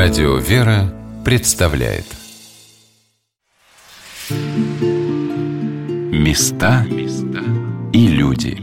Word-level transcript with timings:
Радио 0.00 0.36
«Вера» 0.36 0.94
представляет. 1.24 2.04
Места 6.12 6.86
и 7.92 8.06
люди. 8.06 8.56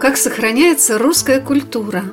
Как 0.00 0.16
сохраняется 0.16 0.96
русская 0.96 1.42
культура? 1.42 2.04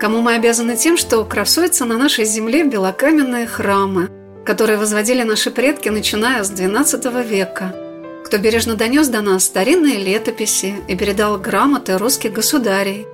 Кому 0.00 0.22
мы 0.22 0.34
обязаны 0.34 0.76
тем, 0.76 0.96
что 0.96 1.24
красуются 1.24 1.84
на 1.84 1.96
нашей 1.96 2.24
земле 2.24 2.64
белокаменные 2.64 3.46
храмы, 3.46 4.10
которые 4.44 4.76
возводили 4.76 5.22
наши 5.22 5.52
предки, 5.52 5.88
начиная 5.88 6.42
с 6.42 6.50
XII 6.50 7.24
века– 7.24 7.76
кто 8.28 8.36
бережно 8.36 8.74
донес 8.74 9.08
до 9.08 9.22
нас 9.22 9.46
старинные 9.46 9.96
летописи 9.96 10.74
и 10.86 10.94
передал 10.94 11.38
грамоты 11.38 11.96
русских 11.96 12.34
государей, 12.34 13.06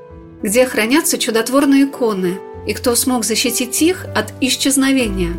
где 0.43 0.67
хранятся 0.67 1.19
чудотворные 1.19 1.85
иконы, 1.85 2.41
и 2.67 2.75
кто 2.75 2.97
смог 2.97 3.25
защитить 3.25 3.81
их 3.81 4.07
от 4.17 4.33
исчезновения. 4.41 5.33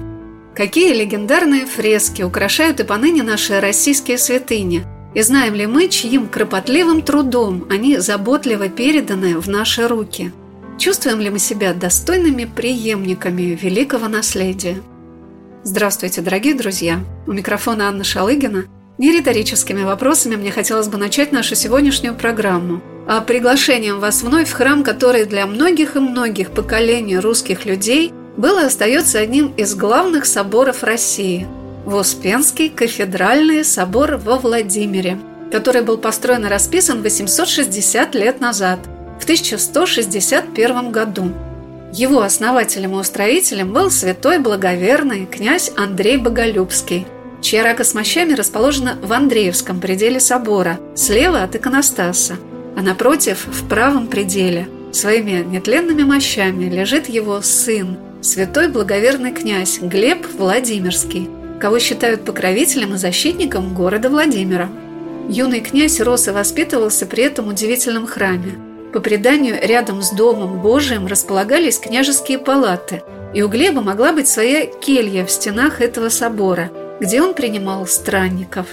Какие 0.55 0.93
легендарные 0.93 1.65
фрески 1.65 2.21
украшают 2.21 2.79
и 2.79 2.85
поныне 2.85 3.21
наши 3.21 3.59
российские 3.59 4.17
святыни, 4.17 4.85
и 5.13 5.21
знаем 5.21 5.55
ли 5.55 5.67
мы, 5.67 5.89
чьим 5.89 6.29
кропотливым 6.29 7.01
трудом 7.01 7.67
они 7.69 7.97
заботливо 7.97 8.69
переданы 8.69 9.37
в 9.37 9.49
наши 9.49 9.89
руки? 9.89 10.31
Чувствуем 10.77 11.19
ли 11.19 11.29
мы 11.29 11.39
себя 11.39 11.73
достойными 11.73 12.45
преемниками 12.45 13.59
великого 13.61 14.07
наследия? 14.07 14.81
Здравствуйте, 15.63 16.21
дорогие 16.21 16.53
друзья! 16.53 17.03
У 17.27 17.33
микрофона 17.33 17.89
Анна 17.89 18.05
Шалыгина– 18.05 18.67
не 18.97 19.11
риторическими 19.11 19.83
вопросами 19.83 20.35
мне 20.35 20.51
хотелось 20.51 20.87
бы 20.87 20.97
начать 20.97 21.31
нашу 21.31 21.55
сегодняшнюю 21.55 22.15
программу, 22.15 22.81
а 23.07 23.21
приглашением 23.21 23.99
вас 23.99 24.23
вновь 24.23 24.49
в 24.49 24.53
храм, 24.53 24.83
который 24.83 25.25
для 25.25 25.45
многих 25.45 25.95
и 25.95 25.99
многих 25.99 26.51
поколений 26.51 27.17
русских 27.17 27.65
людей 27.65 28.13
был 28.37 28.59
и 28.59 28.63
остается 28.63 29.19
одним 29.19 29.53
из 29.57 29.75
главных 29.75 30.25
соборов 30.25 30.83
России– 30.83 31.47
в 31.85 32.03
кафедральный 32.69 33.63
собор 33.63 34.17
во 34.17 34.37
Владимире, 34.37 35.19
который 35.51 35.83
был 35.83 35.99
построен 35.99 36.45
и 36.45 36.49
расписан 36.49 37.03
860 37.03 38.15
лет 38.15 38.41
назад, 38.41 38.79
в 39.19 39.23
1161 39.23 40.91
году. 40.91 41.31
Его 41.93 42.21
основателем 42.21 42.93
и 42.93 42.99
устроителем 42.99 43.71
был 43.71 43.91
святой 43.91 44.39
благоверный 44.39 45.27
князь 45.27 45.71
Андрей 45.77 46.17
Боголюбский– 46.17 47.05
чья 47.41 47.63
рака 47.63 47.83
с 47.83 47.93
мощами 47.93 48.33
расположена 48.33 48.97
в 49.01 49.11
Андреевском 49.13 49.79
пределе 49.79 50.19
собора, 50.19 50.79
слева 50.95 51.43
от 51.43 51.55
иконостаса, 51.55 52.37
а 52.75 52.81
напротив, 52.81 53.47
в 53.47 53.67
правом 53.67 54.07
пределе, 54.07 54.67
своими 54.91 55.43
нетленными 55.43 56.03
мощами 56.03 56.65
лежит 56.65 57.09
его 57.09 57.41
сын, 57.41 57.97
святой 58.21 58.67
благоверный 58.67 59.31
князь 59.31 59.79
Глеб 59.79 60.25
Владимирский, 60.37 61.29
кого 61.59 61.79
считают 61.79 62.25
покровителем 62.25 62.95
и 62.95 62.97
защитником 62.97 63.73
города 63.73 64.09
Владимира. 64.09 64.69
Юный 65.29 65.61
князь 65.61 65.99
рос 65.99 66.27
и 66.27 66.31
воспитывался 66.31 67.05
при 67.05 67.23
этом 67.23 67.47
удивительном 67.47 68.07
храме. 68.07 68.53
По 68.93 68.99
преданию, 68.99 69.57
рядом 69.61 70.01
с 70.01 70.11
Домом 70.11 70.61
Божиим 70.61 71.07
располагались 71.07 71.79
княжеские 71.79 72.39
палаты, 72.39 73.03
и 73.33 73.41
у 73.41 73.49
Глеба 73.49 73.81
могла 73.81 74.13
быть 74.13 74.27
своя 74.27 74.65
келья 74.65 75.25
в 75.25 75.31
стенах 75.31 75.81
этого 75.81 76.09
собора– 76.09 76.71
где 76.99 77.21
он 77.21 77.33
принимал 77.33 77.87
странников. 77.87 78.67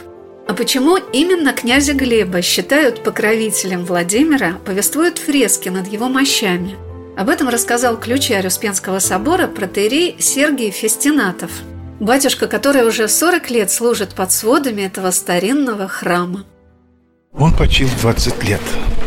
А 0.47 0.55
почему 0.55 0.97
именно 0.97 1.53
князя 1.53 1.95
Глеба 1.95 2.43
считают 2.43 3.05
покровителем 3.05 3.85
Владимира, 3.85 4.55
повествуют 4.65 5.19
фрески 5.19 5.69
над 5.69 5.87
его 5.87 6.09
мощами. 6.09 6.77
Об 7.17 7.29
этом 7.29 7.49
рассказал 7.49 7.99
ключарь 7.99 8.47
Успенского 8.47 8.99
собора 8.99 9.47
протеерей 9.47 10.17
Сергий 10.19 10.71
Фестинатов, 10.71 11.51
батюшка, 12.01 12.49
который 12.49 12.87
уже 12.87 13.07
40 13.07 13.51
лет 13.51 13.71
служит 13.71 14.15
под 14.15 14.33
сводами 14.33 14.83
этого 14.83 15.11
старинного 15.11 15.89
храма. 15.89 16.45
Он 17.33 17.55
почил 17.55 17.89
20 18.01 18.45
лет. 18.45 18.61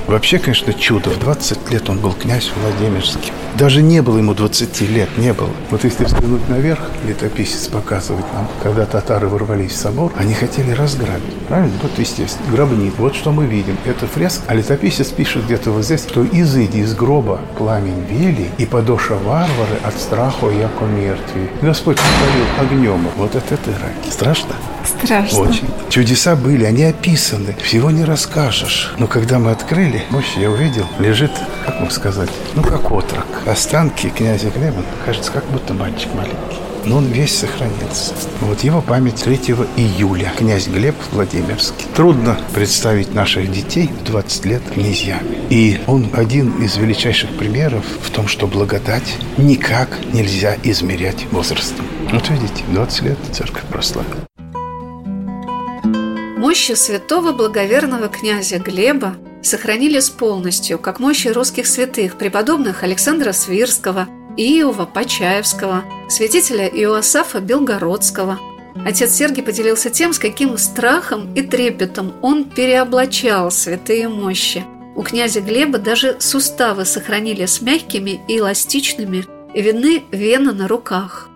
Вообще, 0.08 0.38
конечно, 0.38 0.74
чудо. 0.74 1.10
В 1.10 1.20
20 1.20 1.72
лет 1.72 1.90
он 1.90 2.00
был 2.00 2.14
князь 2.14 2.52
Владимирский. 2.56 3.32
Даже 3.56 3.82
не 3.82 4.02
было 4.02 4.18
ему 4.18 4.34
20 4.34 4.82
лет, 4.82 5.10
не 5.18 5.34
было. 5.34 5.50
Вот 5.72 5.84
если 5.84 6.04
взглянуть 6.04 6.48
наверх, 6.50 6.80
летописец 7.08 7.68
показывает 7.68 8.26
нам, 8.34 8.48
когда 8.62 8.86
татары 8.86 9.28
ворвались 9.28 9.72
в 9.72 9.78
собор, 9.78 10.12
они 10.18 10.34
хотели 10.34 10.72
разграбить. 10.72 11.34
Правильно? 11.48 11.74
Вот, 11.82 11.92
естественно, 11.98 12.52
гробнит. 12.52 12.94
Вот 12.98 13.16
что 13.16 13.32
мы 13.32 13.46
видим. 13.46 13.78
Это 13.86 14.08
фреска. 14.08 14.44
А 14.48 14.54
летописец 14.54 15.08
пишет 15.08 15.46
где-то 15.46 15.72
вот 15.72 15.86
здесь, 15.86 16.06
что 16.08 16.26
изыди 16.26 16.80
из 16.80 16.94
гроба 16.94 17.40
пламень 17.58 18.04
вели, 18.10 18.50
и 18.58 18.66
подоша 18.66 19.16
варвары 19.16 19.80
от 19.84 19.96
страха 20.00 20.50
яко 20.50 20.84
мертви. 20.86 21.50
Господь 21.62 21.98
повторил 21.98 22.46
огнем. 22.60 23.08
Вот 23.16 23.36
это 23.36 23.58
ты 23.58 23.72
раки. 23.72 24.12
Страшно? 24.12 24.56
Страшно. 24.86 25.40
Очень. 25.40 25.70
Чудеса 25.90 26.36
были, 26.36 26.66
они 26.66 26.84
описаны. 26.84 27.56
Всего 27.64 27.90
не 27.90 28.04
расскажешь. 28.04 28.94
Но 28.98 29.08
когда 29.08 29.40
мы 29.40 29.52
открыли, 29.52 29.95
мощь 30.10 30.36
я 30.38 30.50
увидел, 30.50 30.86
лежит, 31.00 31.32
как 31.66 31.80
вам 31.80 31.90
сказать, 31.90 32.30
ну 32.56 32.64
как 32.64 32.92
отрок. 32.92 33.26
Останки 33.46 34.10
князя 34.10 34.50
Глеба, 34.50 34.84
кажется, 35.06 35.32
как 35.32 35.46
будто 35.46 35.74
мальчик 35.74 36.14
маленький. 36.14 36.66
Но 36.86 36.98
он 36.98 37.06
весь 37.06 37.36
сохранился. 37.36 38.14
Вот 38.42 38.62
его 38.62 38.80
память 38.82 39.24
3 39.24 39.36
июля. 39.76 40.32
Князь 40.38 40.68
Глеб 40.68 40.96
Владимирский. 41.12 41.88
Трудно 41.96 42.40
представить 42.54 43.14
наших 43.14 43.52
детей 43.52 43.90
в 43.90 44.04
20 44.06 44.46
лет 44.46 44.62
князьями. 44.72 45.40
И 45.50 45.82
он 45.88 46.10
один 46.14 46.64
из 46.64 46.78
величайших 46.78 47.32
примеров 47.38 47.84
в 48.04 48.12
том, 48.12 48.28
что 48.28 48.46
благодать 48.46 49.18
никак 49.38 49.90
нельзя 50.14 50.58
измерять 50.64 51.26
возрастом. 51.32 51.86
Вот 52.12 52.30
видите, 52.30 52.64
20 52.70 53.02
лет 53.02 53.18
церковь 53.32 53.64
прославила. 53.64 54.28
Мощи 56.38 56.74
святого 56.74 57.32
благоверного 57.32 58.08
князя 58.08 58.60
Глеба 58.60 59.16
сохранились 59.46 60.10
полностью, 60.10 60.80
как 60.80 61.00
мощи 61.00 61.28
русских 61.28 61.68
святых, 61.68 62.18
преподобных 62.18 62.84
Александра 62.84 63.32
Свирского, 63.32 64.08
Иова 64.38 64.86
Почаевского, 64.86 65.84
святителя 66.10 66.68
Иоасафа 66.68 67.40
Белгородского. 67.40 68.40
Отец 68.86 69.14
Сергий 69.14 69.44
поделился 69.44 69.90
тем, 69.90 70.12
с 70.12 70.20
каким 70.20 70.58
страхом 70.58 71.34
и 71.34 71.42
трепетом 71.42 72.14
он 72.22 72.44
переоблачал 72.46 73.52
святые 73.52 74.10
мощи. 74.10 74.66
У 74.96 75.04
князя 75.04 75.42
Глеба 75.42 75.78
даже 75.78 76.18
суставы 76.20 76.86
сохранились 76.86 77.62
мягкими 77.62 78.22
и 78.28 78.40
эластичными, 78.40 79.26
и 79.54 79.62
видны 79.62 80.04
вены 80.12 80.54
на 80.54 80.68
руках– 80.68 81.30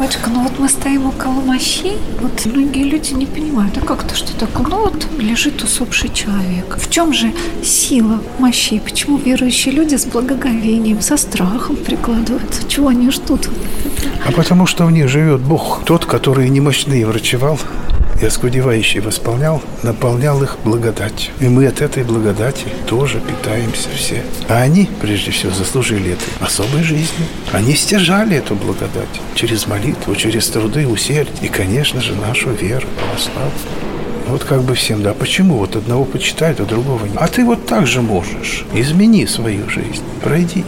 Батюшка, 0.00 0.30
ну 0.30 0.44
вот 0.44 0.58
мы 0.58 0.66
стоим 0.66 1.04
около 1.04 1.42
мощей, 1.42 1.98
вот 2.22 2.46
многие 2.46 2.84
люди 2.84 3.12
не 3.12 3.26
понимают, 3.26 3.76
а 3.76 3.84
как 3.84 4.02
то 4.02 4.14
что 4.14 4.34
такое? 4.34 4.66
Ну 4.66 4.84
вот 4.84 5.06
лежит 5.18 5.62
усопший 5.62 6.08
человек. 6.08 6.78
В 6.78 6.88
чем 6.88 7.12
же 7.12 7.34
сила 7.62 8.18
мощей? 8.38 8.80
Почему 8.80 9.18
верующие 9.18 9.74
люди 9.74 9.96
с 9.96 10.06
благоговением, 10.06 11.02
со 11.02 11.18
страхом 11.18 11.76
прикладываются? 11.76 12.66
Чего 12.66 12.88
они 12.88 13.10
ждут? 13.10 13.50
А 14.26 14.32
потому 14.32 14.64
что 14.64 14.86
в 14.86 14.90
них 14.90 15.06
живет 15.06 15.42
Бог, 15.42 15.82
тот, 15.84 16.06
который 16.06 16.48
немощные 16.48 17.06
врачевал, 17.06 17.58
и 18.20 18.26
оскудевающий 18.26 19.00
восполнял, 19.00 19.62
наполнял 19.82 20.42
их 20.42 20.58
благодатью. 20.64 21.32
И 21.40 21.48
мы 21.48 21.66
от 21.66 21.80
этой 21.80 22.04
благодати 22.04 22.66
тоже 22.86 23.20
питаемся 23.20 23.88
все. 23.94 24.22
А 24.48 24.58
они, 24.58 24.88
прежде 25.00 25.30
всего, 25.30 25.52
заслужили 25.52 26.12
этой 26.12 26.28
особой 26.46 26.82
жизни. 26.82 27.26
Они 27.52 27.74
стяжали 27.74 28.36
эту 28.36 28.54
благодать 28.54 29.20
через 29.34 29.66
молитву, 29.66 30.14
через 30.14 30.48
труды, 30.48 30.86
усердие 30.86 31.36
и, 31.42 31.48
конечно 31.48 32.00
же, 32.00 32.14
нашу 32.14 32.50
веру 32.50 32.86
православную. 32.98 33.89
Вот 34.30 34.44
как 34.44 34.62
бы 34.62 34.74
всем, 34.74 35.02
да, 35.02 35.12
почему 35.12 35.56
вот 35.56 35.74
одного 35.74 36.04
почитают, 36.04 36.60
а 36.60 36.64
другого 36.64 37.04
нет? 37.04 37.16
А 37.16 37.26
ты 37.26 37.44
вот 37.44 37.66
так 37.66 37.88
же 37.88 38.00
можешь. 38.00 38.64
Измени 38.72 39.26
свою 39.26 39.68
жизнь, 39.68 40.04
пройди 40.22 40.64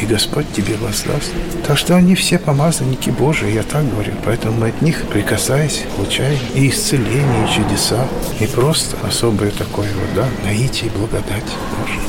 и 0.00 0.06
Господь 0.06 0.46
тебе 0.52 0.76
воздаст. 0.76 1.30
Так 1.66 1.76
что 1.76 1.94
они 1.94 2.14
все 2.14 2.38
помазанники 2.38 3.10
Божии, 3.10 3.52
я 3.52 3.62
так 3.62 3.88
говорю. 3.88 4.12
Поэтому 4.24 4.60
мы 4.60 4.68
от 4.68 4.80
них, 4.82 5.06
прикасаясь, 5.08 5.84
получаем 5.96 6.38
и 6.54 6.70
исцеление, 6.70 7.46
и 7.46 7.52
чудеса, 7.54 8.08
и 8.40 8.46
просто 8.46 8.96
особое 9.06 9.50
такое 9.50 9.88
вот, 9.94 10.14
да, 10.16 10.26
наитие 10.44 10.90
и 10.90 10.96
благодать 10.96 11.44
Божию. 11.78 12.00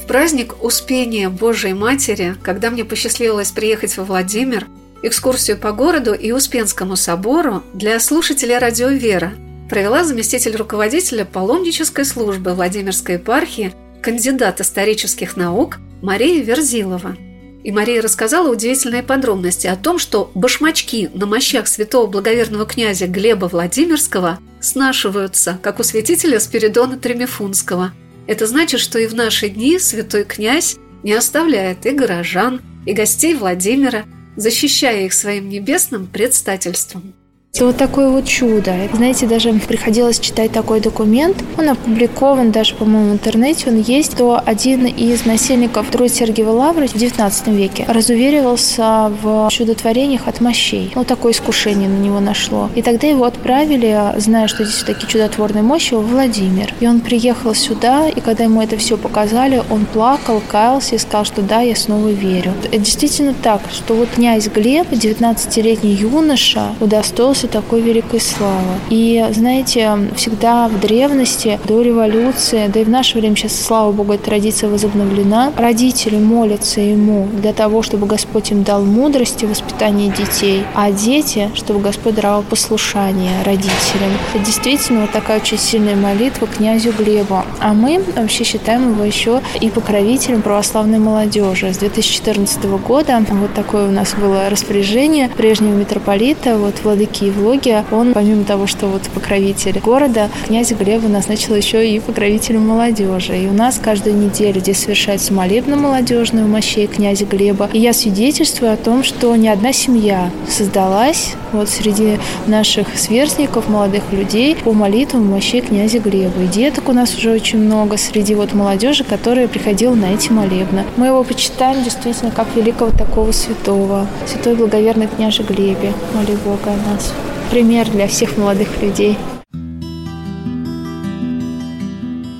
В 0.00 0.06
праздник 0.06 0.62
Успения 0.62 1.28
Божией 1.28 1.74
Матери, 1.74 2.36
когда 2.42 2.70
мне 2.70 2.84
посчастливилось 2.84 3.50
приехать 3.50 3.96
во 3.96 4.04
Владимир, 4.04 4.66
экскурсию 5.02 5.58
по 5.58 5.72
городу 5.72 6.12
и 6.12 6.32
Успенскому 6.32 6.96
собору 6.96 7.62
для 7.74 7.98
слушателей 8.00 8.58
радио 8.58 8.88
«Вера» 8.88 9.32
провела 9.68 10.02
заместитель 10.02 10.56
руководителя 10.56 11.24
паломнической 11.24 12.04
службы 12.04 12.54
Владимирской 12.54 13.16
епархии, 13.16 13.74
кандидат 14.02 14.60
исторических 14.60 15.36
наук 15.36 15.78
Мария 16.02 16.42
Верзилова. 16.42 17.16
И 17.64 17.72
Мария 17.72 18.00
рассказала 18.00 18.50
удивительные 18.50 19.02
подробности 19.02 19.66
о 19.66 19.76
том, 19.76 19.98
что 19.98 20.30
башмачки 20.34 21.10
на 21.12 21.26
мощах 21.26 21.66
святого 21.66 22.06
благоверного 22.06 22.66
князя 22.66 23.06
Глеба 23.06 23.46
Владимирского 23.46 24.38
снашиваются, 24.60 25.58
как 25.62 25.80
у 25.80 25.82
святителя 25.82 26.40
Спиридона 26.40 26.98
Тремифунского. 26.98 27.92
Это 28.26 28.46
значит, 28.46 28.80
что 28.80 28.98
и 28.98 29.06
в 29.06 29.14
наши 29.14 29.48
дни 29.48 29.78
святой 29.78 30.24
князь 30.24 30.76
не 31.02 31.12
оставляет 31.12 31.84
и 31.84 31.90
горожан, 31.90 32.62
и 32.86 32.92
гостей 32.92 33.34
Владимира, 33.34 34.04
защищая 34.38 35.04
их 35.04 35.12
своим 35.12 35.48
небесным 35.48 36.06
предстательством. 36.06 37.12
Это 37.54 37.66
вот 37.66 37.76
такое 37.76 38.08
вот 38.08 38.24
чудо. 38.24 38.72
Знаете, 38.92 39.26
даже 39.26 39.52
приходилось 39.54 40.20
читать 40.20 40.52
такой 40.52 40.80
документ. 40.80 41.42
Он 41.56 41.70
опубликован 41.70 42.52
даже, 42.52 42.76
по-моему, 42.76 43.10
в 43.10 43.12
интернете. 43.14 43.70
Он 43.70 43.80
есть, 43.80 44.12
что 44.12 44.40
один 44.44 44.86
из 44.86 45.24
насельников 45.24 45.90
Троиц 45.90 46.12
Сергиева 46.12 46.50
Лавры 46.50 46.86
в 46.86 46.94
XIX 46.94 47.52
веке 47.52 47.84
разуверивался 47.88 49.10
в 49.22 49.48
чудотворениях 49.50 50.28
от 50.28 50.40
мощей. 50.40 50.92
Вот 50.94 51.08
такое 51.08 51.32
искушение 51.32 51.88
на 51.88 51.98
него 51.98 52.20
нашло. 52.20 52.70
И 52.76 52.82
тогда 52.82 53.08
его 53.08 53.24
отправили, 53.24 53.98
зная, 54.18 54.46
что 54.46 54.64
здесь 54.64 54.84
такие 54.84 55.08
чудотворные 55.08 55.62
мощи, 55.62 55.94
в 55.94 56.06
Владимир. 56.06 56.72
И 56.78 56.86
он 56.86 57.00
приехал 57.00 57.54
сюда, 57.54 58.08
и 58.08 58.20
когда 58.20 58.44
ему 58.44 58.62
это 58.62 58.76
все 58.76 58.96
показали, 58.96 59.62
он 59.70 59.84
плакал, 59.86 60.40
каялся 60.46 60.94
и 60.94 60.98
сказал, 60.98 61.24
что 61.24 61.42
да, 61.42 61.62
я 61.62 61.74
снова 61.74 62.08
верю. 62.08 62.52
Это 62.64 62.78
действительно 62.78 63.34
так, 63.34 63.62
что 63.72 63.94
вот 63.94 64.10
князь 64.10 64.46
Глеб, 64.48 64.92
19-летний 64.92 65.94
юноша, 65.94 66.74
удостоился 66.78 67.37
такой 67.46 67.82
великой 67.82 68.20
славы. 68.20 68.78
И, 68.90 69.24
знаете, 69.30 69.96
всегда 70.16 70.68
в 70.68 70.80
древности, 70.80 71.60
до 71.64 71.82
революции, 71.82 72.68
да 72.72 72.80
и 72.80 72.84
в 72.84 72.88
наше 72.88 73.18
время 73.18 73.36
сейчас, 73.36 73.54
слава 73.54 73.92
богу, 73.92 74.14
эта 74.14 74.24
традиция 74.24 74.70
возобновлена, 74.70 75.52
родители 75.56 76.16
молятся 76.16 76.80
ему 76.80 77.28
для 77.40 77.52
того, 77.52 77.82
чтобы 77.82 78.06
Господь 78.06 78.50
им 78.50 78.62
дал 78.62 78.82
мудрости 78.82 79.44
в 79.44 79.50
воспитании 79.50 80.10
детей, 80.10 80.64
а 80.74 80.90
дети, 80.90 81.50
чтобы 81.54 81.80
Господь 81.80 82.14
даровал 82.14 82.42
послушание 82.42 83.42
родителям. 83.44 84.10
Это 84.34 84.44
действительно 84.44 85.02
вот 85.02 85.12
такая 85.12 85.40
очень 85.40 85.58
сильная 85.58 85.96
молитва 85.96 86.46
князю 86.46 86.92
Глебу. 86.92 87.42
А 87.60 87.74
мы 87.74 88.02
вообще 88.16 88.44
считаем 88.44 88.92
его 88.92 89.04
еще 89.04 89.40
и 89.60 89.70
покровителем 89.70 90.42
православной 90.42 90.98
молодежи. 90.98 91.72
С 91.72 91.78
2014 91.78 92.64
года 92.86 93.22
вот 93.28 93.54
такое 93.54 93.88
у 93.88 93.92
нас 93.92 94.14
было 94.14 94.48
распоряжение 94.48 95.28
прежнего 95.28 95.74
митрополита, 95.74 96.56
вот 96.56 96.74
владыки 96.82 97.27
Евлогия, 97.28 97.84
он, 97.90 98.12
помимо 98.14 98.44
того, 98.44 98.66
что 98.66 98.86
вот 98.86 99.02
покровитель 99.14 99.78
города, 99.78 100.30
князь 100.46 100.72
Глеба 100.72 101.08
назначил 101.08 101.54
еще 101.54 101.88
и 101.88 102.00
покровителем 102.00 102.66
молодежи. 102.66 103.36
И 103.38 103.46
у 103.46 103.52
нас 103.52 103.80
каждую 103.82 104.16
неделю 104.16 104.60
здесь 104.60 104.78
совершается 104.78 105.32
молебна 105.32 105.76
молодежную 105.76 106.46
у 106.46 106.48
мощей 106.48 106.86
князя 106.86 107.24
Глеба. 107.24 107.68
И 107.72 107.78
я 107.78 107.92
свидетельствую 107.92 108.72
о 108.72 108.76
том, 108.76 109.04
что 109.04 109.34
ни 109.36 109.48
одна 109.48 109.72
семья 109.72 110.30
создалась 110.48 111.34
вот 111.52 111.68
среди 111.68 112.18
наших 112.46 112.96
сверстников, 112.96 113.68
молодых 113.68 114.02
людей 114.12 114.56
по 114.56 114.72
молитвам 114.72 115.26
мощей 115.30 115.60
князя 115.60 115.98
Глеба. 115.98 116.42
И 116.42 116.46
деток 116.46 116.88
у 116.88 116.92
нас 116.92 117.14
уже 117.16 117.32
очень 117.32 117.58
много 117.58 117.96
среди 117.96 118.34
вот 118.34 118.54
молодежи, 118.54 119.04
которая 119.04 119.48
приходила 119.48 119.94
на 119.94 120.14
эти 120.14 120.30
молебны. 120.30 120.84
Мы 120.96 121.06
его 121.06 121.22
почитаем 121.24 121.84
действительно 121.84 122.30
как 122.30 122.46
великого 122.56 122.90
такого 122.90 123.32
святого. 123.32 124.06
Святой 124.26 124.54
благоверный 124.54 125.08
княже 125.08 125.42
Глебе. 125.42 125.92
Моли 126.14 126.36
Бога 126.44 126.72
о 126.72 126.90
нас 126.90 127.12
пример 127.50 127.90
для 127.90 128.08
всех 128.08 128.36
молодых 128.36 128.82
людей. 128.82 129.16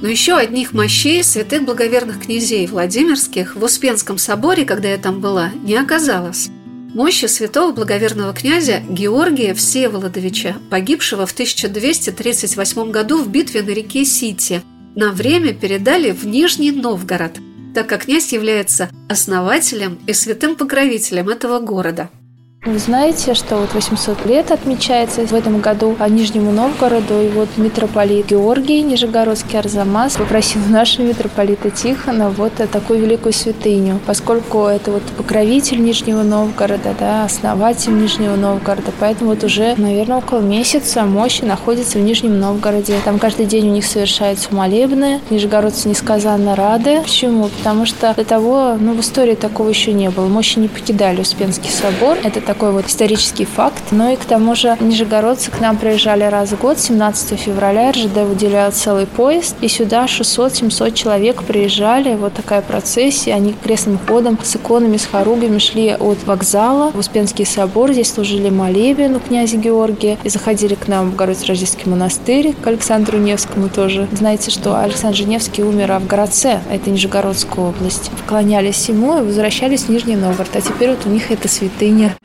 Но 0.01 0.07
еще 0.09 0.37
одних 0.37 0.73
мощей 0.73 1.25
святых 1.25 1.65
благоверных 1.65 2.21
князей 2.21 2.67
Владимирских 2.67 3.57
в 3.57 3.65
Успенском 3.65 4.17
соборе, 4.17 4.65
когда 4.65 4.89
я 4.89 4.97
там 4.97 5.21
была, 5.21 5.51
не 5.65 5.77
оказалось. 5.77 6.51
Мощи 6.95 7.27
святого 7.27 7.73
благоверного 7.73 8.33
князя 8.33 8.81
Георгия 8.89 9.55
Всеволодовича, 9.55 10.57
погибшего 10.71 11.27
в 11.27 11.33
1238 11.33 12.91
году 12.91 13.23
в 13.23 13.29
битве 13.29 13.63
на 13.63 13.71
реке 13.71 14.05
Сити, 14.05 14.63
на 14.95 15.11
время 15.11 15.53
передали 15.53 16.13
в 16.13 16.27
Нижний 16.27 16.71
Новгород, 16.71 17.39
так 17.75 17.89
как 17.89 18.05
князь 18.05 18.33
является 18.33 18.89
основателем 19.09 19.99
и 20.07 20.13
святым 20.13 20.57
покровителем 20.57 21.29
этого 21.29 21.59
города– 21.59 22.09
вы 22.65 22.79
знаете, 22.79 23.35
что 23.35 23.57
вот 23.57 23.73
800 23.73 24.27
лет 24.27 24.51
отмечается 24.51 25.25
в 25.25 25.33
этом 25.33 25.61
году 25.61 25.93
по 25.93 26.05
Нижнему 26.05 26.51
Новгороду, 26.51 27.23
и 27.23 27.29
вот 27.29 27.49
митрополит 27.57 28.27
Георгий 28.27 28.83
Нижегородский 28.83 29.61
Арзамас 29.61 30.17
попросил 30.17 30.61
нашего 30.69 31.07
митрополита 31.07 31.71
Тихона 31.71 32.31
вот 32.31 32.55
такую 32.55 33.01
великую 33.01 33.33
святыню, 33.33 34.01
поскольку 34.05 34.65
это 34.65 34.91
вот 34.91 35.05
покровитель 35.17 35.81
Нижнего 35.81 36.25
Новгорода, 36.25 36.97
да, 36.99 37.25
основатель 37.25 37.97
Нижнего 37.97 38.35
Новгорода, 38.35 38.91
поэтому 38.99 39.31
вот 39.31 39.45
уже, 39.45 39.75
наверное, 39.77 40.19
около 40.19 40.41
месяца 40.41 41.05
мощи 41.05 41.45
находится 41.45 41.99
в 41.99 42.03
Нижнем 42.03 42.41
Новгороде. 42.41 42.97
Там 43.05 43.21
каждый 43.21 43.47
день 43.47 43.69
у 43.69 43.73
них 43.73 43.87
совершаются 43.87 44.53
молебны, 44.53 45.21
нижегородцы 45.31 45.89
несказанно 45.89 46.57
рады. 46.57 47.03
Почему? 47.03 47.49
Потому 47.49 47.87
что 47.87 48.13
до 48.15 48.25
того, 48.25 48.77
ну, 48.81 48.95
в 48.95 49.01
истории 49.01 49.37
такого 49.37 49.69
еще 49.69 49.93
не 49.93 50.11
было. 50.11 50.27
Мощи 50.27 50.59
не 50.59 50.67
покидали 50.67 51.21
Успенский 51.21 51.71
собор. 51.71 52.19
Это 52.25 52.48
такой 52.49 52.73
вот 52.73 52.87
исторический 52.87 53.45
факт. 53.45 53.83
Ну 53.91 54.11
и 54.11 54.17
к 54.17 54.25
тому 54.25 54.55
же 54.55 54.75
нижегородцы 54.81 55.51
к 55.51 55.61
нам 55.61 55.77
приезжали 55.77 56.25
раз 56.25 56.53
в 56.53 56.59
год, 56.59 56.81
17 56.81 57.39
февраля 57.39 57.93
РЖД 57.93 58.23
выделяют 58.27 58.75
целый 58.75 59.05
поезд, 59.05 59.55
и 59.61 59.69
сюда 59.69 60.07
600-700 60.07 60.95
человек 60.95 61.43
приезжали, 61.43 62.15
вот 62.15 62.33
такая 62.33 62.63
процессия, 62.63 63.35
они 63.35 63.53
крестным 63.53 63.99
ходом 63.99 64.39
с 64.43 64.57
иконами, 64.57 64.97
с 64.97 65.05
хоругами 65.05 65.59
шли 65.59 65.91
от 65.91 66.25
вокзала 66.25 66.91
в 66.93 66.99
Успенский 66.99 67.45
собор, 67.45 67.93
здесь 67.93 68.15
служили 68.15 68.49
молебен 68.49 69.17
у 69.17 69.21
князя 69.21 69.59
Георгия, 69.59 70.17
и 70.25 70.31
заходили 70.31 70.75
к 70.75 70.89
нам 70.89 71.11
в 71.11 71.17
Город-Рождественский 71.17 71.91
монастырь, 71.91 72.55
к 72.55 72.67
Александру 72.67 73.19
Невскому 73.19 73.69
тоже. 73.69 74.09
Знаете, 74.13 74.51
что 74.51 74.81
Александр 74.81 75.21
Невский 75.25 75.63
умер 75.63 75.99
в 75.99 76.07
Городце, 76.07 76.61
это 76.73 76.89
Нижегородская 76.89 77.67
область. 77.67 78.11
Вклонялись 78.25 78.89
ему 78.89 79.19
и 79.19 79.23
возвращались 79.23 79.83
в 79.83 79.91
Нижний 79.91 80.17
Новгород, 80.17 80.57
а 80.57 80.63
теперь 80.63 80.91
вот 80.91 81.05
у 81.05 81.11
них 81.11 81.31
это 81.31 81.47
святыня. 81.47 82.17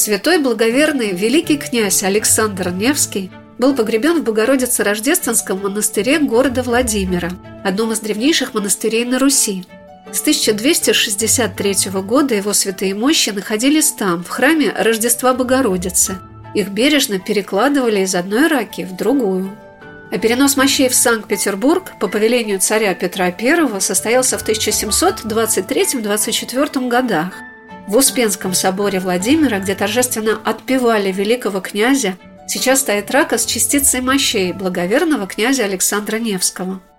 Святой 0.00 0.38
благоверный 0.38 1.12
великий 1.12 1.58
князь 1.58 2.02
Александр 2.02 2.70
Невский 2.70 3.30
был 3.58 3.74
погребен 3.74 4.22
в 4.22 4.24
Богородице-Рождественском 4.24 5.62
монастыре 5.62 6.18
города 6.20 6.62
Владимира, 6.62 7.28
одном 7.62 7.92
из 7.92 8.00
древнейших 8.00 8.54
монастырей 8.54 9.04
на 9.04 9.18
Руси. 9.18 9.66
С 10.10 10.22
1263 10.22 11.90
года 12.00 12.34
его 12.34 12.54
святые 12.54 12.94
мощи 12.94 13.28
находились 13.28 13.92
там, 13.92 14.24
в 14.24 14.30
храме 14.30 14.72
Рождества 14.74 15.34
Богородицы. 15.34 16.16
Их 16.54 16.70
бережно 16.70 17.18
перекладывали 17.18 18.00
из 18.00 18.14
одной 18.14 18.46
раки 18.46 18.88
в 18.90 18.96
другую. 18.96 19.54
А 20.10 20.16
перенос 20.16 20.56
мощей 20.56 20.88
в 20.88 20.94
Санкт-Петербург 20.94 21.92
по 22.00 22.08
повелению 22.08 22.58
царя 22.58 22.94
Петра 22.94 23.26
I 23.26 23.80
состоялся 23.82 24.38
в 24.38 24.48
1723-24 24.48 26.88
годах. 26.88 27.34
В 27.90 27.96
Успенском 27.96 28.54
соборе 28.54 29.00
Владимира, 29.00 29.58
где 29.58 29.74
торжественно 29.74 30.40
отпевали 30.44 31.10
великого 31.10 31.60
князя, 31.60 32.16
сейчас 32.46 32.82
стоит 32.82 33.10
рака 33.10 33.36
с 33.36 33.44
частицей 33.44 34.00
мощей 34.00 34.52
благоверного 34.52 35.26
князя 35.26 35.64
Александра 35.64 36.18
Невского– 36.18 36.80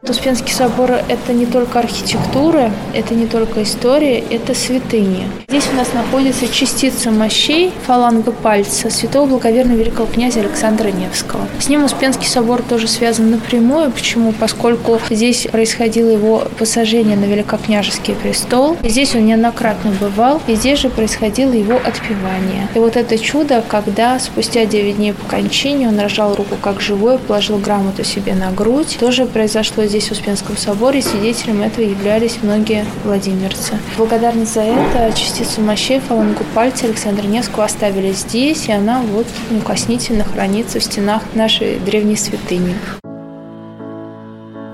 Успенский 0.00 0.54
собор– 0.54 0.92
это 1.08 1.32
не 1.32 1.44
только 1.44 1.80
архитектура, 1.80 2.70
это 2.94 3.14
не 3.14 3.26
только 3.26 3.64
история, 3.64 4.20
это 4.20 4.54
святыня. 4.54 5.26
Здесь 5.48 5.64
у 5.72 5.76
нас 5.76 5.92
находится 5.92 6.46
частица 6.46 7.10
мощей 7.10 7.72
фаланга 7.84 8.30
пальца 8.30 8.90
святого 8.90 9.26
благоверного 9.26 9.76
великого 9.76 10.06
князя 10.06 10.38
Александра 10.38 10.90
Невского. 10.92 11.48
С 11.58 11.68
ним 11.68 11.82
Успенский 11.82 12.28
собор 12.28 12.62
тоже 12.62 12.86
связан 12.86 13.32
напрямую. 13.32 13.90
Почему? 13.90 14.32
Поскольку 14.32 15.00
здесь 15.10 15.48
происходило 15.50 16.10
его 16.10 16.44
посажение 16.56 17.16
на 17.16 17.24
великокняжеский 17.24 18.14
престол. 18.14 18.76
Здесь 18.84 19.16
он 19.16 19.26
неоднократно 19.26 19.90
бывал, 20.00 20.40
и 20.46 20.54
здесь 20.54 20.78
же 20.78 20.90
происходило 20.90 21.50
его 21.52 21.74
отпевание. 21.74 22.68
И 22.76 22.78
вот 22.78 22.96
это 22.96 23.18
чудо, 23.18 23.64
когда 23.66 24.20
спустя 24.20 24.64
9 24.64 24.96
дней 24.96 25.12
по 25.12 25.24
кончине 25.28 25.88
он 25.88 25.98
рожал 25.98 26.36
руку 26.36 26.54
как 26.62 26.80
живой, 26.80 27.18
положил 27.18 27.58
грамоту 27.58 28.04
себе 28.04 28.34
на 28.34 28.52
грудь, 28.52 28.96
тоже 29.00 29.26
произошло 29.26 29.87
здесь, 29.88 30.08
в 30.08 30.12
Успенском 30.12 30.56
соборе, 30.56 31.02
свидетелем 31.02 31.62
этого 31.62 31.84
являлись 31.84 32.38
многие 32.42 32.84
владимирцы. 33.04 33.78
Благодарность 33.96 34.54
за 34.54 34.60
это 34.60 35.16
частицу 35.16 35.60
мощей 35.60 36.00
фалангу 36.00 36.44
пальца 36.54 36.86
Александра 36.86 37.26
Невского 37.26 37.64
оставили 37.64 38.12
здесь, 38.12 38.68
и 38.68 38.72
она 38.72 39.02
вот 39.02 39.26
неукоснительно 39.50 40.24
хранится 40.24 40.78
в 40.78 40.84
стенах 40.84 41.22
нашей 41.34 41.78
древней 41.78 42.16
святыни. 42.16 42.74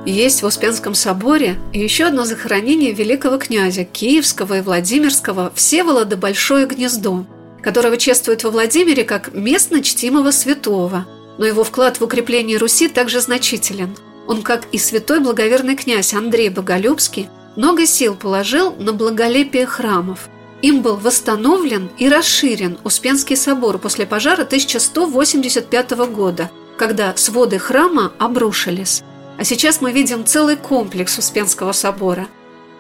Есть 0.07 0.43
в 0.43 0.47
Успенском 0.47 0.95
соборе 0.95 1.57
еще 1.73 2.05
одно 2.05 2.25
захоронение 2.25 2.93
великого 2.93 3.39
князя 3.39 3.85
Киевского 3.85 4.59
и 4.59 4.61
Владимирского 4.61 5.51
Всеволода 5.55 6.17
Большое 6.17 6.67
Гнездо, 6.67 7.25
которого 7.63 7.97
чествуют 7.97 8.45
во 8.45 8.51
Владимире 8.51 9.05
как 9.05 9.33
местно 9.33 9.83
чтимого 9.83 10.31
святого, 10.31 11.07
но 11.39 11.47
его 11.47 11.65
вклад 11.65 12.01
в 12.01 12.05
укрепление 12.05 12.59
Руси 12.59 12.89
также 12.89 13.21
значителен– 13.21 13.97
он, 14.27 14.43
как 14.43 14.67
и 14.73 14.79
святой 14.79 15.21
благоверный 15.21 15.77
князь 15.77 16.15
Андрей 16.15 16.49
Боголюбский, 16.49 17.29
много 17.57 17.87
сил 17.87 18.15
положил 18.15 18.75
на 18.77 18.93
благолепие 18.93 19.67
храмов. 19.67 20.29
Им 20.63 20.83
был 20.83 20.97
восстановлен 20.97 21.91
и 21.99 22.09
расширен 22.09 22.79
Успенский 22.85 23.37
собор 23.37 23.79
после 23.79 24.07
пожара 24.07 24.43
1185 24.43 25.91
года, 26.09 26.51
когда 26.79 27.15
своды 27.17 27.59
храма 27.59 28.13
обрушились. 28.19 29.03
А 29.39 29.45
сейчас 29.45 29.81
мы 29.81 29.93
видим 29.93 30.25
целый 30.25 30.57
комплекс 30.57 31.19
Успенского 31.19 31.73
собора. 31.73 32.29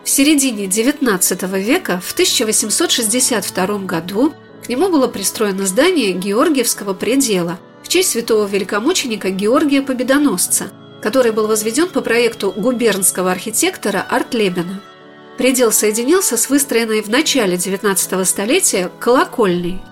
В 0.02 0.10
середине 0.10 0.66
XIX 0.66 1.60
века, 1.60 2.00
в 2.04 2.12
1862 2.12 3.78
году, 3.80 4.32
к 4.64 4.68
нему 4.68 4.88
было 4.88 5.08
пристроено 5.08 5.66
здание 5.66 6.12
Георгиевского 6.12 6.94
предела 6.94 7.58
в 7.82 7.88
честь 7.88 8.10
святого 8.10 8.46
великомученика 8.46 9.30
Георгия 9.30 9.82
Победоносца, 9.82 10.70
который 11.04 11.32
был 11.32 11.46
возведен 11.46 11.90
по 11.90 12.00
проекту 12.00 12.50
губернского 12.50 13.30
архитектора 13.30 14.06
Артлебена. 14.08 14.80
Предел 15.36 15.70
соединился 15.70 16.38
с 16.38 16.48
выстроенной 16.48 17.02
в 17.02 17.10
начале 17.10 17.56
XIX 17.56 18.24
столетия 18.24 18.90
колокольней. 19.00 19.82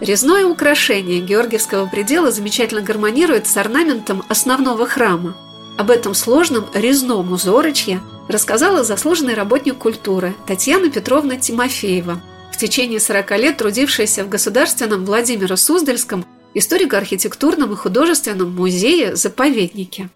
Резное 0.00 0.44
украшение 0.44 1.22
Георгиевского 1.22 1.86
предела 1.86 2.30
замечательно 2.30 2.82
гармонирует 2.82 3.46
с 3.46 3.56
орнаментом 3.56 4.22
основного 4.28 4.86
храма. 4.86 5.34
Об 5.78 5.90
этом 5.90 6.12
сложном 6.12 6.66
резном 6.74 7.32
узорочье 7.32 8.02
рассказала 8.28 8.84
заслуженный 8.84 9.32
работник 9.32 9.78
культуры 9.78 10.34
Татьяна 10.46 10.90
Петровна 10.90 11.36
Тимофеева, 11.36 12.20
в 12.52 12.58
течение 12.58 13.00
40 13.00 13.30
лет 13.38 13.56
трудившаяся 13.56 14.22
в 14.22 14.28
Государственном 14.28 15.06
Владимиро 15.06 15.56
Суздальском 15.56 16.26
историко-архитектурном 16.52 17.72
и 17.72 17.76
художественном 17.76 18.54
музее-заповеднике. 18.54 20.10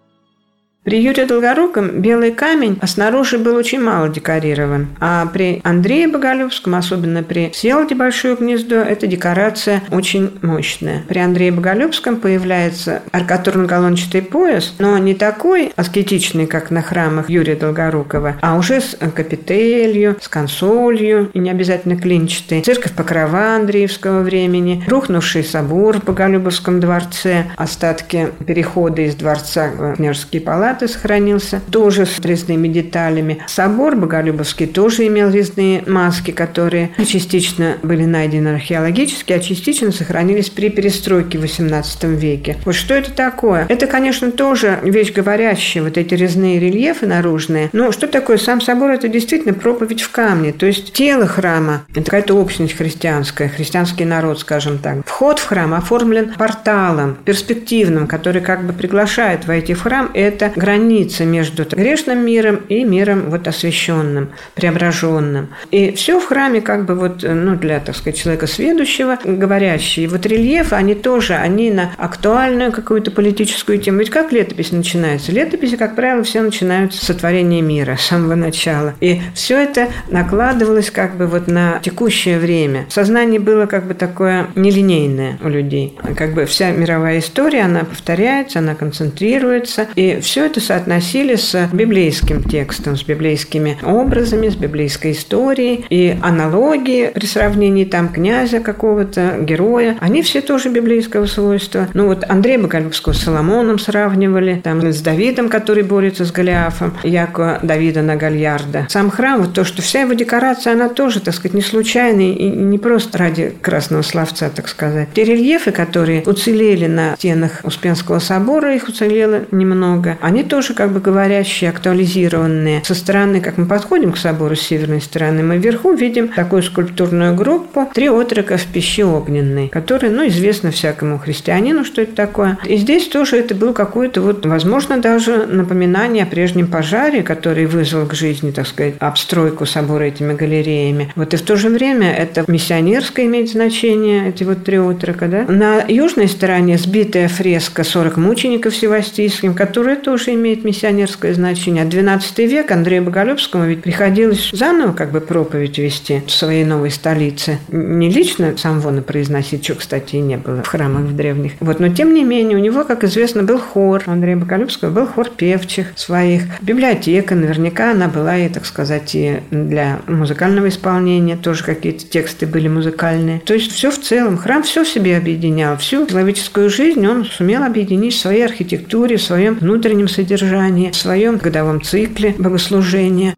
При 0.84 1.00
Юрии 1.00 1.26
Долгоруком 1.26 2.00
белый 2.00 2.32
камень 2.32 2.76
снаружи 2.86 3.38
был 3.38 3.54
очень 3.54 3.80
мало 3.80 4.08
декорирован, 4.08 4.88
а 4.98 5.26
при 5.26 5.60
Андрее 5.62 6.08
Боголюбском, 6.08 6.74
особенно 6.74 7.22
при 7.22 7.52
Селде 7.54 7.94
Большое 7.94 8.34
гнездо, 8.34 8.76
эта 8.76 9.06
декорация 9.06 9.82
очень 9.92 10.32
мощная. 10.42 11.04
При 11.06 11.20
Андрее 11.20 11.52
Боголюбском 11.52 12.16
появляется 12.16 13.02
аркатурно-галончатый 13.12 14.22
пояс, 14.22 14.74
но 14.80 14.98
не 14.98 15.14
такой 15.14 15.72
аскетичный, 15.76 16.48
как 16.48 16.72
на 16.72 16.82
храмах 16.82 17.30
Юрия 17.30 17.54
Долгорукова, 17.54 18.38
а 18.40 18.58
уже 18.58 18.80
с 18.80 18.96
капителью, 19.14 20.16
с 20.20 20.26
консолью, 20.26 21.30
и 21.32 21.38
не 21.38 21.50
обязательно 21.50 21.96
клинчатый, 21.96 22.62
церковь 22.62 22.94
Покрова 22.94 23.54
Андреевского 23.54 24.22
времени, 24.22 24.82
рухнувший 24.88 25.44
собор 25.44 26.00
в 26.00 26.04
Боголюбовском 26.04 26.80
дворце, 26.80 27.52
остатки 27.56 28.30
перехода 28.44 29.02
из 29.02 29.14
дворца 29.14 29.70
в 29.70 29.94
княжеские 29.94 30.42
палаты, 30.42 30.71
Палаты 30.72 30.88
сохранился, 30.88 31.60
тоже 31.70 32.06
с 32.06 32.18
резными 32.20 32.66
деталями. 32.66 33.42
Собор 33.46 33.94
Боголюбовский 33.94 34.66
тоже 34.66 35.06
имел 35.06 35.28
резные 35.28 35.84
маски, 35.86 36.30
которые 36.30 36.92
частично 37.06 37.76
были 37.82 38.06
найдены 38.06 38.54
археологически, 38.54 39.34
а 39.34 39.38
частично 39.38 39.92
сохранились 39.92 40.48
при 40.48 40.70
перестройке 40.70 41.36
в 41.36 41.44
XVIII 41.44 42.14
веке. 42.14 42.56
Вот 42.64 42.74
что 42.74 42.94
это 42.94 43.12
такое? 43.12 43.66
Это, 43.68 43.86
конечно, 43.86 44.32
тоже 44.32 44.78
вещь 44.82 45.12
говорящая, 45.12 45.82
вот 45.82 45.98
эти 45.98 46.14
резные 46.14 46.58
рельефы 46.58 47.06
наружные. 47.06 47.68
Но 47.74 47.92
что 47.92 48.06
такое 48.06 48.38
сам 48.38 48.62
собор? 48.62 48.92
Это 48.92 49.08
действительно 49.08 49.52
проповедь 49.52 50.00
в 50.00 50.10
камне. 50.10 50.54
То 50.54 50.64
есть 50.64 50.94
тело 50.94 51.26
храма– 51.26 51.84
это 51.90 52.04
какая-то 52.04 52.34
общность 52.34 52.78
христианская, 52.78 53.50
христианский 53.50 54.06
народ, 54.06 54.40
скажем 54.40 54.78
так. 54.78 55.06
Вход 55.06 55.38
в 55.38 55.46
храм 55.46 55.74
оформлен 55.74 56.32
порталом 56.32 57.18
перспективным, 57.26 58.06
который 58.06 58.40
как 58.40 58.64
бы 58.64 58.72
приглашает 58.72 59.46
войти 59.46 59.74
в 59.74 59.82
храм. 59.82 60.10
Это 60.14 60.50
граница 60.62 61.24
между 61.24 61.64
грешным 61.64 62.24
миром 62.24 62.60
и 62.68 62.84
миром 62.84 63.30
вот 63.30 63.48
освященным, 63.48 64.30
преображенным. 64.54 65.48
И 65.72 65.90
все 65.92 66.20
в 66.20 66.26
храме 66.26 66.60
как 66.60 66.86
бы 66.86 66.94
вот, 66.94 67.24
ну, 67.24 67.56
для, 67.56 67.80
так 67.80 67.96
сказать, 67.96 68.20
человека 68.20 68.46
сведущего, 68.46 69.18
говорящий. 69.24 70.04
И 70.04 70.06
вот 70.06 70.24
рельефы, 70.24 70.76
они 70.76 70.94
тоже, 70.94 71.34
они 71.34 71.72
на 71.72 71.92
актуальную 71.96 72.70
какую-то 72.70 73.10
политическую 73.10 73.78
тему. 73.78 73.98
Ведь 73.98 74.10
как 74.10 74.30
летопись 74.30 74.70
начинается? 74.70 75.32
Летописи, 75.32 75.76
как 75.76 75.96
правило, 75.96 76.22
все 76.22 76.42
начинаются 76.42 77.00
с 77.00 77.08
сотворения 77.08 77.60
мира, 77.60 77.96
с 77.96 78.06
самого 78.06 78.36
начала. 78.36 78.94
И 79.00 79.20
все 79.34 79.58
это 79.58 79.88
накладывалось 80.10 80.92
как 80.92 81.16
бы 81.16 81.26
вот 81.26 81.48
на 81.48 81.80
текущее 81.82 82.38
время. 82.38 82.86
Сознание 82.88 83.40
было 83.40 83.66
как 83.66 83.86
бы 83.86 83.94
такое 83.94 84.46
нелинейное 84.54 85.38
у 85.42 85.48
людей. 85.48 85.98
Как 86.16 86.34
бы 86.34 86.44
вся 86.44 86.70
мировая 86.70 87.18
история, 87.18 87.62
она 87.62 87.80
повторяется, 87.80 88.60
она 88.60 88.76
концентрируется. 88.76 89.88
И 89.96 90.20
все 90.20 90.51
это 90.52 90.60
соотносили 90.60 91.34
с 91.34 91.70
библейским 91.72 92.44
текстом, 92.44 92.94
с 92.94 93.02
библейскими 93.04 93.78
образами, 93.82 94.50
с 94.50 94.54
библейской 94.54 95.12
историей. 95.12 95.86
И 95.88 96.14
аналогии 96.20 97.10
при 97.14 97.24
сравнении 97.24 97.86
там 97.86 98.10
князя 98.10 98.60
какого-то, 98.60 99.38
героя, 99.40 99.96
они 100.00 100.20
все 100.20 100.42
тоже 100.42 100.68
библейского 100.68 101.24
свойства. 101.24 101.88
Ну 101.94 102.08
вот 102.08 102.24
Андрея 102.28 102.58
Боголюбского 102.58 103.14
с 103.14 103.20
Соломоном 103.20 103.78
сравнивали, 103.78 104.60
там 104.62 104.82
с 104.82 105.00
Давидом, 105.00 105.48
который 105.48 105.84
борется 105.84 106.26
с 106.26 106.32
Голиафом, 106.32 106.98
Яко 107.02 107.58
Давида 107.62 108.02
на 108.02 108.16
Гальярда. 108.16 108.88
Сам 108.90 109.10
храм, 109.10 109.40
вот 109.40 109.54
то, 109.54 109.64
что 109.64 109.80
вся 109.80 110.02
его 110.02 110.12
декорация, 110.12 110.74
она 110.74 110.90
тоже, 110.90 111.20
так 111.20 111.32
сказать, 111.32 111.54
не 111.54 111.62
случайная 111.62 112.32
и 112.34 112.44
не 112.50 112.76
просто 112.76 113.16
ради 113.16 113.54
красного 113.62 114.02
словца, 114.02 114.50
так 114.54 114.68
сказать. 114.68 115.08
Те 115.14 115.24
рельефы, 115.24 115.72
которые 115.72 116.22
уцелели 116.26 116.88
на 116.88 117.14
стенах 117.16 117.60
Успенского 117.62 118.18
собора, 118.18 118.74
их 118.74 118.88
уцелело 118.88 119.44
немного, 119.50 120.18
они 120.20 120.41
они 120.42 120.48
тоже 120.48 120.74
как 120.74 120.90
бы 120.90 121.00
говорящие, 121.00 121.70
актуализированные. 121.70 122.82
Со 122.84 122.94
стороны, 122.94 123.40
как 123.40 123.58
мы 123.58 123.66
подходим 123.66 124.12
к 124.12 124.16
собору 124.16 124.56
с 124.56 124.60
северной 124.60 125.00
стороны, 125.00 125.42
мы 125.42 125.58
вверху 125.58 125.92
видим 125.92 126.28
такую 126.28 126.62
скульптурную 126.62 127.34
группу 127.34 127.88
«Три 127.94 128.08
отрока 128.10 128.56
в 128.56 128.66
пище 128.66 129.04
огненной», 129.04 129.68
которая, 129.68 130.10
ну, 130.10 130.26
известно 130.26 130.72
всякому 130.72 131.18
христианину, 131.18 131.84
что 131.84 132.02
это 132.02 132.14
такое. 132.14 132.58
И 132.64 132.76
здесь 132.76 133.06
тоже 133.06 133.36
это 133.36 133.54
было 133.54 133.72
какое-то 133.72 134.20
вот, 134.20 134.44
возможно, 134.44 134.98
даже 134.98 135.46
напоминание 135.46 136.24
о 136.24 136.26
прежнем 136.26 136.66
пожаре, 136.66 137.22
который 137.22 137.66
вызвал 137.66 138.06
к 138.06 138.14
жизни, 138.14 138.50
так 138.50 138.66
сказать, 138.66 138.94
обстройку 138.98 139.64
собора 139.64 140.04
этими 140.04 140.34
галереями. 140.34 141.12
Вот 141.14 141.34
и 141.34 141.36
в 141.36 141.42
то 141.42 141.56
же 141.56 141.68
время 141.68 142.12
это 142.12 142.44
миссионерское 142.48 143.26
имеет 143.26 143.50
значение, 143.50 144.28
эти 144.28 144.42
вот 144.42 144.64
три 144.64 144.78
отрока, 144.78 145.28
да. 145.28 145.44
На 145.44 145.84
южной 145.86 146.26
стороне 146.26 146.78
сбитая 146.78 147.28
фреска 147.28 147.82
«40 147.82 148.18
мучеников 148.18 148.74
Севастийским», 148.74 149.54
которая 149.54 149.96
тоже 149.96 150.31
имеет 150.34 150.64
миссионерское 150.64 151.34
значение. 151.34 151.84
А 151.84 151.86
12 151.86 152.38
век 152.38 152.70
Андрею 152.70 153.02
Боголюбскому 153.02 153.66
ведь 153.66 153.82
приходилось 153.82 154.50
заново 154.52 154.92
как 154.92 155.12
бы 155.12 155.20
проповедь 155.20 155.78
вести 155.78 156.22
в 156.26 156.30
своей 156.30 156.64
новой 156.64 156.90
столице. 156.90 157.58
Не 157.68 158.10
лично 158.10 158.54
сам 158.56 158.80
Вона 158.80 159.02
произносить, 159.02 159.64
что, 159.64 159.74
кстати, 159.74 160.16
и 160.16 160.20
не 160.20 160.36
было 160.36 160.62
в 160.62 160.66
храмах 160.66 161.02
в 161.02 161.16
древних. 161.16 161.52
Вот, 161.60 161.80
но 161.80 161.88
тем 161.88 162.14
не 162.14 162.24
менее, 162.24 162.56
у 162.56 162.60
него, 162.60 162.84
как 162.84 163.04
известно, 163.04 163.42
был 163.42 163.58
хор. 163.58 164.02
Андрея 164.06 164.36
Боголюбского 164.36 164.90
был 164.90 165.06
хор 165.06 165.28
певчих 165.28 165.92
своих. 165.96 166.42
Библиотека, 166.60 167.34
наверняка 167.34 167.92
она 167.92 168.08
была 168.08 168.36
и, 168.38 168.48
так 168.48 168.66
сказать, 168.66 169.14
и 169.14 169.40
для 169.50 170.00
музыкального 170.06 170.68
исполнения. 170.68 171.36
Тоже 171.36 171.64
какие-то 171.64 172.04
тексты 172.06 172.46
были 172.46 172.68
музыкальные. 172.68 173.40
То 173.40 173.54
есть 173.54 173.72
все 173.72 173.90
в 173.90 174.00
целом. 174.00 174.36
Храм 174.36 174.62
все 174.62 174.84
в 174.84 174.88
себе 174.88 175.16
объединял. 175.16 175.76
Всю 175.76 176.06
человеческую 176.06 176.70
жизнь 176.70 177.06
он 177.06 177.24
сумел 177.24 177.62
объединить 177.62 178.14
в 178.14 178.18
своей 178.18 178.44
архитектуре, 178.44 179.16
в 179.16 179.22
своем 179.22 179.54
внутреннем 179.54 180.08
содержании, 180.22 180.90
в 180.90 180.96
своем 180.96 181.36
годовом 181.36 181.82
цикле 181.82 182.34
богослужения. 182.38 183.34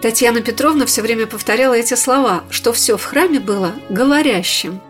Татьяна 0.00 0.40
Петровна 0.40 0.86
все 0.86 1.02
время 1.02 1.26
повторяла 1.26 1.74
эти 1.74 1.94
слова, 1.94 2.44
что 2.48 2.72
все 2.72 2.96
в 2.96 3.04
храме 3.04 3.40
было 3.40 3.72
говорящим. 3.90 4.80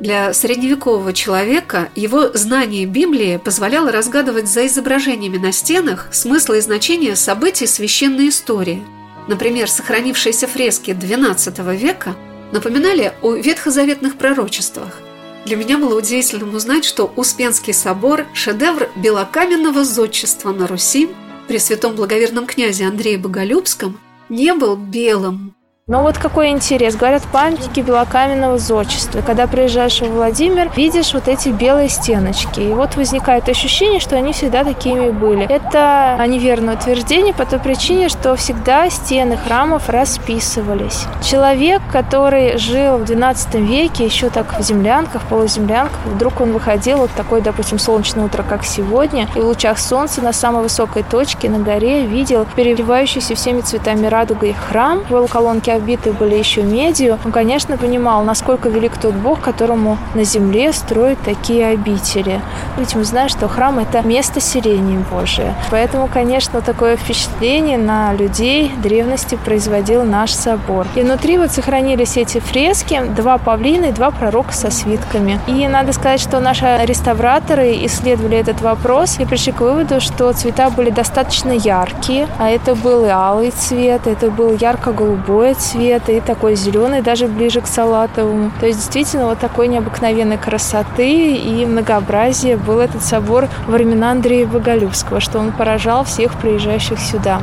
Для 0.00 0.32
средневекового 0.32 1.12
человека 1.12 1.88
его 1.94 2.28
знание 2.34 2.86
Библии 2.86 3.40
позволяло 3.42 3.90
разгадывать 3.90 4.48
за 4.48 4.66
изображениями 4.66 5.38
на 5.38 5.52
стенах 5.52 6.08
смысл 6.12 6.52
и 6.52 6.60
значение 6.60 7.16
событий 7.16 7.66
священной 7.66 8.28
истории. 8.28 8.82
Например, 9.26 9.68
сохранившиеся 9.68 10.46
фрески 10.46 10.90
XII 10.90 11.76
века 11.76 12.14
напоминали 12.52 13.12
о 13.22 13.34
ветхозаветных 13.34 14.16
пророчествах. 14.16 15.00
Для 15.46 15.56
меня 15.56 15.78
было 15.78 15.96
удивительным 15.96 16.54
узнать, 16.54 16.84
что 16.84 17.12
Успенский 17.16 17.72
собор– 17.72 18.26
шедевр 18.34 18.90
белокаменного 18.96 19.84
зодчества 19.84 20.52
на 20.52 20.66
Руси 20.66 21.08
при 21.46 21.58
святом 21.58 21.94
благоверном 21.96 22.46
князе 22.46 22.86
Андрее 22.86 23.18
Боголюбском 23.18 23.98
не 24.28 24.52
был 24.52 24.76
белым. 24.76 25.54
Но 25.90 26.02
вот 26.02 26.18
какой 26.18 26.50
интерес. 26.50 26.96
Говорят, 26.96 27.22
памятники 27.32 27.80
белокаменного 27.80 28.58
зодчества. 28.58 29.22
Когда 29.22 29.46
приезжаешь 29.46 30.02
в 30.02 30.12
Владимир, 30.12 30.70
видишь 30.76 31.14
вот 31.14 31.28
эти 31.28 31.48
белые 31.48 31.88
стеночки. 31.88 32.60
И 32.60 32.74
вот 32.74 32.96
возникает 32.96 33.48
ощущение, 33.48 33.98
что 33.98 34.14
они 34.14 34.34
всегда 34.34 34.64
такими 34.64 35.08
были. 35.08 35.46
Это 35.46 36.22
неверное 36.28 36.74
утверждение 36.74 37.32
по 37.32 37.46
той 37.46 37.58
причине, 37.58 38.10
что 38.10 38.36
всегда 38.36 38.90
стены 38.90 39.38
храмов 39.38 39.88
расписывались. 39.88 41.06
Человек, 41.22 41.80
который 41.90 42.58
жил 42.58 42.98
в 42.98 43.04
XII 43.04 43.58
веке, 43.58 44.04
еще 44.04 44.28
так 44.28 44.58
в 44.58 44.62
землянках, 44.62 45.22
полуземлянках, 45.22 46.00
вдруг 46.04 46.42
он 46.42 46.52
выходил 46.52 46.98
вот 46.98 47.10
такое, 47.16 47.40
допустим, 47.40 47.78
солнечное 47.78 48.26
утро, 48.26 48.44
как 48.46 48.62
сегодня, 48.62 49.26
и 49.34 49.40
в 49.40 49.46
лучах 49.46 49.78
солнца 49.78 50.20
на 50.20 50.34
самой 50.34 50.64
высокой 50.64 51.02
точке 51.02 51.48
на 51.48 51.60
горе 51.60 52.04
видел 52.04 52.46
переливающийся 52.56 53.34
всеми 53.34 53.62
цветами 53.62 54.06
радугой 54.06 54.52
храм, 54.52 55.02
колонки 55.32 55.77
обиты 55.78 56.12
были 56.12 56.34
еще 56.34 56.62
медью, 56.62 57.18
он, 57.24 57.32
конечно, 57.32 57.76
понимал, 57.76 58.22
насколько 58.22 58.68
велик 58.68 58.98
тот 58.98 59.14
Бог, 59.14 59.40
которому 59.40 59.96
на 60.14 60.24
земле 60.24 60.72
строят 60.72 61.18
такие 61.24 61.66
обители. 61.68 62.40
Ведь 62.76 62.94
мы 62.94 63.04
знаем, 63.04 63.28
что 63.28 63.48
храм– 63.48 63.78
это 63.80 64.06
место 64.06 64.40
сирени 64.40 65.02
Божие. 65.10 65.54
Поэтому, 65.70 66.08
конечно, 66.12 66.60
такое 66.60 66.96
впечатление 66.96 67.78
на 67.78 68.12
людей 68.12 68.70
древности 68.82 69.38
производил 69.44 70.04
наш 70.04 70.32
собор. 70.32 70.86
И 70.94 71.02
внутри 71.02 71.38
вот 71.38 71.50
сохранились 71.52 72.16
эти 72.16 72.38
фрески, 72.40 73.00
два 73.16 73.38
павлина 73.38 73.86
и 73.86 73.92
два 73.92 74.10
пророка 74.10 74.52
со 74.52 74.70
свитками. 74.70 75.40
И 75.46 75.66
надо 75.68 75.92
сказать, 75.92 76.20
что 76.20 76.40
наши 76.40 76.66
реставраторы 76.84 77.84
исследовали 77.86 78.36
этот 78.36 78.60
вопрос 78.60 79.18
и 79.18 79.24
пришли 79.24 79.52
к 79.52 79.60
выводу, 79.60 80.00
что 80.00 80.32
цвета 80.32 80.70
были 80.70 80.90
достаточно 80.90 81.52
яркие, 81.52 82.28
а 82.38 82.50
это 82.50 82.74
был 82.74 83.04
и 83.04 83.08
алый 83.08 83.50
цвет, 83.50 84.06
это 84.06 84.30
был 84.30 84.56
ярко-голубой 84.56 85.54
цвет 85.54 85.67
и 85.74 86.20
такой 86.20 86.54
зеленый, 86.54 87.02
даже 87.02 87.26
ближе 87.26 87.60
к 87.60 87.66
салатовому. 87.66 88.52
То 88.60 88.66
есть 88.66 88.78
действительно 88.78 89.26
вот 89.26 89.38
такой 89.38 89.68
необыкновенной 89.68 90.38
красоты 90.38 91.34
и 91.36 91.66
многообразия 91.66 92.56
был 92.56 92.80
этот 92.80 93.02
собор 93.02 93.48
во 93.66 93.74
времена 93.74 94.12
Андрея 94.12 94.46
Боголюбского, 94.46 95.20
что 95.20 95.38
он 95.38 95.52
поражал 95.52 96.04
всех 96.04 96.38
приезжающих 96.40 96.98
сюда. 96.98 97.40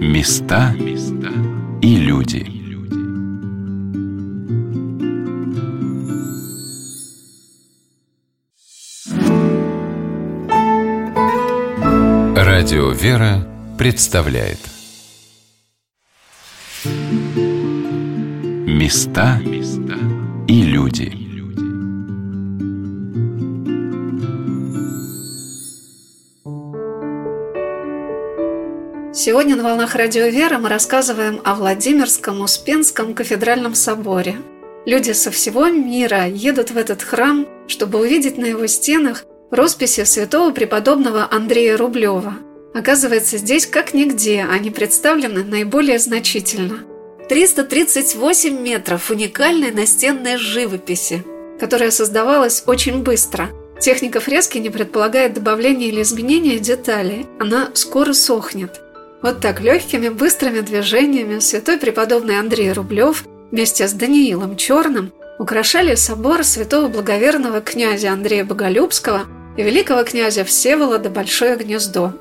Места 0.00 0.74
и 1.82 1.96
люди. 1.96 2.54
Радио 12.36 12.90
«Вера» 12.90 13.46
представляет 13.76 14.73
Места 18.76 19.40
и 20.48 20.62
люди 20.62 21.12
Сегодня 29.14 29.54
на 29.54 29.62
«Волнах 29.62 29.94
Радио 29.94 30.26
Вера» 30.26 30.58
мы 30.58 30.68
рассказываем 30.68 31.40
о 31.44 31.54
Владимирском 31.54 32.40
Успенском 32.40 33.14
кафедральном 33.14 33.76
соборе. 33.76 34.38
Люди 34.86 35.12
со 35.12 35.30
всего 35.30 35.68
мира 35.68 36.26
едут 36.26 36.72
в 36.72 36.76
этот 36.76 37.00
храм, 37.00 37.46
чтобы 37.68 38.00
увидеть 38.00 38.38
на 38.38 38.46
его 38.46 38.66
стенах 38.66 39.24
росписи 39.52 40.02
святого 40.02 40.50
преподобного 40.50 41.28
Андрея 41.30 41.76
Рублева– 41.76 42.34
Оказывается, 42.74 43.38
здесь 43.38 43.68
как 43.68 43.94
нигде 43.94 44.44
они 44.50 44.70
представлены 44.70 45.44
наиболее 45.44 46.00
значительно. 46.00 46.80
338 47.28 48.60
метров 48.60 49.10
уникальной 49.10 49.70
настенной 49.70 50.36
живописи, 50.36 51.24
которая 51.58 51.90
создавалась 51.90 52.62
очень 52.66 53.02
быстро. 53.02 53.48
Техника 53.80 54.20
фрески 54.20 54.58
не 54.58 54.70
предполагает 54.70 55.34
добавления 55.34 55.88
или 55.88 56.02
изменения 56.02 56.58
деталей, 56.58 57.26
она 57.40 57.70
скоро 57.74 58.12
сохнет. 58.12 58.80
Вот 59.22 59.40
так 59.40 59.62
легкими, 59.62 60.10
быстрыми 60.10 60.60
движениями 60.60 61.38
святой 61.38 61.78
преподобный 61.78 62.38
Андрей 62.38 62.72
Рублев 62.72 63.24
вместе 63.50 63.88
с 63.88 63.92
Даниилом 63.94 64.56
Черным 64.56 65.12
украшали 65.38 65.94
собор 65.94 66.44
святого 66.44 66.88
благоверного 66.88 67.60
князя 67.62 68.12
Андрея 68.12 68.44
Боголюбского 68.44 69.22
и 69.56 69.62
великого 69.62 70.04
князя 70.04 70.44
Всеволода 70.44 71.08
Большое 71.08 71.56
Гнездо. 71.56 72.12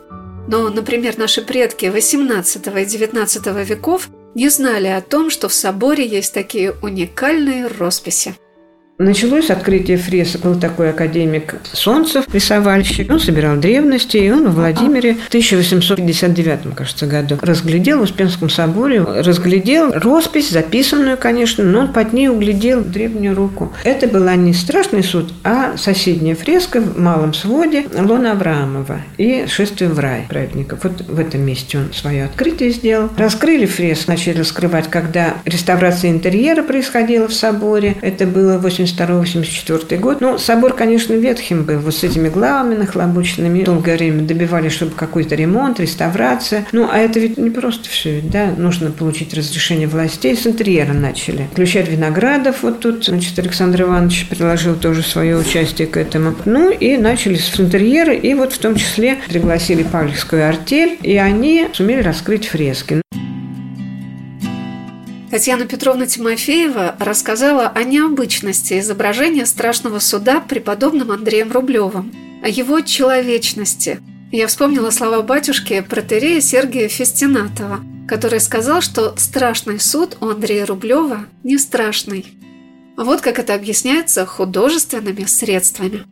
Но, 0.47 0.69
например, 0.69 1.17
наши 1.17 1.41
предки 1.41 1.85
XVIII 1.85 2.81
и 2.81 2.85
XIX 2.85 3.65
веков 3.65 4.09
не 4.35 4.49
знали 4.49 4.87
о 4.87 5.01
том, 5.01 5.29
что 5.29 5.47
в 5.47 5.53
соборе 5.53 6.05
есть 6.05 6.33
такие 6.33 6.73
уникальные 6.81 7.67
росписи. 7.67 8.35
Началось 8.99 9.49
открытие 9.49 9.97
фресок. 9.97 10.41
Был 10.41 10.59
такой 10.59 10.91
академик 10.91 11.55
Солнцев, 11.63 12.25
рисовальщик. 12.31 13.09
Он 13.09 13.19
собирал 13.19 13.57
древности, 13.57 14.17
и 14.17 14.29
он 14.29 14.49
в 14.49 14.55
Владимире 14.55 15.15
в 15.15 15.27
1859, 15.29 16.75
кажется, 16.75 17.07
году 17.07 17.39
разглядел 17.41 17.99
в 17.99 18.01
Успенском 18.03 18.51
соборе, 18.51 19.01
разглядел 19.01 19.91
роспись, 19.93 20.51
записанную, 20.51 21.17
конечно, 21.17 21.63
но 21.63 21.87
под 21.87 22.13
ней 22.13 22.29
углядел 22.29 22.83
древнюю 22.83 23.35
руку. 23.35 23.73
Это 23.83 24.07
была 24.07 24.35
не 24.35 24.53
страшный 24.53 25.03
суд, 25.03 25.33
а 25.43 25.75
соседняя 25.75 26.35
фреска 26.35 26.79
в 26.79 26.99
малом 26.99 27.33
своде 27.33 27.85
Лона 27.97 28.33
Авраамова 28.33 29.01
и 29.17 29.45
«Шествие 29.47 29.89
в 29.89 29.97
рай» 29.97 30.27
праведников. 30.29 30.83
Вот 30.83 31.01
в 31.01 31.19
этом 31.19 31.41
месте 31.41 31.79
он 31.79 31.93
свое 31.93 32.25
открытие 32.25 32.69
сделал. 32.69 33.09
Раскрыли 33.17 33.65
фреску, 33.65 34.11
начали 34.11 34.37
раскрывать, 34.37 34.87
когда 34.91 35.33
реставрация 35.45 36.11
интерьера 36.11 36.61
происходила 36.61 37.27
в 37.27 37.33
соборе. 37.33 37.95
Это 38.01 38.27
было 38.27 38.59
80 38.59 38.82
82-84 38.83 39.97
год. 39.97 40.21
Ну, 40.21 40.37
собор, 40.37 40.73
конечно, 40.73 41.13
ветхим 41.13 41.63
был, 41.63 41.79
вот 41.79 41.95
с 41.95 42.03
этими 42.03 42.29
главами 42.29 42.75
нахлобученными. 42.75 43.63
Долгое 43.63 43.97
время 43.97 44.23
добивались, 44.23 44.73
чтобы 44.73 44.93
какой-то 44.93 45.35
ремонт, 45.35 45.79
реставрация. 45.79 46.65
Ну, 46.71 46.87
а 46.91 46.97
это 46.97 47.19
ведь 47.19 47.37
не 47.37 47.49
просто 47.49 47.89
все, 47.89 48.21
да, 48.21 48.47
нужно 48.55 48.91
получить 48.91 49.33
разрешение 49.33 49.87
властей. 49.87 50.35
С 50.35 50.47
интерьера 50.47 50.93
начали. 50.93 51.47
Включать 51.51 51.89
Виноградов 51.89 52.63
вот 52.63 52.79
тут, 52.79 53.05
значит, 53.05 53.37
Александр 53.39 53.83
Иванович 53.83 54.27
приложил 54.29 54.75
тоже 54.75 55.01
свое 55.01 55.37
участие 55.37 55.87
к 55.87 55.97
этому. 55.97 56.35
Ну, 56.45 56.71
и 56.71 56.97
начали 56.97 57.35
с 57.35 57.59
интерьера, 57.59 58.13
и 58.13 58.33
вот 58.33 58.53
в 58.53 58.57
том 58.57 58.75
числе 58.75 59.17
пригласили 59.27 59.83
Павловскую 59.83 60.47
артель, 60.47 60.97
и 61.01 61.17
они 61.17 61.67
сумели 61.73 62.01
раскрыть 62.01 62.47
фрески. 62.47 63.01
Татьяна 65.33 65.65
Петровна 65.65 66.05
Тимофеева 66.05 66.95
рассказала 66.99 67.67
о 67.67 67.83
необычности 67.83 68.77
изображения 68.77 69.47
страшного 69.47 69.97
суда 69.97 70.39
преподобным 70.39 71.09
Андреем 71.09 71.51
Рублевым, 71.51 72.13
о 72.43 72.49
его 72.49 72.81
человечности. 72.81 73.99
Я 74.31 74.45
вспомнила 74.45 74.91
слова 74.91 75.23
батюшки 75.23 75.81
протерея 75.81 76.39
Сергия 76.39 76.87
Фестинатова, 76.87 77.79
который 78.07 78.39
сказал, 78.39 78.81
что 78.81 79.15
страшный 79.17 79.79
суд 79.79 80.17
у 80.21 80.27
Андрея 80.27 80.67
Рублева 80.67 81.25
не 81.43 81.57
страшный. 81.57 82.27
Вот 82.95 83.21
как 83.21 83.39
это 83.39 83.55
объясняется 83.55 84.27
художественными 84.27 85.23
средствами. 85.23 86.03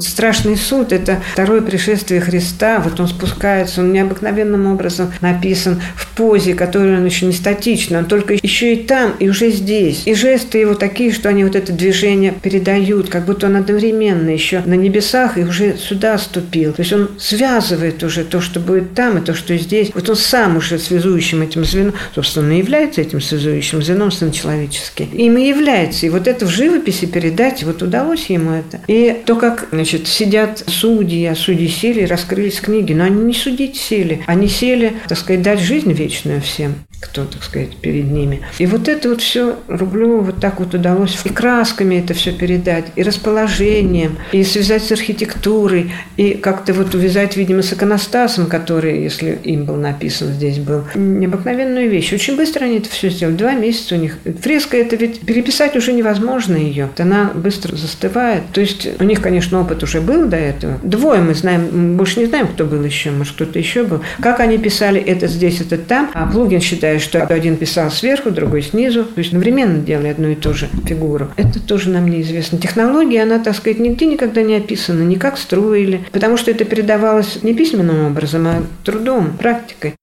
Страшный 0.00 0.56
суд– 0.56 0.92
это 0.92 1.22
второе 1.32 1.60
пришествие 1.60 2.20
Христа. 2.20 2.80
Вот 2.80 2.98
он 3.00 3.08
спускается, 3.08 3.80
он 3.80 3.92
необыкновенным 3.92 4.66
образом 4.66 5.12
написан 5.20 5.80
в 5.94 6.08
позе, 6.16 6.54
которая 6.54 6.98
он 6.98 7.04
еще 7.04 7.26
не 7.26 7.32
статична. 7.32 7.98
Он 7.98 8.04
только 8.06 8.34
еще 8.34 8.74
и 8.74 8.76
там, 8.76 9.14
и 9.18 9.28
уже 9.28 9.50
здесь. 9.50 10.02
И 10.06 10.14
жесты 10.14 10.58
его 10.58 10.74
такие, 10.74 11.12
что 11.12 11.28
они 11.28 11.44
вот 11.44 11.56
это 11.56 11.72
движение 11.72 12.32
передают, 12.32 13.08
как 13.08 13.26
будто 13.26 13.46
он 13.46 13.56
одновременно 13.56 14.30
еще 14.30 14.62
на 14.64 14.74
небесах 14.74 15.38
и 15.38 15.44
уже 15.44 15.76
сюда 15.76 16.18
ступил. 16.18 16.72
То 16.72 16.80
есть 16.82 16.92
он 16.92 17.10
связывает 17.18 18.02
уже 18.02 18.24
то, 18.24 18.40
что 18.40 18.60
будет 18.60 18.94
там, 18.94 19.18
и 19.18 19.20
то, 19.20 19.34
что 19.34 19.56
здесь. 19.56 19.90
Вот 19.94 20.08
он 20.08 20.16
сам 20.16 20.56
уже 20.56 20.78
связующим 20.78 21.42
этим 21.42 21.64
звеном, 21.64 21.94
собственно, 22.14 22.52
является 22.52 23.00
этим 23.00 23.20
связующим 23.20 23.82
звеном, 23.82 24.10
сын 24.10 24.32
человеческий. 24.32 25.04
Им 25.12 25.36
и 25.36 25.48
является. 25.48 26.06
И 26.06 26.10
вот 26.10 26.26
это 26.26 26.46
в 26.46 26.50
живописи 26.50 27.06
передать, 27.06 27.62
вот 27.64 27.82
удалось 27.82 28.26
ему 28.26 28.52
это. 28.52 28.80
И 28.86 29.16
то, 29.26 29.36
как 29.36 29.72
Значит, 29.90 30.06
сидят 30.06 30.62
судьи, 30.68 31.26
а 31.26 31.34
судьи 31.34 31.66
сели 31.66 32.02
и 32.02 32.06
раскрылись 32.06 32.60
книги. 32.60 32.92
Но 32.92 33.02
они 33.02 33.24
не 33.24 33.34
судить 33.34 33.76
сели. 33.76 34.22
Они 34.28 34.46
сели, 34.46 34.92
так 35.08 35.18
сказать, 35.18 35.42
дать 35.42 35.58
жизнь 35.58 35.92
вечную 35.92 36.40
всем 36.40 36.76
кто, 37.00 37.24
так 37.24 37.42
сказать, 37.42 37.76
перед 37.76 38.10
ними. 38.10 38.40
И 38.58 38.66
вот 38.66 38.86
это 38.86 39.08
вот 39.08 39.22
все 39.22 39.58
Рублеву 39.68 40.20
вот 40.20 40.40
так 40.40 40.60
вот 40.60 40.74
удалось 40.74 41.18
и 41.24 41.30
красками 41.30 41.96
это 41.96 42.12
все 42.14 42.32
передать, 42.32 42.86
и 42.94 43.02
расположением, 43.02 44.18
и 44.32 44.44
связать 44.44 44.84
с 44.84 44.92
архитектурой, 44.92 45.92
и 46.16 46.34
как-то 46.34 46.74
вот 46.74 46.94
увязать, 46.94 47.36
видимо, 47.36 47.62
с 47.62 47.72
иконостасом, 47.72 48.46
который, 48.46 49.02
если 49.02 49.38
им 49.44 49.64
был 49.64 49.76
написан, 49.76 50.28
здесь 50.28 50.58
был. 50.58 50.84
Необыкновенную 50.94 51.88
вещь. 51.88 52.12
Очень 52.12 52.36
быстро 52.36 52.64
они 52.66 52.78
это 52.78 52.90
все 52.90 53.08
сделали. 53.08 53.36
Два 53.36 53.52
месяца 53.54 53.94
у 53.94 53.98
них. 53.98 54.18
Фреска 54.42 54.76
это 54.76 54.96
ведь 54.96 55.20
переписать 55.20 55.76
уже 55.76 55.92
невозможно 55.92 56.56
ее. 56.56 56.90
Она 56.98 57.30
быстро 57.34 57.76
застывает. 57.76 58.42
То 58.52 58.60
есть 58.60 58.86
у 59.00 59.04
них, 59.04 59.22
конечно, 59.22 59.60
опыт 59.60 59.82
уже 59.82 60.00
был 60.00 60.26
до 60.26 60.36
этого. 60.36 60.78
Двое 60.82 61.22
мы 61.22 61.34
знаем, 61.34 61.96
больше 61.96 62.20
не 62.20 62.26
знаем, 62.26 62.48
кто 62.48 62.64
был 62.64 62.84
еще, 62.84 63.10
может, 63.10 63.34
кто-то 63.34 63.58
еще 63.58 63.84
был. 63.84 64.02
Как 64.20 64.40
они 64.40 64.58
писали 64.58 65.00
это 65.00 65.26
здесь, 65.28 65.60
это 65.60 65.78
там. 65.78 66.10
А 66.12 66.26
Плугин 66.26 66.60
считает, 66.60 66.89
наблюдаешь, 66.90 67.02
что 67.02 67.22
один 67.22 67.56
писал 67.56 67.90
сверху, 67.90 68.30
другой 68.30 68.62
снизу, 68.62 69.04
то 69.04 69.18
есть 69.18 69.30
одновременно 69.30 69.78
делая 69.78 70.12
одну 70.12 70.28
и 70.28 70.34
ту 70.34 70.54
же 70.54 70.68
фигуру. 70.86 71.28
Это 71.36 71.60
тоже 71.60 71.90
нам 71.90 72.08
неизвестно. 72.08 72.58
Технология, 72.58 73.22
она, 73.22 73.38
так 73.38 73.54
сказать, 73.56 73.78
нигде 73.78 74.06
никогда 74.06 74.42
не 74.42 74.56
описана, 74.56 75.02
ни 75.02 75.14
как 75.14 75.38
строили, 75.38 76.02
потому 76.12 76.36
что 76.36 76.50
это 76.50 76.64
передавалось 76.64 77.42
не 77.42 77.54
письменным 77.54 78.06
образом, 78.06 78.46
а 78.46 78.62
трудом, 78.84 79.36
практикой. 79.38 79.94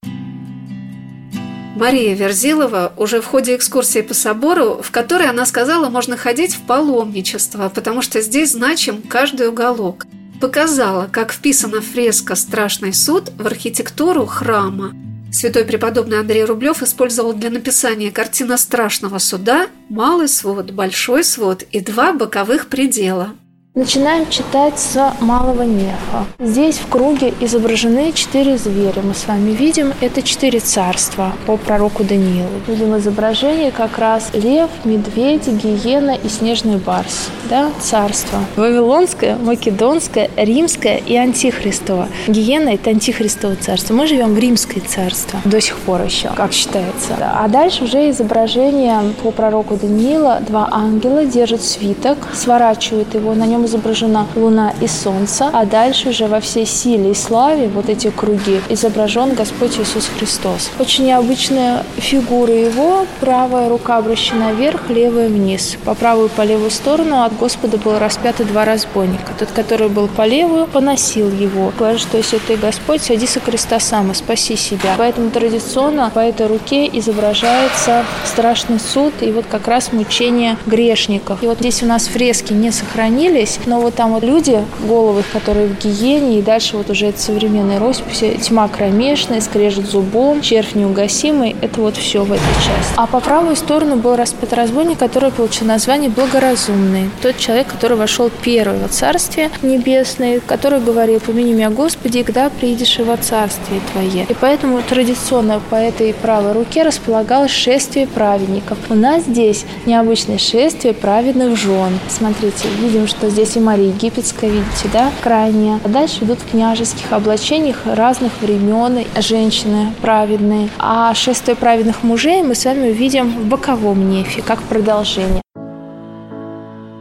Мария 1.76 2.16
Верзилова 2.16 2.94
уже 2.98 3.22
в 3.22 3.26
ходе 3.26 3.56
экскурсии 3.56 4.02
по 4.02 4.16
собору, 4.16 4.80
в 4.82 4.90
которой 4.90 5.30
она 5.30 5.46
сказала, 5.46 5.90
можно 5.90 6.18
ходить 6.18 6.56
в 6.56 6.62
паломничество, 6.62 7.72
потому 7.74 8.02
что 8.02 8.20
здесь 8.22 8.54
значим 8.54 9.04
каждый 9.08 9.50
уголок, 9.50 10.08
показала, 10.42 11.08
как 11.12 11.32
вписана 11.32 11.82
фреска 11.82 12.36
«Страшный 12.36 12.94
суд» 12.94 13.32
в 13.38 13.46
архитектуру 13.46 14.26
храма. 14.26 14.94
Святой 15.38 15.66
преподобный 15.66 16.20
Андрей 16.20 16.46
Рублев 16.46 16.82
использовал 16.82 17.32
для 17.32 17.52
написания 17.52 18.10
картины 18.10 18.58
страшного 18.58 19.20
суда 19.20 19.68
малый 19.88 20.28
свод, 20.28 20.72
большой 20.72 21.24
свод 21.24 21.62
и 21.62 21.80
два 21.80 22.12
боковых 22.12 22.70
предела– 22.70 23.36
Начинаем 23.78 24.28
читать 24.28 24.80
с 24.80 25.14
малого 25.22 25.62
нефа. 25.62 26.26
Здесь 26.40 26.80
в 26.80 26.90
круге 26.90 27.32
изображены 27.40 28.12
четыре 28.12 28.58
зверя. 28.58 29.04
Мы 29.04 29.14
с 29.14 29.28
вами 29.28 29.52
видим, 29.52 29.94
это 30.02 30.24
четыре 30.24 30.60
царства 30.60 31.34
по 31.46 31.58
пророку 31.58 32.04
Даниилу. 32.04 32.50
Видим 32.68 32.98
изображение 32.98 33.70
как 33.70 34.00
раз 34.00 34.32
лев, 34.34 34.72
медведь, 34.84 35.48
гиена 35.48 36.16
и 36.16 36.28
снежный 36.28 36.78
барс. 36.78 37.30
Да, 37.52 37.70
царство. 37.80 38.40
Вавилонское, 38.56 39.38
Македонское, 39.38 40.32
Римское 40.36 40.98
и 40.98 41.16
Антихристово. 41.16 42.08
Гиена– 42.28 42.70
это 42.74 42.90
Антихристово 42.90 43.58
царство. 43.58 43.94
Мы 43.94 44.08
живем 44.08 44.34
в 44.34 44.40
Римское 44.40 44.82
царство 44.82 45.40
до 45.46 45.62
сих 45.62 45.78
пор 45.78 46.02
еще, 46.02 46.30
как 46.30 46.52
считается. 46.52 47.16
А 47.20 47.48
дальше 47.48 47.84
уже 47.84 48.10
изображение 48.10 49.14
по 49.22 49.30
пророку 49.30 49.76
Даниила. 49.76 50.40
Два 50.42 50.68
ангела 50.72 51.26
держат 51.26 51.62
свиток, 51.62 52.18
сворачивают 52.34 53.14
его, 53.14 53.36
на 53.36 53.46
нем 53.46 53.67
изображена 53.68 54.28
Луна 54.36 54.74
и 54.82 54.88
Солнце, 54.88 55.50
а 55.54 55.66
дальше 55.66 56.10
уже 56.10 56.26
во 56.28 56.40
всей 56.40 56.66
силе 56.66 57.12
и 57.12 57.14
славе 57.14 57.68
вот 57.68 57.90
эти 57.90 58.10
круги 58.10 58.62
изображен 58.70 59.36
Господь 59.36 59.78
Иисус 59.80 60.10
Христос. 60.18 60.72
Очень 60.80 61.06
необычная 61.06 61.84
фигура 61.98 62.54
его, 62.54 63.06
правая 63.20 63.70
рука 63.70 63.98
обращена 63.98 64.54
вверх, 64.54 64.90
левая 64.90 65.30
вниз. 65.30 65.78
По 65.86 65.94
правую 65.94 66.28
и 66.28 66.32
по 66.32 66.42
левую 66.42 66.72
сторону 66.72 67.22
от 67.24 67.38
Господа 67.38 67.78
было 67.78 68.00
распято 68.00 68.44
два 68.44 68.66
разбойника. 68.66 69.34
Тот, 69.38 69.50
который 69.52 69.90
был 69.90 70.08
по 70.08 70.26
левую, 70.26 70.68
поносил 70.68 71.30
его. 71.32 71.72
Говорит, 71.78 72.02
что 72.02 72.18
если 72.18 72.40
ты 72.40 72.58
Господь, 72.58 73.02
садись 73.02 73.32
со 73.32 73.40
креста 73.40 73.80
сам 73.80 74.12
и 74.12 74.14
спаси 74.14 74.56
себя. 74.56 74.96
Поэтому 74.98 75.30
традиционно 75.30 76.10
по 76.14 76.20
этой 76.20 76.48
руке 76.48 76.90
изображается 76.92 78.06
страшный 78.26 78.80
суд 78.80 79.14
и 79.22 79.32
вот 79.32 79.46
как 79.50 79.68
раз 79.68 79.92
мучение 79.92 80.58
грешников. 80.66 81.44
И 81.44 81.48
вот 81.48 81.60
здесь 81.60 81.84
у 81.84 81.86
нас 81.86 82.08
фрески 82.08 82.54
не 82.54 82.72
сохранились, 82.72 83.57
есть. 83.58 83.68
Но 83.68 83.82
вот 83.82 83.96
там 83.96 84.14
вот 84.14 84.24
люди, 84.24 84.64
головы, 84.88 85.24
которые 85.34 85.68
в 85.68 85.80
гиене, 85.80 86.40
и 86.40 86.42
дальше 86.42 86.78
вот 86.78 86.90
уже 86.90 87.08
это 87.08 87.20
современная 87.20 87.80
роспись, 87.80 88.24
тьма 88.42 88.68
кромешная, 88.68 89.42
скрежет 89.42 89.86
зубом, 89.86 90.42
червь 90.42 90.76
неугасимый, 90.76 91.56
это 91.62 91.82
вот 91.82 91.98
все 91.98 92.24
в 92.24 92.32
этой 92.32 92.54
части. 92.56 92.94
А 92.96 93.08
по 93.08 93.20
правую 93.20 93.56
сторону 93.56 93.96
был 93.96 94.16
распят 94.16 94.54
разбойник, 94.54 94.98
который 94.98 95.32
получил 95.32 95.68
название 95.68 96.10
Благоразумный. 96.10 97.10
Тот 97.22 97.38
человек, 97.38 97.68
который 97.68 97.98
вошел 97.98 98.30
первый 98.42 98.80
во 98.80 98.88
Царствие 98.88 99.50
Небесное, 99.62 100.40
который 100.40 100.80
говорил, 100.80 101.20
помяни 101.20 101.54
меня, 101.54 101.70
Господи, 101.70 102.24
когда 102.24 102.50
приидешь 102.50 102.98
во 103.00 103.18
Царствие 103.18 103.82
Твое. 103.92 104.26
И 104.28 104.36
поэтому 104.40 104.82
традиционно 104.82 105.62
по 105.70 105.76
этой 105.76 106.14
правой 106.14 106.54
руке 106.54 106.84
располагалось 106.84 107.52
шествие 107.52 108.08
праведников. 108.08 108.78
У 108.90 108.96
нас 108.96 109.24
здесь 109.24 109.66
необычное 109.86 110.38
шествие 110.38 110.94
праведных 110.94 111.58
жен. 111.58 112.00
Смотрите, 112.10 112.68
видим, 112.80 113.08
что 113.08 113.30
здесь 113.30 113.47
здесь 113.48 113.58
и 113.58 113.60
Мария 113.60 113.94
Египетская, 113.94 114.50
видите, 114.50 114.90
да, 114.92 115.12
крайняя. 115.24 115.80
А 115.84 115.88
дальше 115.88 116.26
идут 116.26 116.40
в 116.40 116.52
княжеских 116.52 117.12
облачениях 117.12 117.78
разных 117.86 118.34
времен 118.42 119.06
женщины 119.20 119.94
праведные. 120.02 120.70
А 120.78 121.14
шествие 121.14 121.56
праведных 121.56 122.04
мужей 122.04 122.44
мы 122.44 122.56
с 122.56 122.66
вами 122.66 122.90
увидим 122.90 123.30
в 123.30 123.46
боковом 123.46 124.10
нефе, 124.10 124.42
как 124.42 124.62
продолжение. 124.64 125.42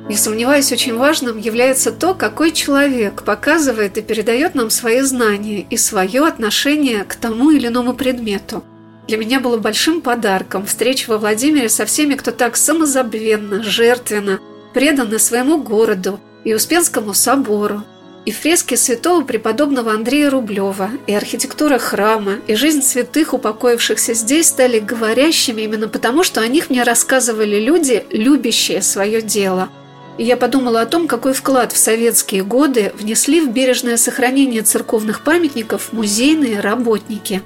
Не 0.09 0.17
сомневаюсь, 0.17 0.71
очень 0.71 0.97
важным 0.97 1.37
является 1.37 1.91
то, 1.91 2.15
какой 2.15 2.53
человек 2.53 3.25
показывает 3.25 3.99
и 3.99 4.03
передает 4.03 4.55
нам 4.55 4.71
свои 4.71 5.01
знания 5.01 5.67
и 5.69 5.77
свое 5.77 6.25
отношение 6.25 7.03
к 7.03 7.17
тому 7.17 7.51
или 7.51 7.67
иному 7.67 7.93
предмету. 7.93 8.63
Для 9.09 9.19
меня 9.19 9.41
было 9.41 9.57
большим 9.57 10.01
подарком 10.01 10.65
встреча 10.67 11.11
во 11.11 11.19
Владимире 11.19 11.69
со 11.69 11.87
всеми, 11.87 12.15
кто 12.15 12.31
так 12.31 12.57
самозабвенно, 12.57 13.65
жертвенно, 13.65 14.39
преданы 14.75 15.19
своему 15.19 15.61
городу, 15.63 16.21
и 16.47 16.55
Успенскому 16.55 17.13
собору, 17.13 17.83
и 18.25 18.31
фрески 18.31 18.77
святого 18.77 19.25
преподобного 19.25 19.93
Андрея 19.93 20.31
Рублева, 20.31 20.91
и 21.09 21.13
архитектура 21.13 21.79
храма, 21.79 22.37
и 22.47 22.55
жизнь 22.55 22.83
святых, 22.83 23.35
упокоившихся 23.35 24.15
здесь, 24.15 24.47
стали 24.47 24.79
говорящими 24.79 25.63
именно 25.63 25.89
потому, 25.89 26.23
что 26.23 26.41
о 26.41 26.47
них 26.47 26.71
мне 26.71 26.85
рассказывали 26.85 27.59
люди, 27.59 28.07
любящие 28.11 28.81
свое 28.81 29.21
дело. 29.21 29.71
И 30.19 30.25
я 30.25 30.37
подумала 30.37 30.83
о 30.83 30.87
том, 30.87 31.09
какой 31.09 31.35
вклад 31.35 31.73
в 31.73 31.79
советские 31.79 32.45
годы 32.45 32.93
внесли 32.97 33.41
в 33.41 33.51
бережное 33.51 33.97
сохранение 33.97 34.63
церковных 34.63 35.25
памятников 35.25 35.93
музейные 35.93 36.61
работники. 36.61 37.43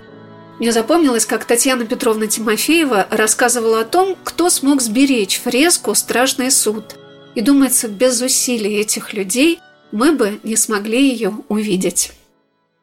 Мне 0.59 0.73
запомнилось, 0.73 1.25
как 1.25 1.47
Татьяна 1.47 1.87
Петровна 1.87 2.27
Тимофеева 2.27 3.07
рассказывала 3.11 3.81
о 3.81 3.85
том, 3.85 4.15
кто 4.25 4.51
смог 4.51 4.83
сберечь 4.83 5.41
фреску 5.43 5.95
«Страшный 5.95 6.51
суд», 6.51 7.00
и 7.35 7.41
думается, 7.41 7.89
без 7.89 8.21
усилий 8.21 8.77
этих 8.77 9.13
людей 9.13 9.61
мы 9.93 10.13
бы 10.13 10.41
не 10.43 10.57
смогли 10.57 11.11
ее 11.11 11.33
увидеть. 11.49 12.13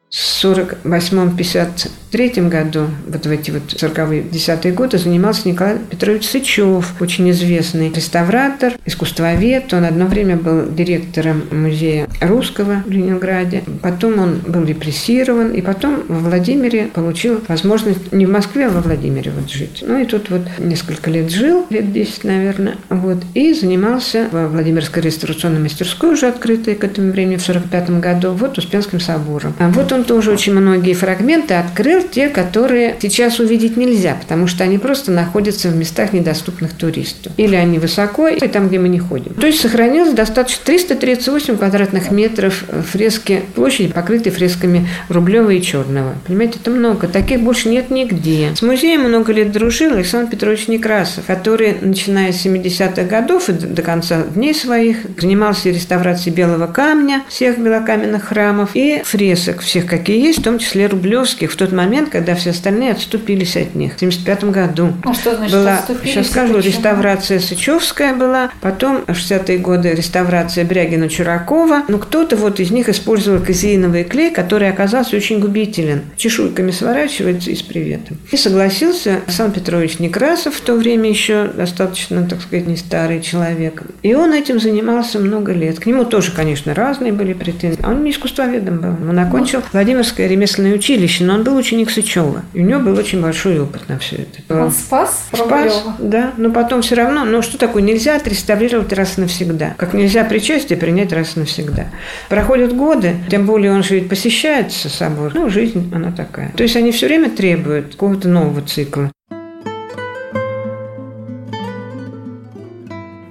В 0.10 0.46
48-53 0.46 2.48
году, 2.48 2.88
вот 3.08 3.26
в 3.26 3.30
эти 3.30 3.52
вот 3.52 3.64
40-е, 3.64 4.22
10-е 4.22 4.72
годы, 4.72 4.98
занимался 4.98 5.50
Николай 5.50 5.80
Петрович 5.80 6.30
Сычев, 6.30 6.94
очень 7.02 7.30
известный 7.32 7.92
реставратор, 7.92 8.76
искусствовед. 8.86 9.74
Он 9.74 9.84
одно 9.84 10.06
время 10.06 10.38
был 10.38 10.72
директором 10.72 11.44
музея 11.52 12.08
русского 12.22 12.84
в 12.86 12.90
Ленинграде. 12.90 13.64
Потом 13.82 14.20
он 14.20 14.38
был 14.48 14.64
репрессирован, 14.64 15.52
и 15.52 15.62
потом 15.62 16.04
в 16.08 16.30
Владимире 16.30 16.86
получил 16.86 17.42
возможность 17.50 18.14
не 18.14 18.26
в 18.26 18.30
Москве, 18.30 18.68
а 18.68 18.70
во 18.70 18.80
Владимире 18.80 19.34
вот 19.38 19.52
жить. 19.52 19.84
Ну 19.86 20.00
и 20.00 20.06
тут 20.06 20.30
вот 20.30 20.44
несколько 20.58 21.12
лет 21.12 21.30
жил, 21.30 21.66
лет 21.70 21.92
10, 21.92 22.24
наверное, 22.24 22.78
вот, 22.88 23.18
и 23.34 23.54
занимался 23.54 24.30
в 24.32 24.48
Владимирской 24.48 25.04
реставрационной 25.04 25.60
мастерской, 25.60 26.14
уже 26.14 26.28
открытой 26.28 26.76
к 26.76 26.86
этому 26.86 27.12
времени 27.12 27.36
в 27.36 27.42
45 27.42 28.00
году, 28.00 28.32
вот 28.32 28.58
Успенским 28.58 29.02
собором. 29.02 29.54
А 29.60 29.68
вот 29.68 29.92
он 29.92 29.97
он 29.98 30.04
тоже 30.04 30.32
очень 30.32 30.54
многие 30.54 30.94
фрагменты 30.94 31.56
открыл, 31.56 32.04
те, 32.04 32.30
которые 32.30 32.96
сейчас 33.02 33.40
увидеть 33.40 33.78
нельзя, 33.78 34.16
потому 34.20 34.48
что 34.48 34.64
они 34.64 34.78
просто 34.78 35.12
находятся 35.12 35.70
в 35.70 35.76
местах, 35.76 36.14
недоступных 36.14 36.74
туристу. 36.74 37.32
Или 37.38 37.56
они 37.56 37.80
высоко, 37.80 38.28
и 38.28 38.48
там, 38.48 38.68
где 38.68 38.80
мы 38.80 38.90
не 38.90 39.00
ходим. 39.00 39.34
То 39.34 39.48
есть 39.48 39.60
сохранилось 39.60 40.14
достаточно 40.14 40.64
338 40.66 41.58
квадратных 41.58 42.12
метров 42.12 42.64
фрески, 42.92 43.44
площади, 43.56 43.92
покрытой 43.92 44.32
фресками 44.32 44.88
Рублева 45.10 45.50
и 45.50 45.62
Черного. 45.62 46.16
Понимаете, 46.28 46.60
это 46.62 46.72
много. 46.72 47.08
Таких 47.08 47.42
больше 47.42 47.70
нет 47.70 47.90
нигде. 47.90 48.52
С 48.56 48.62
музеем 48.62 49.02
много 49.02 49.34
лет 49.34 49.52
дружил 49.52 49.94
Александр 49.94 50.32
Петрович 50.32 50.68
Некрасов, 50.68 51.26
который, 51.26 51.78
начиная 51.82 52.32
с 52.32 52.46
70-х 52.46 53.04
годов 53.04 53.50
и 53.50 53.54
до 53.54 53.82
конца 53.82 54.24
дней 54.24 54.54
своих, 54.54 54.98
занимался 55.20 55.70
реставрацией 55.70 56.36
белого 56.36 56.68
камня, 56.68 57.24
всех 57.30 57.58
белокаменных 57.58 58.26
храмов 58.26 58.72
и 58.74 59.02
фресок 59.04 59.62
всех 59.62 59.87
какие 59.88 60.22
есть, 60.22 60.40
в 60.40 60.44
том 60.44 60.60
числе 60.60 60.88
рублевских, 60.88 61.52
в 61.52 61.56
тот 61.56 61.72
момент, 61.72 62.10
когда 62.10 62.36
все 62.36 62.52
остальные 62.52 62.92
отступились 62.92 63.56
от 63.56 63.76
них. 63.76 63.94
В 63.94 63.96
1975 63.96 64.44
году. 64.46 64.94
А 65.04 65.14
что 65.14 65.36
значит 65.36 65.56
была, 65.56 65.82
сейчас 66.04 66.30
скажу, 66.30 66.56
почему? 66.56 66.72
реставрация 66.72 67.40
Сычевская 67.40 68.14
была, 68.14 68.52
потом 68.62 69.06
в 69.06 69.12
60-е 69.12 69.58
годы 69.58 69.94
реставрация 69.94 70.66
Брягина-Чуракова. 70.66 71.84
Но 71.88 71.98
кто-то 71.98 72.36
вот 72.36 72.60
из 72.60 72.72
них 72.72 72.90
использовал 72.90 73.44
казеиновый 73.44 74.04
клей, 74.04 74.32
который 74.32 74.70
оказался 74.70 75.16
очень 75.16 75.40
губителен. 75.40 76.02
Чешуйками 76.16 76.72
сворачивается 76.72 77.52
и 77.52 77.56
с 77.56 77.62
приветом. 77.62 78.18
И 78.32 78.38
согласился 78.38 79.22
Александр 79.26 79.60
Петрович 79.60 80.00
Некрасов, 80.00 80.56
в 80.56 80.62
то 80.62 80.74
время 80.76 81.10
еще 81.10 81.48
достаточно, 81.48 82.28
так 82.28 82.42
сказать, 82.42 82.68
не 82.68 82.78
старый 82.78 83.22
человек. 83.22 83.84
И 84.04 84.14
он 84.14 84.34
этим 84.34 84.60
занимался 84.60 85.20
много 85.20 85.54
лет. 85.54 85.80
К 85.80 85.86
нему 85.86 86.06
тоже, 86.06 86.32
конечно, 86.32 86.74
разные 86.74 87.14
были 87.14 87.34
претензии. 87.34 87.80
А 87.84 87.92
он 87.92 88.04
не 88.04 88.12
искусствоведом 88.12 88.80
был. 88.80 89.10
Он 89.10 89.20
окончил 89.20 89.62
Владимирское 89.78 90.26
ремесленное 90.28 90.74
училище, 90.74 91.24
но 91.24 91.36
он 91.36 91.44
был 91.44 91.56
ученик 91.56 91.92
Сычева. 91.92 92.42
И 92.56 92.62
у 92.62 92.64
него 92.64 92.80
был 92.80 92.98
очень 92.98 93.22
большой 93.22 93.60
опыт 93.60 93.88
на 93.88 94.00
все 94.00 94.16
это. 94.16 94.60
Он 94.60 94.72
спас? 94.72 95.28
Спас, 95.32 95.84
да. 96.00 96.34
Но 96.36 96.50
потом 96.50 96.82
все 96.82 96.96
равно, 96.96 97.26
ну 97.26 97.44
что 97.44 97.60
такое, 97.60 97.84
нельзя 97.84 98.16
отреставрировать 98.16 98.92
раз 98.94 99.20
и 99.20 99.22
навсегда. 99.22 99.76
Как 99.78 99.94
нельзя 99.94 100.24
причастие 100.24 100.80
принять 100.80 101.14
раз 101.14 101.38
и 101.38 101.42
навсегда. 101.42 101.90
Проходят 102.28 102.76
годы, 102.76 103.18
тем 103.30 103.46
более 103.46 103.72
он 103.72 103.84
же 103.84 103.94
ведь 104.00 104.10
посещается 104.10 104.90
собой. 104.90 105.30
Ну, 105.36 105.48
жизнь, 105.48 105.92
она 105.94 106.12
такая. 106.12 106.52
То 106.58 106.64
есть 106.64 106.76
они 106.76 106.92
все 106.92 107.06
время 107.06 107.30
требуют 107.30 107.92
какого-то 107.92 108.28
нового 108.28 108.64
цикла. 108.64 109.12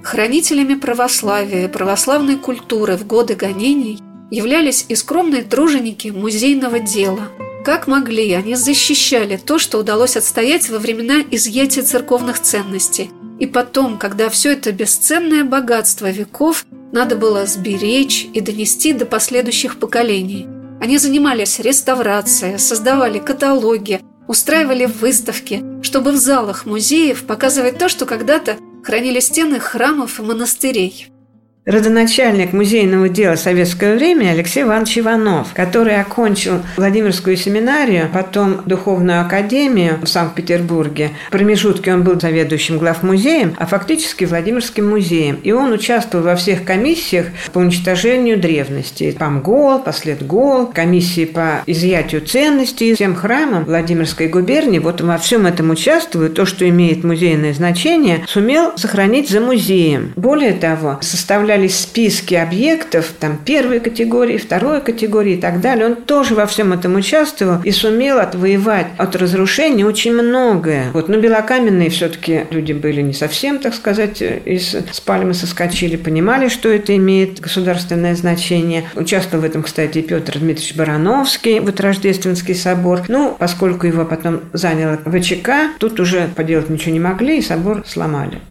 Хранителями 0.01 0.75
православия, 0.75 1.67
православной 1.67 2.37
культуры 2.37 2.95
в 2.95 3.05
годы 3.05 3.35
гонений 3.35 3.99
являлись 4.31 4.85
и 4.89 4.95
скромные 4.95 5.43
труженики 5.43 6.09
музейного 6.09 6.79
дела. 6.79 7.29
Как 7.63 7.87
могли, 7.87 8.31
они 8.31 8.55
защищали 8.55 9.37
то, 9.37 9.59
что 9.59 9.77
удалось 9.77 10.15
отстоять 10.15 10.69
во 10.69 10.79
времена 10.79 11.21
изъятия 11.31 11.81
церковных 11.81 12.39
ценностей. 12.41 13.11
И 13.39 13.45
потом, 13.45 13.97
когда 13.97 14.29
все 14.29 14.53
это 14.53 14.71
бесценное 14.71 15.43
богатство 15.43 16.09
веков 16.09 16.65
надо 16.91 17.15
было 17.15 17.45
сберечь 17.45 18.27
и 18.33 18.39
донести 18.39 18.93
до 18.93 19.05
последующих 19.05 19.79
поколений. 19.79 20.47
Они 20.79 20.97
занимались 20.97 21.59
реставрацией, 21.59 22.57
создавали 22.57 23.19
каталоги, 23.19 24.01
устраивали 24.27 24.85
выставки, 24.85 25.63
чтобы 25.81 26.11
в 26.11 26.17
залах 26.17 26.65
музеев 26.65 27.25
показывать 27.25 27.77
то, 27.77 27.89
что 27.89 28.05
когда-то 28.05 28.57
хранили 28.83 29.19
стены 29.19 29.59
храмов 29.59 30.19
и 30.19 30.23
монастырей 30.23 31.07
родоначальник 31.67 32.53
музейного 32.53 33.09
дела 33.09 33.35
советского 33.35 33.95
времени 33.95 34.29
Алексей 34.29 34.63
Иванович 34.63 34.99
Иванов, 34.99 35.49
который 35.53 35.99
окончил 35.99 36.61
Владимирскую 36.77 37.35
семинарию, 37.35 38.09
потом 38.11 38.61
Духовную 38.65 39.21
академию 39.21 39.99
в 40.01 40.07
Санкт-Петербурге. 40.07 41.11
В 41.27 41.31
промежутке 41.31 41.93
он 41.93 42.03
был 42.03 42.19
заведующим 42.19 42.77
главмузеем, 42.77 43.53
а 43.57 43.65
фактически 43.65 44.23
Владимирским 44.23 44.89
музеем. 44.89 45.39
И 45.43 45.51
он 45.51 45.73
участвовал 45.73 46.23
во 46.23 46.35
всех 46.37 46.63
комиссиях 46.63 47.27
по 47.51 47.59
уничтожению 47.59 48.39
древности. 48.39 49.15
ПАМГОЛ, 49.19 49.79
Последгол, 49.79 50.67
комиссии 50.67 51.25
по 51.25 51.63
изъятию 51.65 52.21
ценностей 52.21 52.95
всем 52.95 53.13
храмам 53.13 53.65
Владимирской 53.65 54.29
губернии. 54.29 54.79
Вот 54.79 55.01
во 55.01 55.17
всем 55.17 55.45
этом 55.45 55.71
участвует. 55.71 56.35
То, 56.35 56.45
что 56.45 56.67
имеет 56.69 57.03
музейное 57.03 57.53
значение, 57.53 58.23
сумел 58.25 58.77
сохранить 58.77 59.29
за 59.29 59.41
музеем. 59.41 60.13
Более 60.15 60.53
того, 60.53 60.99
составляя 61.01 61.56
составлялись 61.57 61.79
списки 61.79 62.35
объектов, 62.35 63.13
там 63.19 63.37
первой 63.37 63.79
категории, 63.79 64.37
второй 64.37 64.81
категории 64.81 65.33
и 65.33 65.41
так 65.41 65.59
далее. 65.61 65.87
Он 65.87 65.95
тоже 65.95 66.35
во 66.35 66.45
всем 66.45 66.73
этом 66.73 66.95
участвовал 66.95 67.61
и 67.63 67.71
сумел 67.71 68.19
отвоевать 68.19 68.87
от 68.97 69.15
разрушений 69.15 69.83
очень 69.83 70.13
многое. 70.13 70.91
Вот, 70.93 71.09
но 71.09 71.17
белокаменные 71.17 71.89
все-таки 71.89 72.45
люди 72.51 72.73
были 72.73 73.01
не 73.01 73.13
совсем, 73.13 73.59
так 73.59 73.73
сказать, 73.73 74.21
из 74.21 74.75
с 74.75 74.99
пальмы 74.99 75.33
соскочили, 75.33 75.95
понимали, 75.95 76.49
что 76.49 76.69
это 76.69 76.95
имеет 76.95 77.39
государственное 77.39 78.15
значение. 78.15 78.83
Участвовал 78.95 79.41
в 79.41 79.45
этом, 79.45 79.63
кстати, 79.63 80.01
Петр 80.01 80.39
Дмитриевич 80.39 80.75
Барановский, 80.75 81.59
вот 81.59 81.79
Рождественский 81.79 82.55
собор. 82.55 83.01
Ну, 83.07 83.35
поскольку 83.39 83.87
его 83.87 84.05
потом 84.05 84.41
заняла 84.53 84.97
ВЧК, 84.97 85.71
тут 85.79 85.99
уже 85.99 86.29
поделать 86.35 86.69
ничего 86.69 86.91
не 86.91 86.99
могли, 86.99 87.39
и 87.39 87.41
собор 87.41 87.83
сломали. 87.85 88.41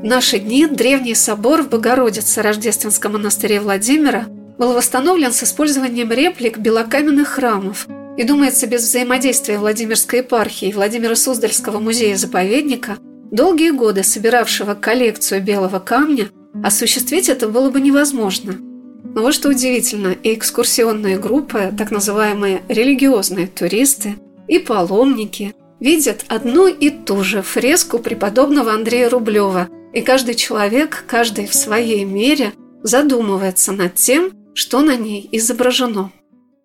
В 0.00 0.04
наши 0.04 0.38
дни 0.38 0.66
древний 0.66 1.14
собор 1.14 1.60
в 1.60 1.68
Богородице 1.68 2.40
Рождественском 2.40 3.12
монастыре 3.12 3.60
Владимира 3.60 4.24
был 4.56 4.72
восстановлен 4.72 5.30
с 5.30 5.42
использованием 5.42 6.10
реплик 6.10 6.56
белокаменных 6.56 7.28
храмов 7.28 7.86
и, 8.16 8.24
думается, 8.24 8.66
без 8.66 8.82
взаимодействия 8.82 9.58
Владимирской 9.58 10.20
епархии 10.20 10.68
и 10.68 10.72
Владимира 10.72 11.14
Суздальского 11.14 11.80
музея-заповедника, 11.80 12.96
долгие 13.30 13.72
годы 13.72 14.02
собиравшего 14.02 14.72
коллекцию 14.72 15.42
белого 15.42 15.80
камня, 15.80 16.30
осуществить 16.64 17.28
это 17.28 17.46
было 17.46 17.68
бы 17.68 17.82
невозможно. 17.82 18.54
Но 18.54 19.20
вот 19.20 19.34
что 19.34 19.50
удивительно, 19.50 20.16
и 20.22 20.32
экскурсионные 20.32 21.18
группы, 21.18 21.74
так 21.76 21.90
называемые 21.90 22.62
религиозные 22.68 23.48
туристы, 23.48 24.14
и 24.48 24.60
паломники 24.60 25.54
видят 25.78 26.24
одну 26.28 26.68
и 26.68 26.88
ту 26.88 27.22
же 27.22 27.42
фреску 27.42 27.98
преподобного 27.98 28.72
Андрея 28.72 29.10
Рублева– 29.10 29.68
и 29.92 30.02
каждый 30.02 30.34
человек, 30.34 31.04
каждый 31.06 31.46
в 31.46 31.54
своей 31.54 32.04
мере, 32.04 32.52
задумывается 32.82 33.72
над 33.72 33.94
тем, 33.94 34.32
что 34.54 34.80
на 34.80 34.96
ней 34.96 35.28
изображено. 35.32 36.12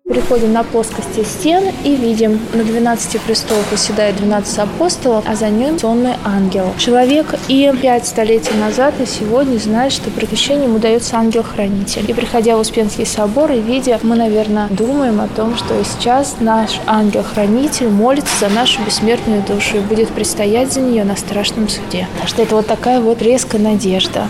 Приходим 0.08 0.52
на 0.52 0.62
плоскости 0.62 1.24
стен 1.24 1.64
и 1.82 1.96
видим, 1.96 2.38
на 2.54 2.62
12 2.62 3.20
престолах 3.22 3.64
восседает 3.72 4.16
12 4.16 4.58
апостолов, 4.58 5.24
а 5.26 5.34
за 5.34 5.48
ним 5.48 5.80
сонный 5.80 6.14
ангел. 6.24 6.72
Человек 6.78 7.34
и 7.48 7.72
пять 7.82 8.06
столетий 8.06 8.54
назад 8.54 8.94
и 9.00 9.04
сегодня 9.04 9.58
знает, 9.58 9.92
что 9.92 10.10
прокрещение 10.10 10.68
ему 10.68 10.78
дается 10.78 11.16
ангел-хранитель. 11.16 12.08
И 12.08 12.14
приходя 12.14 12.56
в 12.56 12.60
Успенский 12.60 13.04
собор 13.04 13.50
и 13.50 13.60
видя, 13.60 13.98
мы, 14.04 14.14
наверное, 14.14 14.68
думаем 14.68 15.20
о 15.20 15.26
том, 15.26 15.56
что 15.56 15.74
сейчас 15.82 16.36
наш 16.38 16.80
ангел-хранитель 16.86 17.88
молится 17.88 18.38
за 18.38 18.48
нашу 18.48 18.82
бессмертную 18.84 19.42
душу 19.42 19.78
и 19.78 19.80
будет 19.80 20.10
предстоять 20.10 20.72
за 20.72 20.82
нее 20.82 21.02
на 21.02 21.16
страшном 21.16 21.68
суде. 21.68 22.06
Так 22.20 22.28
что 22.28 22.42
это 22.42 22.54
вот 22.54 22.68
такая 22.68 23.00
вот 23.00 23.22
резкая 23.22 23.60
надежда. 23.60 24.28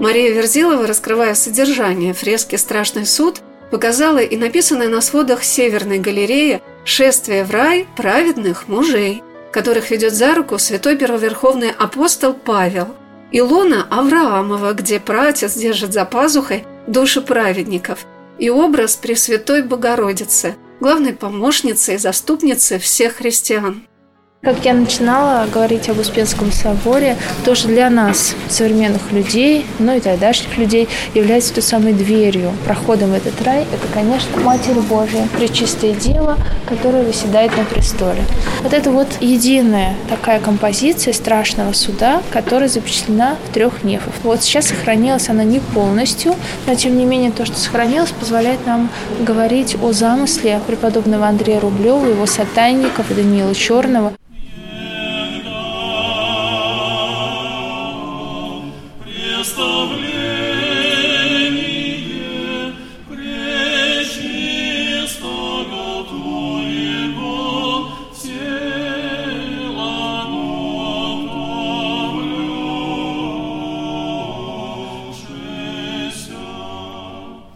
Мария 0.00 0.32
Верзилова, 0.32 0.86
раскрывая 0.86 1.34
содержание 1.34 2.14
фрески 2.14 2.56
«Страшный 2.56 3.04
суд», 3.04 3.42
показала 3.70 4.20
и 4.20 4.34
написанное 4.34 4.88
на 4.88 5.02
сводах 5.02 5.44
Северной 5.44 5.98
галереи 5.98 6.62
«Шествие 6.86 7.44
в 7.44 7.50
рай 7.50 7.86
праведных 7.98 8.66
мужей», 8.66 9.22
которых 9.52 9.90
ведет 9.90 10.14
за 10.14 10.34
руку 10.34 10.58
святой 10.58 10.96
первоверховный 10.96 11.70
апостол 11.70 12.32
Павел, 12.32 12.88
и 13.30 13.42
лона 13.42 13.86
Авраамова, 13.90 14.72
где 14.72 15.00
пратец 15.00 15.52
держит 15.52 15.92
за 15.92 16.06
пазухой 16.06 16.64
души 16.86 17.20
праведников, 17.20 18.06
и 18.38 18.48
образ 18.48 18.96
Пресвятой 18.96 19.62
Богородицы, 19.62 20.56
главной 20.80 21.12
помощницы 21.12 21.96
и 21.96 21.98
заступницы 21.98 22.78
всех 22.78 23.16
христиан. 23.16 23.86
Как 24.42 24.64
я 24.64 24.72
начинала 24.72 25.46
говорить 25.52 25.90
об 25.90 25.98
Успенском 25.98 26.50
соборе, 26.50 27.18
тоже 27.44 27.68
для 27.68 27.90
нас, 27.90 28.34
современных 28.48 29.12
людей, 29.12 29.66
ну 29.78 29.94
и 29.94 30.00
тогдашних 30.00 30.56
людей, 30.56 30.88
является 31.12 31.52
той 31.52 31.62
самой 31.62 31.92
дверью, 31.92 32.50
проходом 32.64 33.10
в 33.10 33.14
этот 33.14 33.42
рай. 33.42 33.64
Это, 33.64 33.86
конечно, 33.92 34.40
Матерь 34.40 34.80
Божия, 34.80 35.28
Пречистое 35.36 35.92
Дева, 35.92 36.38
которая 36.66 37.02
выседает 37.02 37.54
на 37.54 37.64
престоле. 37.64 38.22
Вот 38.62 38.72
это 38.72 38.90
вот 38.90 39.08
единая 39.20 39.94
такая 40.08 40.40
композиция 40.40 41.12
страшного 41.12 41.74
суда, 41.74 42.22
которая 42.30 42.70
запечатлена 42.70 43.36
в 43.46 43.52
трех 43.52 43.84
нефах. 43.84 44.14
Вот 44.22 44.42
сейчас 44.42 44.68
сохранилась 44.68 45.28
она 45.28 45.44
не 45.44 45.58
полностью, 45.58 46.34
но 46.66 46.74
тем 46.74 46.96
не 46.96 47.04
менее 47.04 47.30
то, 47.30 47.44
что 47.44 47.58
сохранилось, 47.58 48.12
позволяет 48.12 48.66
нам 48.66 48.88
говорить 49.20 49.76
о 49.82 49.92
замысле 49.92 50.60
преподобного 50.66 51.26
Андрея 51.26 51.60
Рублева, 51.60 52.06
его 52.06 52.24
сатанников, 52.24 53.14
Даниила 53.14 53.54
Черного, 53.54 54.14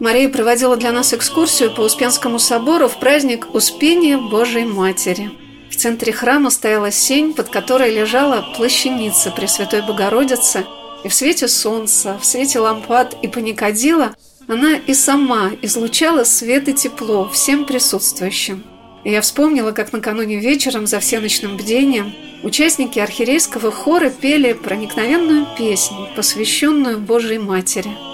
Мария 0.01 0.29
проводила 0.29 0.77
для 0.77 0.93
нас 0.93 1.13
экскурсию 1.15 1.71
по 1.75 1.81
Успенскому 1.81 2.39
собору 2.39 2.89
в 2.89 2.99
праздник 2.99 3.55
Успения 3.55 4.17
Божией 4.19 4.67
Матери. 4.67 5.31
В 5.71 5.77
центре 5.77 6.13
храма 6.13 6.51
стояла 6.51 6.91
сень, 6.91 7.35
под 7.35 7.49
которой 7.49 7.95
лежала 7.95 8.45
плащаница 8.57 9.31
Пресвятой 9.31 9.81
Богородицы, 9.81 10.65
и 11.05 11.09
в 11.09 11.15
свете 11.15 11.49
солнца, 11.49 12.19
в 12.19 12.25
свете 12.25 12.59
лампад 12.59 13.17
и 13.23 13.29
паникадила 13.29 14.15
она 14.49 14.77
и 14.77 14.93
сама 14.93 15.53
излучала 15.63 16.25
свет 16.25 16.69
и 16.69 16.75
тепло 16.75 17.29
всем 17.29 17.65
присутствующим. 17.65 18.65
И 19.05 19.11
я 19.11 19.21
вспомнила, 19.21 19.73
как 19.73 19.93
накануне 19.93 20.39
вечером 20.39 20.87
за 20.87 20.99
всеночным 21.01 21.57
бдением 21.57 22.13
участники 22.43 22.99
архиерейского 22.99 23.71
хора 23.71 24.11
пели 24.11 24.53
проникновенную 24.53 25.47
песню, 25.57 26.09
посвященную 26.17 26.99
Божьей 26.99 27.39
Матери– 27.39 27.91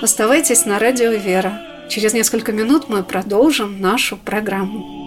Оставайтесь 0.00 0.64
на 0.64 0.78
радио 0.78 1.10
«Вера». 1.10 1.60
Через 1.90 2.14
несколько 2.14 2.52
минут 2.52 2.88
мы 2.88 3.02
продолжим 3.02 3.82
нашу 3.82 4.16
программу. 4.16 4.99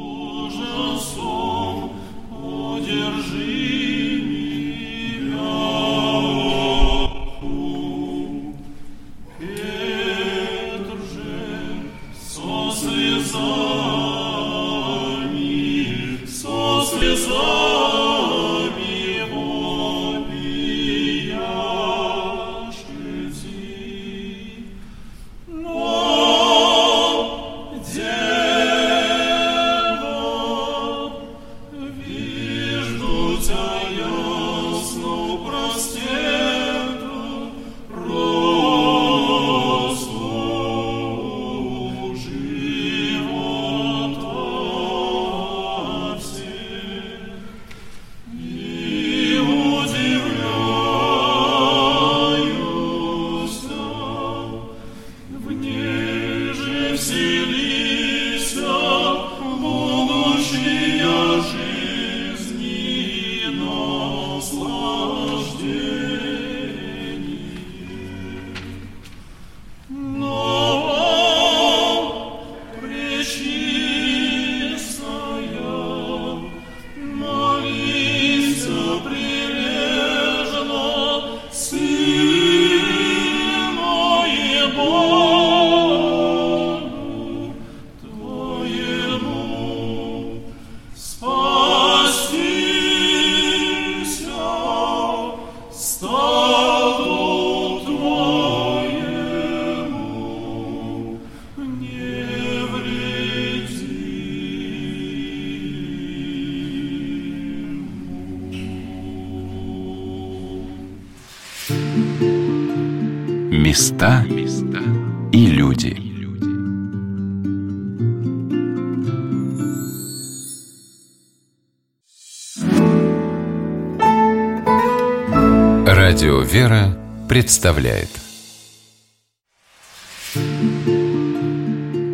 Представляет 127.43 128.07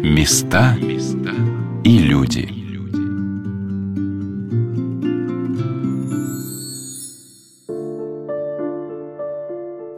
Места 0.01 0.75
и 1.83 1.99
люди. 1.99 2.49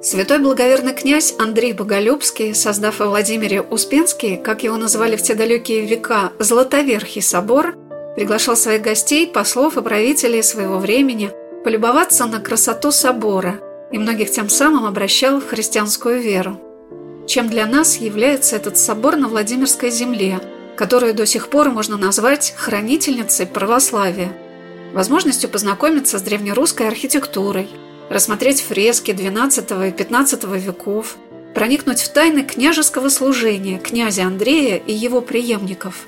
Святой 0.03 0.39
благоверный 0.39 0.93
князь 0.93 1.33
Андрей 1.39 1.71
Боголюбский, 1.71 2.53
создав 2.53 2.99
во 2.99 3.07
Владимире 3.07 3.61
Успенский, 3.61 4.35
как 4.35 4.63
его 4.63 4.75
называли 4.75 5.15
в 5.15 5.21
те 5.21 5.33
далекие 5.33 5.85
века, 5.85 6.33
Златоверхий 6.39 7.21
собор, 7.21 7.77
приглашал 8.17 8.57
своих 8.57 8.81
гостей, 8.81 9.27
послов 9.27 9.77
и 9.77 9.81
правителей 9.81 10.43
своего 10.43 10.77
времени 10.77 11.31
полюбоваться 11.63 12.25
на 12.25 12.41
красоту 12.41 12.91
собора 12.91 13.61
и 13.91 13.97
многих 13.97 14.31
тем 14.31 14.49
самым 14.49 14.85
обращал 14.85 15.39
в 15.39 15.47
христианскую 15.47 16.21
веру. 16.21 16.59
Чем 17.27 17.49
для 17.49 17.65
нас 17.65 17.97
является 17.97 18.55
этот 18.55 18.77
собор 18.77 19.15
на 19.15 19.27
Владимирской 19.27 19.91
земле, 19.91 20.39
которую 20.75 21.13
до 21.13 21.25
сих 21.25 21.49
пор 21.49 21.69
можно 21.69 21.97
назвать 21.97 22.53
хранительницей 22.57 23.45
православия, 23.45 24.31
возможностью 24.93 25.49
познакомиться 25.49 26.19
с 26.19 26.21
древнерусской 26.21 26.87
архитектурой– 26.87 27.69
рассмотреть 28.11 28.61
фрески 28.61 29.11
XII 29.11 29.87
и 29.87 29.91
XV 29.91 30.59
веков, 30.59 31.15
проникнуть 31.55 32.01
в 32.01 32.11
тайны 32.11 32.43
княжеского 32.43 33.07
служения 33.07 33.79
князя 33.79 34.23
Андрея 34.23 34.75
и 34.75 34.91
его 34.91 35.21
преемников. 35.21 36.07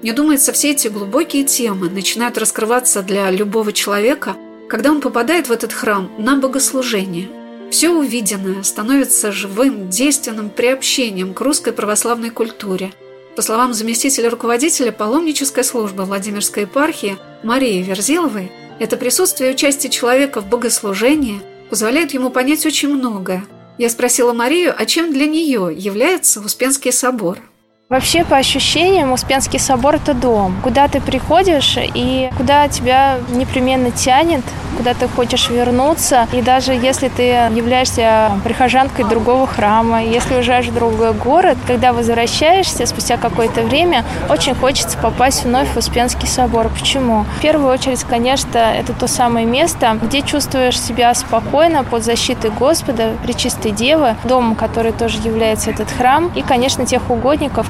Мне 0.00 0.12
думается, 0.12 0.52
все 0.52 0.70
эти 0.70 0.86
глубокие 0.86 1.42
темы 1.44 1.90
начинают 1.90 2.38
раскрываться 2.38 3.02
для 3.02 3.30
любого 3.30 3.72
человека, 3.72 4.36
когда 4.70 4.92
он 4.92 5.00
попадает 5.00 5.48
в 5.48 5.52
этот 5.52 5.72
храм 5.72 6.10
на 6.16 6.36
богослужение. 6.36 7.28
Все 7.72 7.90
увиденное 7.90 8.62
становится 8.62 9.32
живым, 9.32 9.90
действенным 9.90 10.48
приобщением 10.48 11.34
к 11.34 11.40
русской 11.40 11.72
православной 11.72 12.30
культуре. 12.30 12.92
По 13.34 13.42
словам 13.42 13.74
заместителя 13.74 14.30
руководителя 14.30 14.92
паломнической 14.92 15.64
службы 15.64 16.04
Владимирской 16.04 16.62
епархии 16.62 17.18
Марии 17.42 17.82
Верзиловой, 17.82 18.52
это 18.78 18.96
присутствие 18.96 19.50
и 19.50 19.54
участие 19.54 19.90
человека 19.90 20.40
в 20.40 20.48
богослужении 20.48 21.42
позволяет 21.68 22.14
ему 22.14 22.30
понять 22.30 22.64
очень 22.64 22.94
многое. 22.94 23.44
Я 23.76 23.90
спросила 23.90 24.32
Марию, 24.32 24.72
а 24.76 24.86
чем 24.86 25.12
для 25.12 25.26
нее 25.26 25.74
является 25.76 26.40
Успенский 26.40 26.92
собор– 26.92 27.38
Вообще, 27.90 28.24
по 28.24 28.36
ощущениям, 28.36 29.10
Успенский 29.10 29.58
собор– 29.58 29.94
это 29.96 30.14
дом, 30.14 30.54
куда 30.62 30.86
ты 30.86 31.00
приходишь 31.00 31.76
и 31.76 32.30
куда 32.36 32.68
тебя 32.68 33.18
непременно 33.32 33.90
тянет, 33.90 34.42
куда 34.76 34.94
ты 34.94 35.08
хочешь 35.08 35.50
вернуться. 35.50 36.28
И 36.32 36.40
даже 36.40 36.72
если 36.72 37.08
ты 37.08 37.24
являешься 37.52 38.30
прихожанкой 38.44 39.06
другого 39.06 39.48
храма, 39.48 40.04
если 40.04 40.36
уезжаешь 40.36 40.66
в 40.66 40.74
другой 40.74 41.12
город, 41.14 41.58
когда 41.66 41.92
возвращаешься 41.92 42.86
спустя 42.86 43.16
какое-то 43.16 43.62
время, 43.62 44.04
очень 44.28 44.54
хочется 44.54 44.96
попасть 44.96 45.44
вновь 45.44 45.68
в 45.70 45.76
Успенский 45.76 46.28
собор. 46.28 46.68
Почему? 46.68 47.24
В 47.38 47.40
первую 47.40 47.72
очередь, 47.72 48.04
конечно, 48.04 48.58
это 48.58 48.92
то 48.92 49.08
самое 49.08 49.46
место, 49.46 49.98
где 50.00 50.22
чувствуешь 50.22 50.80
себя 50.80 51.12
спокойно 51.14 51.82
под 51.82 52.04
защитой 52.04 52.52
Господа, 52.52 53.14
Пречистой 53.24 53.72
Девы, 53.72 54.14
домом, 54.22 54.54
который 54.54 54.92
тоже 54.92 55.18
является 55.24 55.70
этот 55.70 55.90
храм, 55.90 56.30
и, 56.36 56.42
конечно, 56.42 56.86
тех 56.86 57.10
угодников, 57.10 57.68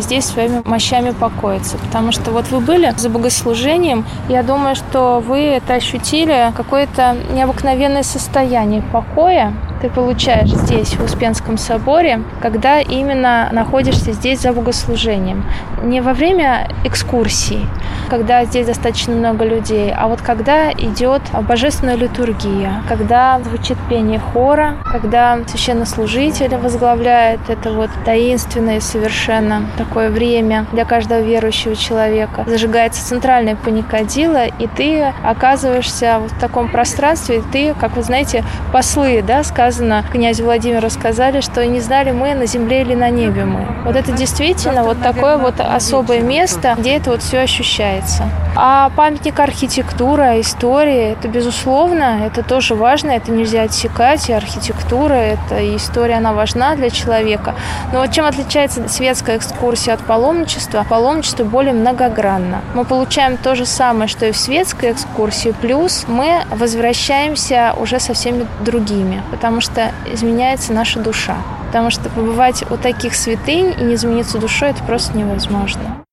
здесь 0.00 0.24
своими 0.24 0.62
мощами 0.64 1.10
покоятся. 1.10 1.78
Потому 1.78 2.12
что 2.12 2.30
вот 2.30 2.50
вы 2.50 2.60
были 2.60 2.92
за 2.96 3.08
богослужением, 3.08 4.04
я 4.28 4.42
думаю, 4.42 4.74
что 4.74 5.22
вы 5.26 5.40
это 5.40 5.74
ощутили, 5.74 6.52
какое-то 6.56 7.16
необыкновенное 7.32 8.02
состояние 8.02 8.82
покоя, 8.82 9.52
ты 9.82 9.90
получаешь 9.90 10.48
здесь, 10.48 10.94
в 10.94 11.04
Успенском 11.04 11.58
соборе, 11.58 12.22
когда 12.40 12.80
именно 12.80 13.48
находишься 13.50 14.12
здесь 14.12 14.40
за 14.40 14.52
богослужением. 14.52 15.44
Не 15.82 16.00
во 16.00 16.12
время 16.12 16.68
экскурсии, 16.84 17.66
когда 18.08 18.44
здесь 18.44 18.66
достаточно 18.66 19.14
много 19.14 19.44
людей, 19.44 19.92
а 19.92 20.06
вот 20.06 20.22
когда 20.22 20.72
идет 20.72 21.22
божественная 21.48 21.96
литургия, 21.96 22.84
когда 22.88 23.40
звучит 23.40 23.76
пение 23.88 24.20
хора, 24.20 24.76
когда 24.92 25.40
священнослужитель 25.48 26.56
возглавляет 26.56 27.40
это 27.48 27.72
вот 27.72 27.90
таинственное 28.04 28.78
совершенно 28.80 29.66
такое 29.76 30.10
время 30.10 30.66
для 30.70 30.84
каждого 30.84 31.20
верующего 31.20 31.74
человека. 31.74 32.44
Зажигается 32.46 33.04
центральное 33.04 33.56
паникадило, 33.56 34.46
и 34.46 34.68
ты 34.68 35.12
оказываешься 35.24 36.20
в 36.20 36.38
таком 36.38 36.70
пространстве, 36.70 37.42
ты, 37.50 37.74
как 37.74 37.96
вы 37.96 38.04
знаете, 38.04 38.44
послы, 38.72 39.24
да, 39.26 39.42
сказано 39.42 39.71
сказано, 39.72 40.04
князю 40.12 40.44
Владимиру 40.44 40.90
сказали, 40.90 41.40
что 41.40 41.64
не 41.66 41.80
знали 41.80 42.10
мы, 42.10 42.34
на 42.34 42.44
земле 42.44 42.82
или 42.82 42.94
на 42.94 43.08
небе 43.08 43.46
мы. 43.46 43.66
Вот 43.86 43.96
это 43.96 44.12
действительно 44.12 44.84
вот 44.84 45.00
такое 45.00 45.38
вот 45.38 45.54
особое 45.60 46.20
место, 46.20 46.74
где 46.78 46.96
это 46.96 47.10
вот 47.10 47.22
все 47.22 47.40
ощущается. 47.40 48.28
А 48.54 48.90
памятник 48.90 49.40
архитектуры, 49.40 50.40
истории, 50.40 51.12
это 51.12 51.26
безусловно, 51.28 52.26
это 52.26 52.42
тоже 52.42 52.74
важно, 52.74 53.12
это 53.12 53.32
нельзя 53.32 53.62
отсекать, 53.62 54.28
и 54.28 54.34
архитектура, 54.34 55.14
это 55.14 55.58
и 55.58 55.76
история, 55.76 56.16
она 56.16 56.34
важна 56.34 56.74
для 56.74 56.90
человека. 56.90 57.54
Но 57.94 58.00
вот 58.00 58.12
чем 58.12 58.26
отличается 58.26 58.86
светская 58.88 59.38
экскурсия 59.38 59.94
от 59.94 60.00
паломничества? 60.00 60.84
Паломничество 60.86 61.44
более 61.44 61.72
многогранно. 61.72 62.60
Мы 62.74 62.84
получаем 62.84 63.38
то 63.38 63.54
же 63.54 63.64
самое, 63.64 64.06
что 64.06 64.26
и 64.26 64.32
в 64.32 64.36
светской 64.36 64.92
экскурсии, 64.92 65.54
плюс 65.62 66.04
мы 66.06 66.42
возвращаемся 66.50 67.74
уже 67.80 67.98
со 68.00 68.12
всеми 68.12 68.46
другими, 68.60 69.22
потому 69.30 69.61
что 69.62 69.94
изменяется 70.12 70.72
наша 70.72 71.00
душа. 71.00 71.42
Потому 71.68 71.88
что 71.90 72.10
побывать 72.10 72.62
у 72.70 72.76
таких 72.76 73.14
святынь 73.14 73.74
и 73.78 73.84
не 73.84 73.94
измениться 73.94 74.38
душой– 74.38 74.70
это 74.70 74.82
просто 74.84 75.16
невозможно. 75.16 76.04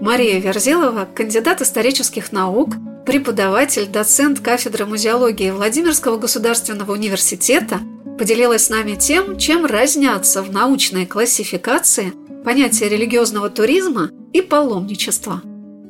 Мария 0.00 0.40
Верзилова, 0.40 1.06
кандидат 1.14 1.60
исторических 1.60 2.32
наук, 2.32 2.70
преподаватель, 3.04 3.86
доцент 3.86 4.40
кафедры 4.40 4.86
музеологии 4.86 5.50
Владимирского 5.50 6.16
государственного 6.16 6.92
университета, 6.92 7.80
поделилась 8.18 8.64
с 8.64 8.70
нами 8.70 8.94
тем, 8.94 9.36
чем 9.36 9.66
разнятся 9.66 10.42
в 10.42 10.50
научной 10.50 11.04
классификации 11.04 12.14
понятия 12.44 12.88
религиозного 12.88 13.50
туризма 13.50 14.10
и 14.32 14.40
паломничества. 14.40 15.42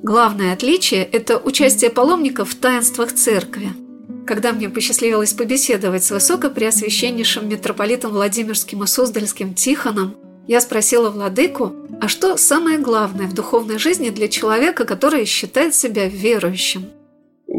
Главное 0.03 0.55
отличие– 0.55 1.05
это 1.13 1.39
участие 1.39 1.91
паломников 1.91 2.51
в 2.51 2.57
таинствах 2.57 3.13
церкви– 3.13 3.69
когда 4.31 4.53
мне 4.53 4.69
посчастливилось 4.69 5.33
побеседовать 5.33 6.05
с 6.05 6.13
высокопреосвященнейшим 6.13 7.49
митрополитом 7.49 8.13
Владимирским 8.13 8.85
и 8.85 8.87
Суздальским 8.87 9.55
Тихоном, 9.55 10.15
я 10.47 10.61
спросила 10.61 11.11
владыку, 11.11 11.75
а 12.01 12.07
что 12.07 12.37
самое 12.37 12.79
главное 12.79 13.27
в 13.27 13.35
духовной 13.35 13.81
жизни 13.81 14.11
для 14.11 14.29
человека, 14.29 14.85
который 14.85 15.25
считает 15.25 15.75
себя 15.75 16.07
верующим– 16.07 16.91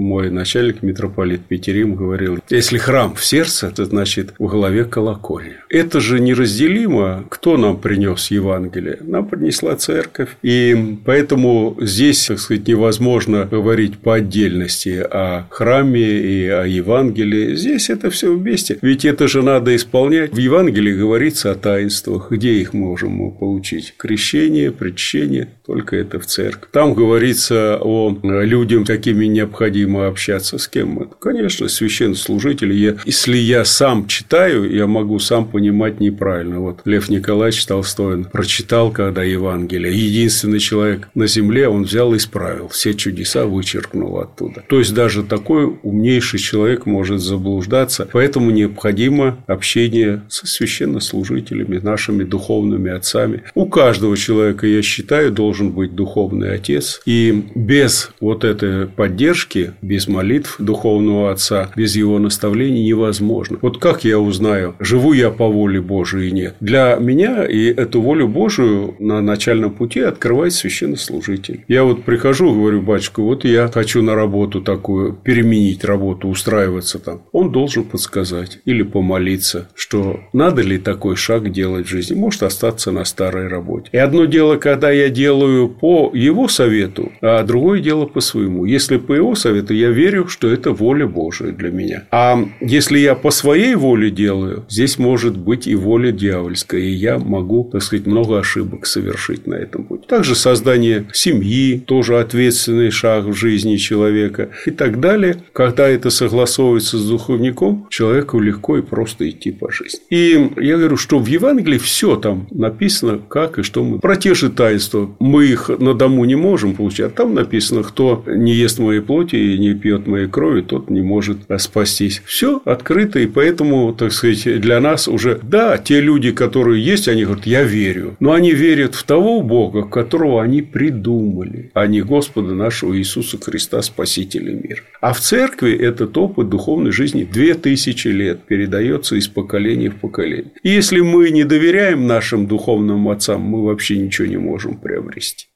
мой 0.02 0.30
начальник, 0.30 0.82
митрополит 0.82 1.42
Петерим, 1.42 1.96
говорил, 1.96 2.40
если 2.50 2.78
храм 2.78 3.16
в 3.16 3.24
сердце, 3.24 3.68
это 3.68 3.86
значит 3.86 4.34
в 4.40 4.48
голове 4.48 4.84
колокольня. 4.86 5.64
Это 5.70 6.00
же 6.00 6.20
неразделимо, 6.20 7.26
кто 7.30 7.58
нам 7.58 7.78
принес 7.78 8.32
Евангелие. 8.32 8.98
Нам 9.02 9.28
принесла 9.28 9.76
церковь. 9.76 10.30
И 10.42 10.98
поэтому 11.06 11.78
здесь, 11.80 12.26
так 12.28 12.40
сказать, 12.40 12.68
невозможно 12.68 13.48
говорить 13.50 13.98
по 14.00 14.16
отдельности 14.16 15.06
о 15.10 15.48
храме 15.50 16.02
и 16.02 16.48
о 16.48 16.66
Евангелии. 16.66 17.56
Здесь 17.56 17.90
это 17.90 18.10
все 18.10 18.34
вместе. 18.36 18.78
Ведь 18.82 19.06
это 19.06 19.28
же 19.28 19.42
надо 19.44 19.76
исполнять. 19.76 20.34
В 20.34 20.38
Евангелии 20.38 20.94
говорится 20.94 21.52
о 21.52 21.56
таинствах. 21.56 22.32
Где 22.32 22.54
их 22.54 22.74
можем 22.74 23.32
получить? 23.32 23.94
Крещение, 23.98 24.72
причащение. 24.72 25.50
Только 25.66 25.96
это 25.96 26.20
в 26.20 26.26
церкви. 26.26 26.68
Там 26.72 26.94
говорится 26.94 27.78
о 27.82 28.18
людях, 28.24 28.88
какими 28.88 29.26
необходимо 29.26 29.91
необходимо 29.92 30.08
общаться 30.08 30.58
с 30.58 30.68
кем? 30.68 31.10
Конечно, 31.20 31.68
священнослужители. 31.68 32.74
Я, 32.74 32.96
если 33.06 33.38
я 33.38 33.66
сам 33.66 34.08
читаю, 34.08 34.72
я 34.72 34.88
могу 34.88 35.20
сам 35.20 35.46
понимать 35.46 36.00
неправильно. 36.00 36.60
Вот 36.60 36.82
Лев 36.86 37.10
Николаевич 37.10 37.66
Толстой 37.66 38.26
прочитал, 38.26 38.92
когда 38.92 39.24
Евангелие. 39.24 39.94
Единственный 39.94 40.60
человек 40.60 41.10
на 41.16 41.28
земле, 41.28 41.68
он 41.68 41.84
взял 41.84 42.14
и 42.14 42.18
исправил. 42.18 42.68
Все 42.70 42.94
чудеса 42.94 43.46
вычеркнул 43.46 44.20
оттуда. 44.20 44.64
То 44.68 44.80
есть, 44.80 44.94
даже 44.94 45.24
такой 45.24 45.66
умнейший 45.84 46.40
человек 46.40 46.86
может 46.86 47.22
заблуждаться. 47.22 48.08
Поэтому 48.12 48.52
необходимо 48.52 49.38
общение 49.48 50.22
со 50.30 50.48
священнослужителями, 50.48 51.78
нашими 51.78 52.24
духовными 52.24 52.92
отцами. 52.92 53.44
У 53.56 53.66
каждого 53.66 54.18
человека, 54.18 54.68
я 54.68 54.82
считаю, 54.82 55.32
должен 55.32 55.72
быть 55.72 55.96
духовный 55.96 56.54
отец. 56.54 57.02
И 57.06 57.44
без 57.56 58.12
вот 58.20 58.44
этой 58.44 58.88
поддержки 58.88 59.74
без 59.82 60.08
молитв 60.08 60.56
духовного 60.60 61.32
отца, 61.32 61.72
без 61.76 61.96
его 61.96 62.20
наставлений 62.20 62.84
невозможно. 62.84 63.58
Вот 63.62 63.78
как 63.78 64.04
я 64.04 64.20
узнаю, 64.20 64.76
живу 64.80 65.14
я 65.14 65.30
по 65.30 65.48
воле 65.48 65.82
Божией 65.82 66.28
или 66.28 66.36
нет? 66.36 66.56
Для 66.60 66.98
меня 67.00 67.46
и 67.46 67.66
эту 67.66 68.02
волю 68.02 68.28
Божию 68.28 68.96
на 69.00 69.22
начальном 69.22 69.72
пути 69.72 70.00
открывает 70.00 70.54
священнослужитель. 70.54 71.66
Я 71.68 71.84
вот 71.84 72.04
прихожу, 72.04 72.54
говорю, 72.54 72.82
батюшка, 72.82 73.22
вот 73.22 73.46
я 73.46 73.68
хочу 73.68 74.02
на 74.02 74.16
работу 74.16 74.62
такую, 74.62 75.14
переменить 75.14 75.84
работу, 75.84 76.28
устраиваться 76.28 77.00
там. 77.00 77.24
Он 77.32 77.52
должен 77.52 77.84
подсказать 77.84 78.60
или 78.66 78.84
помолиться, 78.84 79.70
что 79.76 80.22
надо 80.34 80.62
ли 80.62 80.78
такой 80.78 81.16
шаг 81.16 81.52
делать 81.52 81.88
в 81.88 81.90
жизни, 81.90 82.16
может 82.16 82.44
остаться 82.44 82.92
на 82.92 83.06
старой 83.06 83.48
работе. 83.48 83.90
И 83.92 83.98
одно 83.98 84.26
дело, 84.26 84.58
когда 84.58 84.92
я 84.92 85.10
делаю 85.10 85.70
по 85.70 86.12
его 86.14 86.48
совету, 86.48 87.12
а 87.22 87.44
другое 87.44 87.80
дело 87.80 88.06
по 88.06 88.20
своему. 88.20 88.66
Если 88.66 88.98
по 88.98 89.14
его 89.14 89.36
совету, 89.36 89.71
я 89.72 89.90
верю, 89.90 90.28
что 90.28 90.48
это 90.50 90.72
воля 90.72 91.08
Божия 91.08 91.52
для 91.52 91.72
меня. 91.72 92.04
А 92.12 92.44
если 92.60 93.00
я 93.00 93.16
по 93.16 93.32
своей 93.32 93.76
воле 93.76 94.12
делаю, 94.12 94.66
здесь 94.70 94.98
может 94.98 95.38
быть 95.38 95.68
и 95.68 95.76
воля 95.76 96.12
дьявольская, 96.12 96.82
и 96.82 96.90
я 96.90 97.18
могу, 97.18 97.70
так 97.72 97.84
сказать, 97.84 98.06
много 98.06 98.40
ошибок 98.40 98.86
совершить 98.86 99.48
на 99.48 99.56
этом 99.56 99.84
пути. 99.84 100.06
Также 100.08 100.36
создание 100.36 101.06
семьи, 101.14 101.80
тоже 101.80 102.20
ответственный 102.20 102.92
шаг 102.92 103.26
в 103.26 103.34
жизни 103.34 103.78
человека 103.78 104.50
и 104.66 104.72
так 104.72 105.00
далее. 105.00 105.44
Когда 105.54 105.88
это 105.88 106.10
согласовывается 106.10 106.98
с 106.98 107.08
духовником, 107.08 107.88
человеку 107.90 108.40
легко 108.40 108.78
и 108.78 108.82
просто 108.82 109.30
идти 109.30 109.52
по 109.52 109.72
жизни. 109.72 110.00
И 110.10 110.52
я 110.58 110.78
говорю, 110.78 110.98
что 110.98 111.20
в 111.20 111.26
Евангелии 111.26 111.78
все 111.78 112.16
там 112.16 112.48
написано, 112.52 113.20
как 113.28 113.60
и 113.60 113.64
что 113.64 113.84
мы. 113.84 114.00
Про 114.00 114.16
те 114.16 114.34
же 114.34 114.50
таинства 114.50 115.10
мы 115.20 115.46
их 115.46 115.70
на 115.70 115.94
дому 115.94 116.26
не 116.26 116.36
можем 116.36 116.76
получать. 116.76 117.16
Там 117.16 117.34
написано, 117.34 117.84
кто 117.84 118.24
не 118.28 118.54
ест 118.54 118.80
моей 118.80 119.02
плоти 119.02 119.36
и 119.56 119.60
не 119.60 119.74
пьет 119.74 120.08
моей 120.08 120.28
крови, 120.28 120.62
тот 120.62 120.90
не 120.90 121.02
может 121.02 121.38
спастись. 121.58 122.22
Все 122.26 122.62
открыто, 122.66 123.20
и 123.20 123.28
поэтому, 123.28 123.94
так 123.94 124.12
сказать, 124.12 124.62
для 124.62 124.80
нас 124.80 125.08
уже, 125.08 125.40
да, 125.44 125.78
те 125.78 126.00
люди, 126.02 126.32
которые 126.32 126.84
есть, 126.84 127.08
они 127.08 127.24
говорят, 127.24 127.46
я 127.46 127.64
верю. 127.64 128.16
Но 128.20 128.34
они 128.34 128.52
верят 128.52 128.96
в 128.96 129.04
того 129.04 129.42
Бога, 129.42 129.84
которого 129.84 130.42
они 130.42 130.62
придумали, 130.62 131.72
а 131.74 131.88
не 131.88 132.02
Господа 132.02 132.54
нашего 132.54 132.98
Иисуса 132.98 133.38
Христа, 133.38 133.82
Спасителя 133.82 134.54
мира. 134.54 134.82
А 135.02 135.14
в 135.14 135.20
церкви 135.20 135.76
этот 135.76 136.18
опыт 136.18 136.50
духовной 136.50 136.92
жизни 136.92 137.28
две 137.32 137.54
тысячи 137.54 138.08
лет 138.08 138.44
передается 138.44 139.16
из 139.16 139.28
поколения 139.28 139.90
в 139.90 139.96
поколение. 139.96 140.52
И 140.64 140.70
если 140.70 141.02
мы 141.02 141.30
не 141.32 141.44
доверяем 141.44 142.08
нашим 142.08 142.48
духовным 142.48 143.08
отцам, 143.10 143.42
мы 143.42 143.66
вообще 143.66 143.98
ничего 143.98 144.28
не 144.28 144.38
можем 144.38 144.78
приобрести. 144.78 145.48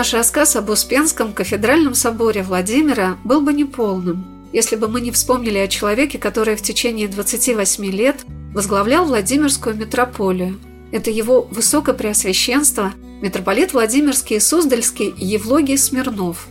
Наш 0.00 0.14
рассказ 0.14 0.56
об 0.56 0.70
Успенском 0.70 1.34
кафедральном 1.34 1.92
соборе 1.92 2.42
Владимира 2.42 3.18
был 3.22 3.42
бы 3.42 3.52
неполным, 3.52 4.48
если 4.50 4.76
бы 4.76 4.88
мы 4.88 5.02
не 5.02 5.10
вспомнили 5.10 5.58
о 5.58 5.68
человеке, 5.68 6.16
который 6.16 6.56
в 6.56 6.62
течение 6.62 7.06
28 7.06 7.84
лет 7.84 8.24
возглавлял 8.54 9.04
Владимирскую 9.04 9.76
митрополию. 9.76 10.58
Это 10.90 11.10
его 11.10 11.42
высокопреосвященство, 11.50 12.94
митрополит 13.20 13.74
Владимирский 13.74 14.36
и 14.36 14.40
Суздальский 14.40 15.12
Евлогий 15.18 15.76
Смирнов. 15.76 16.46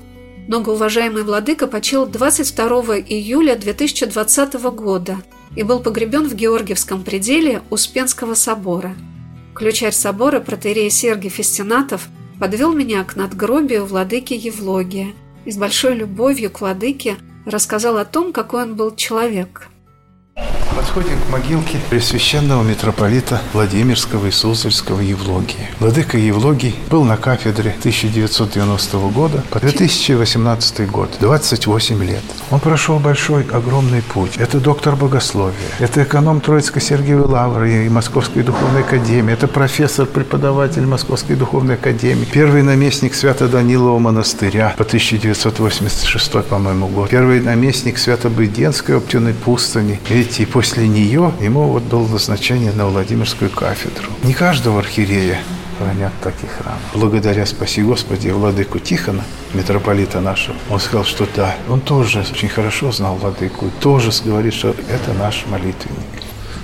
Многоуважаемый 0.47 1.23
владыка 1.23 1.65
почил 1.65 2.05
22 2.05 2.99
июля 2.99 3.55
2020 3.55 4.53
года 4.75 5.17
и 5.55 5.63
был 5.63 5.79
погребен 5.79 6.29
в 6.29 6.35
Георгиевском 6.35 7.03
пределе 7.03 7.63
Успенского 7.71 8.35
собора. 8.35 8.93
Ключарь 9.55 9.93
собора 9.93 10.39
протеерей 10.39 10.91
Сергий 10.91 11.31
Фестинатов 11.31 12.09
подвел 12.39 12.73
меня 12.73 13.03
к 13.03 13.15
надгробию 13.15 13.85
владыки 13.85 14.33
Евлогия 14.33 15.13
и 15.45 15.51
с 15.51 15.57
большой 15.57 15.95
любовью 15.95 16.49
к 16.51 16.61
владыке 16.61 17.17
рассказал 17.45 17.97
о 17.97 18.05
том, 18.05 18.33
какой 18.33 18.63
он 18.63 18.75
был 18.75 18.95
человек– 18.95 19.67
Подходим 20.89 21.19
к 21.21 21.29
могилке 21.29 21.77
Пресвященного 21.91 22.63
митрополита 22.63 23.39
Владимирского 23.53 24.25
и 24.25 24.31
Суздальского 24.31 25.01
Евлогия. 25.01 25.69
Владыка 25.79 26.17
Евлогий 26.17 26.75
был 26.89 27.03
на 27.03 27.15
кафедре 27.15 27.75
1990 27.77 28.97
года 29.09 29.43
по 29.51 29.59
2018 29.59 30.89
год, 30.89 31.15
28 31.19 32.03
лет. 32.03 32.23
Он 32.49 32.59
прошел 32.59 32.97
большой, 32.97 33.43
огромный 33.51 34.01
путь. 34.01 34.37
Это 34.37 34.59
доктор 34.59 34.95
богословия, 34.95 35.53
это 35.77 36.01
эконом 36.01 36.41
Троицкой 36.41 36.81
Сергиевой 36.81 37.27
Лавры 37.27 37.85
и 37.85 37.89
Московской 37.89 38.41
Духовной 38.41 38.81
Академии, 38.81 39.31
это 39.31 39.47
профессор, 39.47 40.07
преподаватель 40.07 40.87
Московской 40.87 41.35
Духовной 41.35 41.75
Академии, 41.75 42.25
первый 42.25 42.63
наместник 42.63 43.13
Свято-Данилова 43.13 43.99
монастыря 43.99 44.73
по 44.75 44.83
1986, 44.83 46.31
по-моему, 46.49 46.87
год, 46.87 47.11
первый 47.11 47.41
наместник 47.41 47.99
Свято-Быденской 47.99 48.97
оптиной 48.97 49.35
пустыни. 49.35 49.99
Видите, 50.09 50.41
и 50.41 50.45
после 50.47 50.78
после 50.79 50.87
нее 50.87 51.33
ему 51.41 51.67
вот 51.67 51.83
было 51.83 52.07
назначение 52.07 52.71
на 52.71 52.85
Владимирскую 52.85 53.51
кафедру. 53.51 54.07
Не 54.23 54.33
каждого 54.33 54.79
архиерея 54.79 55.39
хранят 55.77 56.13
таких 56.23 56.51
храмов. 56.51 56.79
Благодаря, 56.93 57.45
спаси 57.45 57.81
Господи, 57.81 58.29
владыку 58.29 58.79
Тихона, 58.79 59.25
митрополита 59.53 60.21
нашего, 60.21 60.55
он 60.69 60.79
сказал, 60.79 61.03
что 61.03 61.27
да, 61.35 61.53
он 61.67 61.81
тоже 61.81 62.19
очень 62.31 62.47
хорошо 62.47 62.93
знал 62.93 63.15
владыку, 63.15 63.69
тоже 63.81 64.11
говорит, 64.23 64.53
что 64.53 64.69
это 64.69 65.13
наш 65.19 65.45
молитвенник. 65.47 66.07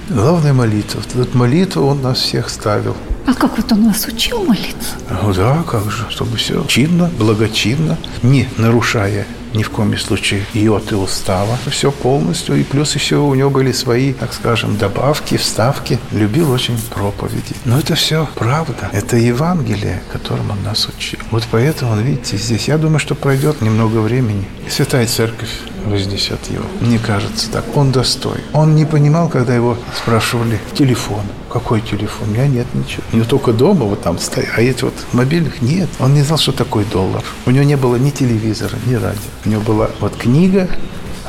Главная 0.10 0.54
молитва. 0.54 1.02
Вот 1.16 1.36
молитву 1.36 1.86
он 1.86 2.02
нас 2.02 2.20
всех 2.20 2.48
ставил. 2.50 2.96
А 3.28 3.34
как 3.34 3.58
вот 3.58 3.70
он 3.74 3.88
вас 3.88 4.06
учил 4.06 4.46
молиться? 4.46 4.96
Ну 5.10 5.34
да, 5.34 5.62
как 5.70 5.92
же, 5.92 6.06
чтобы 6.10 6.38
все 6.38 6.64
чинно, 6.68 7.12
благочинно, 7.20 7.98
не 8.24 8.48
нарушая 8.58 9.26
ни 9.56 9.64
в 9.64 9.70
коем 9.70 9.98
случае 9.98 10.44
йоты 10.54 10.96
устава. 10.96 11.58
Все 11.70 11.92
полностью. 11.92 12.56
И 12.56 12.64
плюс 12.64 12.96
еще 12.96 13.18
у 13.18 13.34
него 13.36 13.50
были 13.50 13.72
свои, 13.72 14.14
так 14.14 14.34
скажем, 14.34 14.78
добавки, 14.78 15.38
вставки. 15.38 16.00
Любил 16.12 16.52
очень 16.52 16.78
проповеди. 16.94 17.56
Но 17.66 17.80
это 17.80 17.96
все 17.96 18.28
правда. 18.36 18.90
Это 18.92 19.18
Евангелие, 19.18 20.02
которым 20.12 20.52
он 20.52 20.64
нас 20.64 20.88
учил. 20.88 21.20
Вот 21.32 21.48
поэтому, 21.52 21.96
видите, 22.02 22.38
здесь, 22.38 22.68
я 22.68 22.78
думаю, 22.78 23.00
что 23.00 23.16
пройдет 23.16 23.62
немного 23.62 24.00
времени. 24.00 24.46
Святая 24.70 25.08
Церковь 25.08 25.50
вознесет 25.86 26.40
его. 26.50 26.66
Мне 26.82 27.00
кажется 27.00 27.50
так. 27.52 27.66
Он 27.76 27.92
достоин. 27.92 28.44
Он 28.54 28.76
не 28.76 28.86
понимал, 28.86 29.30
когда 29.30 29.56
его 29.56 29.78
спрашивали 29.96 30.60
телефон. 30.74 31.22
Какой 31.52 31.82
телефон? 31.82 32.30
У 32.30 32.32
меня 32.32 32.48
нет 32.48 32.68
ничего. 32.74 33.04
У 33.14 33.16
него 33.16 33.26
только 33.26 33.54
дома 33.54 33.86
вот 33.86 34.02
там 34.02 34.20
стоит. 34.20 34.50
А 34.56 34.62
эти 34.62 34.84
вот 34.84 34.94
мобильных 35.14 35.62
нет. 35.62 35.90
Он 36.00 36.14
не 36.14 36.22
знал, 36.22 36.38
что 36.38 36.52
такое 36.52 36.86
доллар. 36.86 37.24
У 37.46 37.52
него 37.52 37.64
не 37.64 37.78
было 37.78 37.96
ни 37.96 38.10
телевизора, 38.10 38.78
ни 38.86 38.96
радио. 38.96 39.20
У 39.46 39.50
него 39.50 39.62
была 39.62 39.90
вот 40.00 40.16
книга, 40.16 40.68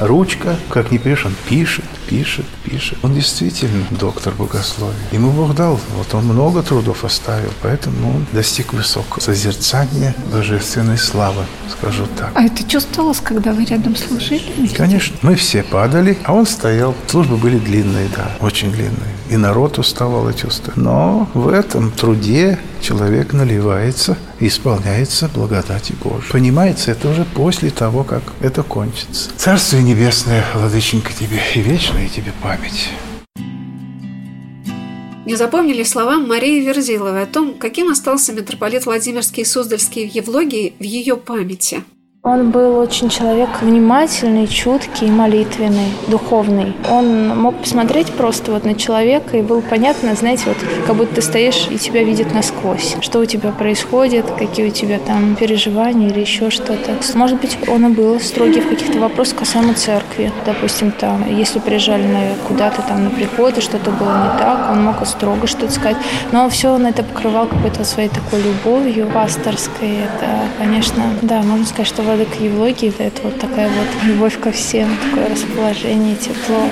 ручка, 0.00 0.56
как 0.68 0.90
не 0.90 0.98
пишешь, 0.98 1.26
он 1.26 1.34
пишет, 1.48 1.84
пишет, 2.08 2.44
пишет. 2.64 2.98
Он 3.02 3.14
действительно 3.14 3.84
доктор 3.90 4.34
богословия. 4.34 4.94
Ему 5.12 5.30
Бог 5.30 5.54
дал, 5.54 5.80
вот 5.96 6.14
он 6.14 6.24
много 6.24 6.62
трудов 6.62 7.04
оставил, 7.04 7.50
поэтому 7.62 8.16
он 8.16 8.26
достиг 8.32 8.72
высокого 8.72 9.20
созерцания 9.20 10.14
божественной 10.32 10.98
славы, 10.98 11.44
скажу 11.70 12.06
так. 12.18 12.30
А 12.34 12.42
это 12.42 12.62
чувствовалось, 12.64 13.20
когда 13.20 13.52
вы 13.52 13.64
рядом 13.64 13.96
служили? 13.96 14.68
Конечно. 14.76 15.16
Мы 15.22 15.34
все 15.34 15.62
падали, 15.62 16.18
а 16.24 16.32
он 16.32 16.46
стоял. 16.46 16.94
Службы 17.08 17.36
были 17.36 17.58
длинные, 17.58 18.08
да, 18.14 18.30
очень 18.40 18.70
длинные. 18.70 19.15
И 19.30 19.36
народ 19.36 19.78
уставал 19.78 20.28
и 20.28 20.36
чувствовал. 20.36 20.80
Но 20.80 21.28
в 21.34 21.48
этом 21.48 21.90
труде 21.90 22.58
человек 22.80 23.32
наливается 23.32 24.16
исполняется 24.40 25.28
благодати 25.28 25.94
Божией. 26.02 26.30
Понимается 26.30 26.90
это 26.90 27.08
уже 27.08 27.24
после 27.24 27.70
того, 27.70 28.04
как 28.04 28.22
это 28.40 28.62
кончится. 28.62 29.30
Царствие 29.36 29.82
Небесное, 29.82 30.44
Владыченька, 30.54 31.12
тебе 31.12 31.40
и 31.54 31.60
вечная 31.60 32.08
тебе 32.08 32.32
память. 32.42 32.90
Не 35.24 35.34
запомнили 35.34 35.82
слова 35.82 36.18
Марии 36.18 36.64
Верзиловой 36.64 37.24
о 37.24 37.26
том, 37.26 37.54
каким 37.54 37.90
остался 37.90 38.32
митрополит 38.32 38.86
Владимирский 38.86 39.42
и 39.42 39.46
Суздальский 39.46 40.08
в 40.08 40.14
Евлогии 40.14 40.74
в 40.78 40.84
ее 40.84 41.16
памяти– 41.16 41.82
он 42.26 42.50
был 42.50 42.76
очень 42.78 43.08
человек 43.08 43.48
внимательный, 43.62 44.48
чуткий, 44.48 45.08
молитвенный, 45.08 45.92
духовный. 46.08 46.74
Он 46.90 47.28
мог 47.28 47.54
посмотреть 47.60 48.12
просто 48.12 48.50
вот 48.50 48.64
на 48.64 48.74
человека, 48.74 49.36
и 49.36 49.42
было 49.42 49.60
понятно, 49.60 50.12
знаете, 50.16 50.42
вот 50.46 50.56
как 50.84 50.96
будто 50.96 51.14
ты 51.14 51.22
стоишь 51.22 51.68
и 51.70 51.78
тебя 51.78 52.02
видит 52.02 52.34
насквозь. 52.34 52.96
Что 53.00 53.20
у 53.20 53.26
тебя 53.26 53.52
происходит, 53.52 54.26
какие 54.36 54.66
у 54.66 54.70
тебя 54.72 54.98
там 54.98 55.36
переживания 55.36 56.08
или 56.08 56.18
еще 56.18 56.50
что-то. 56.50 56.96
Может 57.14 57.40
быть, 57.40 57.56
он 57.68 57.86
и 57.86 57.94
был 57.94 58.18
строгий 58.18 58.60
в 58.60 58.68
каких-то 58.68 58.98
вопросах 58.98 59.38
касаемо 59.38 59.74
церкви. 59.74 60.32
Допустим, 60.44 60.90
там, 60.90 61.24
если 61.32 61.60
приезжали 61.60 62.08
на, 62.08 62.34
куда-то 62.48 62.82
там 62.82 63.04
на 63.04 63.10
приходы, 63.10 63.60
что-то 63.60 63.92
было 63.92 64.32
не 64.32 64.38
так, 64.40 64.68
он 64.72 64.82
мог 64.82 65.06
строго 65.06 65.46
что-то 65.46 65.70
сказать. 65.70 65.96
Но 66.32 66.48
все 66.48 66.72
он 66.72 66.86
это 66.86 67.04
покрывал 67.04 67.46
какой-то 67.46 67.84
своей 67.84 68.08
такой 68.08 68.42
любовью 68.42 69.06
пасторской. 69.14 69.98
Это, 69.98 70.26
конечно, 70.58 71.04
да, 71.22 71.42
можно 71.42 71.64
сказать, 71.64 71.86
что 71.86 72.02
владыка 72.16 72.42
Евлогии– 72.42 72.94
это 72.98 73.22
вот 73.22 73.38
такая 73.38 73.68
вот 73.68 74.04
любовь 74.04 74.40
ко 74.40 74.50
всем, 74.50 74.88
такое 75.10 75.28
расположение, 75.28 76.16
тепло. 76.16 76.70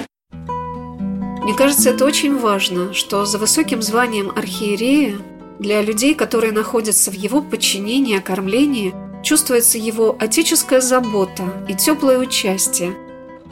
Мне 1.42 1.54
кажется, 1.54 1.90
это 1.90 2.06
очень 2.06 2.38
важно, 2.38 2.94
что 2.94 3.26
за 3.26 3.36
высоким 3.36 3.82
званием 3.82 4.32
архиерея 4.34 5.18
для 5.58 5.82
людей, 5.82 6.14
которые 6.14 6.52
находятся 6.52 7.10
в 7.10 7.14
его 7.14 7.42
подчинении, 7.42 8.16
окормлении, 8.16 8.94
чувствуется 9.22 9.76
его 9.76 10.16
отеческая 10.18 10.80
забота 10.80 11.44
и 11.68 11.74
теплое 11.74 12.18
участие. 12.18 12.94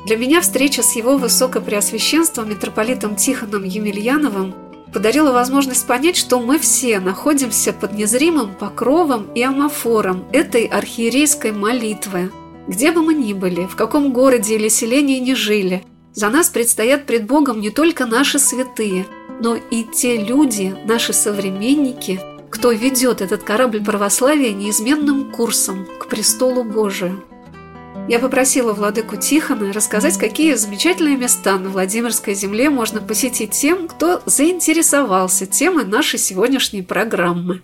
Для 0.06 0.16
меня 0.16 0.40
встреча 0.40 0.82
с 0.82 0.96
его 0.96 1.18
высокопреосвященством 1.18 2.48
митрополитом 2.48 3.16
Тихоном 3.16 3.64
Емельяновым 3.64 4.54
подарила 4.92 5.32
возможность 5.32 5.86
понять, 5.86 6.16
что 6.16 6.38
мы 6.38 6.58
все 6.58 7.00
находимся 7.00 7.72
под 7.72 7.92
незримым 7.92 8.54
покровом 8.54 9.32
и 9.34 9.42
амофором 9.42 10.24
этой 10.32 10.66
архиерейской 10.66 11.52
молитвы. 11.52 12.30
Где 12.68 12.92
бы 12.92 13.02
мы 13.02 13.14
ни 13.14 13.32
были, 13.32 13.66
в 13.66 13.74
каком 13.74 14.12
городе 14.12 14.54
или 14.54 14.68
селении 14.68 15.18
ни 15.18 15.34
жили, 15.34 15.84
за 16.12 16.28
нас 16.28 16.48
предстоят 16.48 17.06
пред 17.06 17.26
Богом 17.26 17.60
не 17.60 17.70
только 17.70 18.06
наши 18.06 18.38
святые, 18.38 19.06
но 19.40 19.56
и 19.56 19.82
те 19.82 20.16
люди, 20.18 20.74
наши 20.84 21.12
современники, 21.12 22.20
кто 22.50 22.70
ведет 22.70 23.22
этот 23.22 23.42
корабль 23.42 23.82
православия 23.82 24.52
неизменным 24.52 25.32
курсом 25.32 25.86
к 25.98 26.06
престолу 26.06 26.64
Божию. 26.64 27.24
Я 28.08 28.18
попросила 28.18 28.72
владыку 28.72 29.16
Тихона 29.16 29.72
рассказать, 29.72 30.18
какие 30.18 30.54
замечательные 30.54 31.16
места 31.16 31.56
на 31.58 31.70
Владимирской 31.70 32.34
земле 32.34 32.68
можно 32.68 33.00
посетить 33.00 33.52
тем, 33.52 33.88
кто 33.88 34.22
заинтересовался 34.26 35.46
темой 35.46 35.84
нашей 35.84 36.18
сегодняшней 36.18 36.82
программы. 36.82 37.62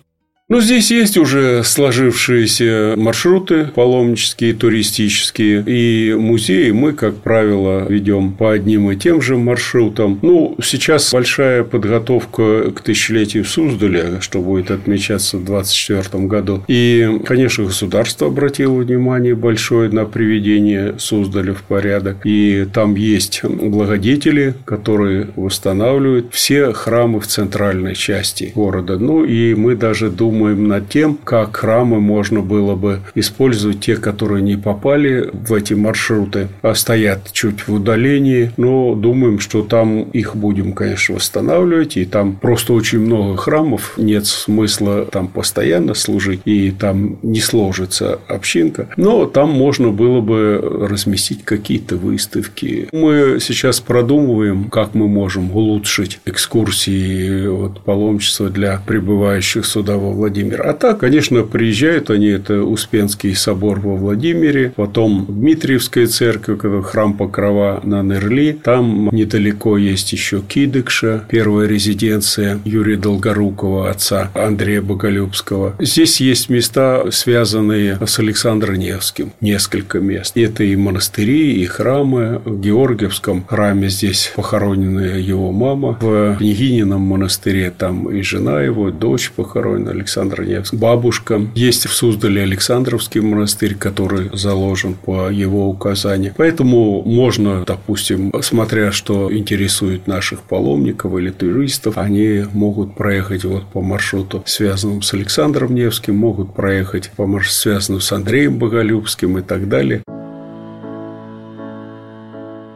Ну, 0.51 0.61
здесь 0.61 0.89
есть 0.89 1.15
уже 1.15 1.63
сложившиеся 1.63 2.95
маршруты 2.97 3.65
паломнические, 3.65 4.55
туристические. 4.55 5.63
И 5.67 6.15
музеи 6.15 6.71
мы, 6.71 6.93
как 6.93 7.17
правило, 7.17 7.85
ведем 7.87 8.33
по 8.33 8.53
одним 8.53 8.89
и 8.89 8.95
тем 8.95 9.21
же 9.21 9.37
маршрутам. 9.37 10.17
Ну, 10.23 10.57
сейчас 10.63 11.13
большая 11.13 11.63
подготовка 11.63 12.71
к 12.71 12.81
тысячелетию 12.81 13.45
Суздаля, 13.45 14.21
что 14.21 14.41
будет 14.41 14.71
отмечаться 14.71 15.37
в 15.37 15.45
2024 15.45 16.25
году. 16.25 16.63
И, 16.67 17.19
конечно, 17.27 17.65
государство 17.65 18.25
обратило 18.25 18.73
внимание 18.73 19.35
большое 19.35 19.91
на 19.91 20.05
приведение 20.05 20.95
Суздаля 20.97 21.53
в 21.53 21.61
порядок. 21.61 22.21
И 22.23 22.65
там 22.73 22.95
есть 22.95 23.43
благодетели, 23.43 24.55
которые 24.65 25.27
восстанавливают 25.35 26.33
все 26.33 26.73
храмы 26.73 27.19
в 27.19 27.27
центральной 27.27 27.93
части 27.93 28.51
города. 28.55 28.97
Ну, 28.97 29.23
и 29.23 29.53
мы 29.53 29.75
даже 29.75 30.09
думаем, 30.09 30.38
думаем 30.39 30.69
над 30.69 30.87
тем, 30.87 31.17
как 31.21 31.57
храмы 31.57 31.99
можно 31.99 32.39
было 32.39 32.75
бы 32.75 33.01
использовать, 33.13 33.81
те, 33.81 33.97
которые 33.97 34.41
не 34.41 34.55
попали 34.55 35.29
в 35.33 35.53
эти 35.53 35.73
маршруты, 35.73 36.47
а 36.61 36.75
стоят 36.75 37.31
чуть 37.33 37.67
в 37.67 37.73
удалении, 37.73 38.53
но 38.55 38.95
думаем, 38.95 39.39
что 39.39 39.63
там 39.63 40.03
их 40.03 40.37
будем, 40.37 40.71
конечно, 40.71 41.15
восстанавливать, 41.15 41.97
и 41.97 42.05
там 42.05 42.37
просто 42.37 42.71
очень 42.71 42.99
много 42.99 43.35
храмов, 43.35 43.95
нет 43.97 44.27
смысла 44.27 45.05
там 45.05 45.27
постоянно 45.27 45.93
служить, 45.93 46.39
и 46.45 46.71
там 46.71 47.17
не 47.21 47.41
сложится 47.41 48.19
общинка, 48.29 48.87
но 48.95 49.25
там 49.25 49.49
можно 49.49 49.89
было 49.91 50.21
бы 50.21 50.87
разместить 50.89 51.43
какие-то 51.43 51.97
выставки. 51.97 52.87
Мы 52.93 53.39
сейчас 53.41 53.81
продумываем, 53.81 54.69
как 54.69 54.93
мы 54.93 55.09
можем 55.09 55.51
улучшить 55.53 56.21
экскурсии 56.25 57.47
вот, 57.47 57.81
паломничества 57.83 58.49
для 58.49 58.81
прибывающих 58.87 59.65
сюда 59.65 59.97
во 59.97 60.28
Владимир. 60.29 60.67
А 60.67 60.73
так, 60.73 60.99
конечно, 60.99 61.43
приезжают 61.43 62.09
они, 62.11 62.27
это 62.27 62.63
Успенский 62.63 63.35
собор 63.35 63.79
во 63.79 63.95
Владимире, 63.95 64.71
потом 64.75 65.25
Дмитриевская 65.27 66.05
церковь, 66.05 66.59
храм 66.85 67.13
Покрова 67.13 67.81
на 67.83 68.03
Нерли, 68.03 68.53
там 68.63 69.09
недалеко 69.11 69.77
есть 69.77 70.13
еще 70.13 70.41
Кидыкша, 70.41 71.25
первая 71.29 71.67
резиденция 71.67 72.59
Юрия 72.63 72.97
Долгорукова, 72.97 73.89
отца 73.89 74.29
Андрея 74.35 74.81
Боголюбского. 74.83 75.75
Здесь 75.79 76.21
есть 76.21 76.49
места, 76.49 77.05
связанные 77.11 77.97
с 78.05 78.19
Александром 78.19 78.75
Невским, 78.75 79.33
несколько 79.41 79.99
мест. 79.99 80.37
Это 80.37 80.63
и 80.63 80.75
монастыри, 80.75 81.61
и 81.61 81.65
храмы. 81.65 82.41
В 82.45 82.59
Георгиевском 82.59 83.45
храме 83.47 83.89
здесь 83.89 84.31
похоронена 84.35 85.17
его 85.17 85.51
мама. 85.51 85.97
В 86.01 86.37
Княгинином 86.37 87.01
монастыре 87.01 87.71
там 87.71 88.09
и 88.11 88.21
жена 88.21 88.61
его, 88.61 88.91
дочь 88.91 89.31
похоронена, 89.35 89.91
Александр 89.91 90.18
Александра 90.19 90.43
Невского. 90.43 90.79
Бабушка. 90.79 91.41
Есть 91.55 91.85
в 91.85 91.93
Суздале 91.93 92.43
Александровский 92.43 93.21
монастырь, 93.21 93.75
который 93.75 94.29
заложен 94.33 94.95
по 94.95 95.29
его 95.29 95.69
указанию. 95.69 96.33
Поэтому 96.35 97.03
можно, 97.03 97.63
допустим, 97.65 98.31
смотря 98.41 98.91
что 98.91 99.33
интересует 99.35 100.07
наших 100.07 100.41
паломников 100.41 101.17
или 101.17 101.29
туристов, 101.29 101.97
они 101.97 102.43
могут 102.53 102.95
проехать 102.95 103.45
вот 103.45 103.65
по 103.67 103.81
маршруту, 103.81 104.43
связанному 104.45 105.01
с 105.01 105.13
Александром 105.13 105.73
Невским, 105.73 106.17
могут 106.17 106.53
проехать 106.53 107.11
по 107.15 107.25
маршруту, 107.25 107.55
связанному 107.55 108.01
с 108.01 108.11
Андреем 108.11 108.57
Боголюбским 108.57 109.37
и 109.37 109.41
так 109.41 109.69
далее. 109.69 110.03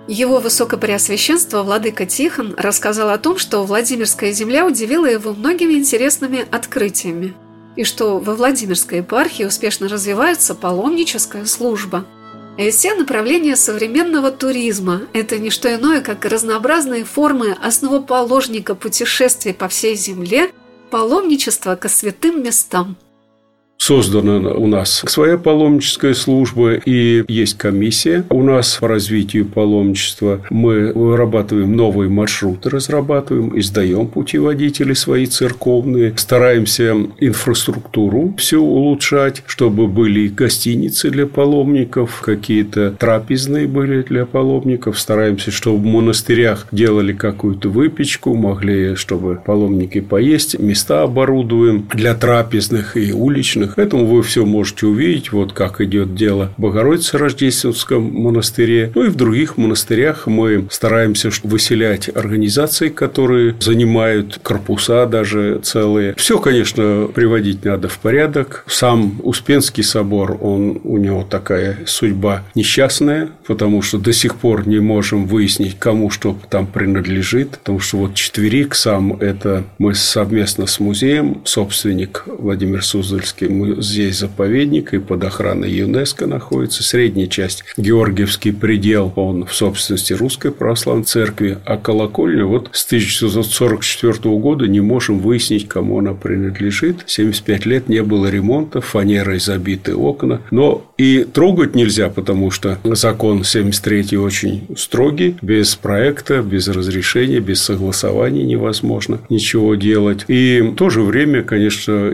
Его 0.07 0.39
Высокопреосвященство 0.39 1.63
Владыка 1.63 2.05
Тихон 2.05 2.55
рассказал 2.57 3.09
о 3.09 3.17
том, 3.17 3.37
что 3.37 3.63
Владимирская 3.63 4.33
земля 4.33 4.65
удивила 4.65 5.05
его 5.05 5.33
многими 5.33 5.73
интересными 5.73 6.45
открытиями, 6.51 7.33
и 7.77 7.85
что 7.85 8.19
во 8.19 8.35
Владимирской 8.35 8.97
епархии 8.97 9.45
успешно 9.45 9.87
развивается 9.87 10.55
паломническая 10.55 11.45
служба. 11.45 12.05
И 12.57 12.69
все 12.69 12.95
направления 12.95 13.55
современного 13.55 14.29
туризма– 14.29 15.03
это 15.13 15.39
не 15.39 15.49
что 15.49 15.73
иное, 15.73 16.01
как 16.01 16.25
разнообразные 16.25 17.05
формы 17.05 17.55
основоположника 17.63 18.75
путешествий 18.75 19.53
по 19.53 19.69
всей 19.69 19.95
земле, 19.95 20.51
паломничество 20.91 21.75
ко 21.75 21.87
святым 21.87 22.43
местам– 22.43 22.97
Создана 23.77 24.51
у 24.51 24.65
нас 24.67 25.03
своя 25.07 25.37
паломническая 25.37 26.13
служба 26.13 26.75
и 26.75 27.25
есть 27.27 27.57
комиссия 27.57 28.23
у 28.29 28.41
нас 28.41 28.77
по 28.79 28.87
развитию 28.87 29.45
паломничества. 29.45 30.39
Мы 30.49 30.93
вырабатываем 30.93 31.75
новые 31.75 32.09
маршруты, 32.09 32.69
разрабатываем, 32.69 33.59
издаем 33.59 34.07
путеводители 34.07 34.93
свои 34.93 35.25
церковные, 35.25 36.13
стараемся 36.15 36.95
инфраструктуру 37.19 38.33
все 38.37 38.57
улучшать, 38.57 39.43
чтобы 39.47 39.87
были 39.87 40.29
гостиницы 40.29 41.09
для 41.09 41.27
паломников, 41.27 42.21
какие-то 42.21 42.91
трапезные 42.91 43.67
были 43.67 44.01
для 44.03 44.25
паломников. 44.25 44.97
Стараемся, 44.97 45.51
чтобы 45.51 45.79
в 45.79 45.85
монастырях 45.85 46.67
делали 46.71 47.11
какую-то 47.11 47.67
выпечку, 47.67 48.33
могли, 48.33 48.95
чтобы 48.95 49.41
паломники 49.45 49.99
поесть. 49.99 50.57
Места 50.57 51.03
оборудуем 51.03 51.85
для 51.93 52.15
трапезных 52.15 52.95
и 52.95 53.11
уличных 53.11 53.72
Поэтому 53.75 54.05
вы 54.05 54.23
все 54.23 54.45
можете 54.45 54.87
увидеть, 54.87 55.31
вот 55.31 55.53
как 55.53 55.81
идет 55.81 56.15
дело 56.15 56.51
в 56.57 56.61
Богородице 56.61 57.17
Рождественском 57.17 58.03
монастыре. 58.03 58.91
Ну 58.95 59.05
и 59.05 59.09
в 59.09 59.15
других 59.15 59.57
монастырях 59.57 60.27
мы 60.27 60.67
стараемся 60.69 61.29
выселять 61.43 62.09
организации, 62.13 62.89
которые 62.89 63.55
занимают 63.59 64.39
корпуса 64.41 65.05
даже 65.05 65.59
целые. 65.63 66.13
Все, 66.15 66.39
конечно, 66.39 67.07
приводить 67.13 67.65
надо 67.65 67.87
в 67.87 67.99
порядок. 67.99 68.63
Сам 68.67 69.19
Успенский 69.23 69.83
собор, 69.83 70.37
он, 70.41 70.79
у 70.83 70.97
него 70.97 71.23
такая 71.23 71.79
судьба 71.85 72.43
несчастная, 72.55 73.29
потому 73.47 73.81
что 73.81 73.97
до 73.97 74.13
сих 74.13 74.35
пор 74.35 74.67
не 74.67 74.79
можем 74.79 75.25
выяснить, 75.25 75.77
кому 75.79 76.09
что 76.09 76.37
там 76.49 76.67
принадлежит. 76.67 77.51
Потому 77.51 77.79
что 77.79 77.97
вот 77.97 78.15
четверик 78.15 78.75
сам, 78.75 79.13
это 79.13 79.63
мы 79.77 79.95
совместно 79.95 80.65
с 80.67 80.79
музеем, 80.79 81.41
собственник 81.45 82.23
Владимир 82.25 82.83
Суздальский, 82.83 83.47
здесь 83.81 84.19
заповедник 84.19 84.93
и 84.93 84.99
под 84.99 85.23
охраной 85.23 85.71
ЮНЕСКО 85.71 86.27
находится. 86.27 86.83
Средняя 86.83 87.27
часть 87.27 87.63
Георгиевский 87.77 88.53
предел, 88.53 89.11
он 89.15 89.45
в 89.45 89.53
собственности 89.53 90.13
Русской 90.13 90.51
Православной 90.51 91.05
Церкви, 91.05 91.57
а 91.65 91.77
колокольня 91.77 92.45
вот 92.45 92.69
с 92.71 92.85
1944 92.85 94.35
года 94.37 94.67
не 94.67 94.81
можем 94.81 95.19
выяснить, 95.19 95.67
кому 95.67 95.99
она 95.99 96.13
принадлежит. 96.13 97.03
75 97.05 97.65
лет 97.65 97.89
не 97.89 98.03
было 98.03 98.27
ремонта, 98.27 98.81
фанерой 98.81 99.39
забиты 99.39 99.95
окна. 99.95 100.41
Но 100.51 100.85
и 100.97 101.23
трогать 101.23 101.75
нельзя, 101.75 102.09
потому 102.09 102.51
что 102.51 102.79
закон 102.83 103.43
73 103.43 104.17
очень 104.17 104.67
строгий. 104.77 105.35
Без 105.41 105.75
проекта, 105.75 106.41
без 106.41 106.67
разрешения, 106.67 107.39
без 107.39 107.61
согласования 107.61 108.43
невозможно 108.43 109.19
ничего 109.29 109.75
делать. 109.75 110.25
И 110.27 110.61
в 110.61 110.75
то 110.75 110.89
же 110.89 111.01
время, 111.01 111.43
конечно, 111.43 112.11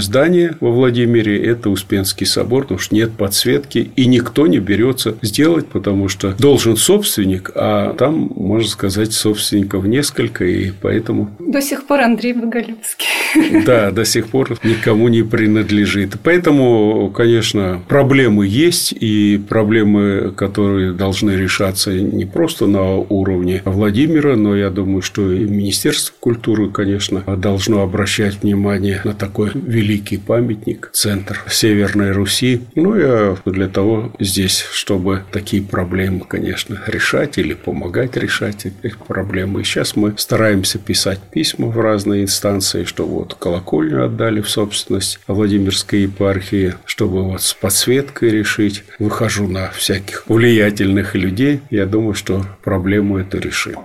единственное 0.00 0.20
здание 0.20 0.56
во 0.60 0.70
Владимире– 0.70 1.42
это 1.44 1.70
Успенский 1.70 2.26
собор, 2.26 2.62
потому 2.62 2.80
что 2.80 2.94
нет 2.94 3.12
подсветки, 3.12 3.90
и 3.96 4.06
никто 4.06 4.46
не 4.46 4.58
берется 4.58 5.16
сделать, 5.22 5.66
потому 5.66 6.08
что 6.08 6.34
должен 6.38 6.76
собственник, 6.76 7.50
а 7.54 7.94
там, 7.94 8.32
можно 8.34 8.68
сказать, 8.68 9.12
собственников 9.12 9.84
несколько, 9.84 10.44
и 10.44 10.72
поэтому… 10.80 11.30
До 11.38 11.60
сих 11.60 11.86
пор 11.86 12.00
Андрей 12.00 12.32
Боголюбский. 12.32 13.06
Да, 13.64 13.90
до 13.90 14.04
сих 14.04 14.28
пор 14.28 14.58
никому 14.64 15.08
не 15.08 15.22
принадлежит. 15.22 16.16
Поэтому, 16.22 17.12
конечно, 17.14 17.80
проблемы 17.88 18.46
есть, 18.46 18.92
и 18.92 19.40
проблемы, 19.48 20.32
которые 20.36 20.92
должны 20.92 21.32
решаться 21.32 21.92
не 21.92 22.24
просто 22.24 22.66
на 22.66 22.96
уровне 22.96 23.62
Владимира, 23.64 24.36
но 24.36 24.56
я 24.56 24.70
думаю, 24.70 25.02
что 25.02 25.30
и 25.32 25.44
Министерство 25.44 26.14
культуры, 26.18 26.70
конечно, 26.70 27.22
должно 27.36 27.82
обращать 27.82 28.42
внимание 28.42 29.00
на 29.04 29.14
такой 29.14 29.50
великий 29.54 29.89
великий 29.90 30.18
памятник, 30.18 30.90
центр 30.92 31.42
Северной 31.48 32.12
Руси. 32.12 32.62
Ну, 32.76 32.94
я 32.94 33.36
для 33.44 33.66
того 33.66 34.12
здесь, 34.20 34.64
чтобы 34.72 35.24
такие 35.32 35.62
проблемы, 35.62 36.20
конечно, 36.20 36.80
решать 36.86 37.38
или 37.38 37.54
помогать 37.54 38.16
решать 38.16 38.66
эти 38.66 38.94
проблемы. 39.08 39.60
И 39.60 39.64
сейчас 39.64 39.96
мы 39.96 40.14
стараемся 40.16 40.78
писать 40.78 41.18
письма 41.32 41.66
в 41.66 41.80
разные 41.80 42.22
инстанции, 42.22 42.84
что 42.84 43.04
вот 43.04 43.34
колокольню 43.34 44.04
отдали 44.04 44.40
в 44.40 44.48
собственность 44.48 45.18
Владимирской 45.26 46.02
епархии, 46.02 46.74
чтобы 46.84 47.24
вот 47.24 47.42
с 47.42 47.52
подсветкой 47.52 48.30
решить. 48.30 48.84
Выхожу 49.00 49.48
на 49.48 49.70
всяких 49.70 50.24
влиятельных 50.28 51.16
людей. 51.16 51.62
Я 51.70 51.86
думаю, 51.86 52.14
что 52.14 52.46
проблему 52.62 53.18
эту 53.18 53.40
решим. 53.40 53.80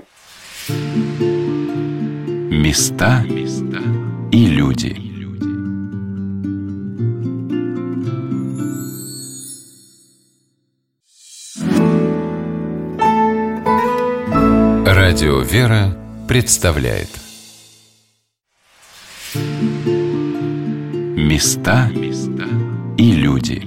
Места 2.51 3.25
и 4.31 4.45
люди. 4.45 5.14
Радио 15.07 15.39
«Вера» 15.39 15.95
представляет 16.27 17.09
Места 21.15 21.91
и 22.97 23.11
люди. 23.11 23.61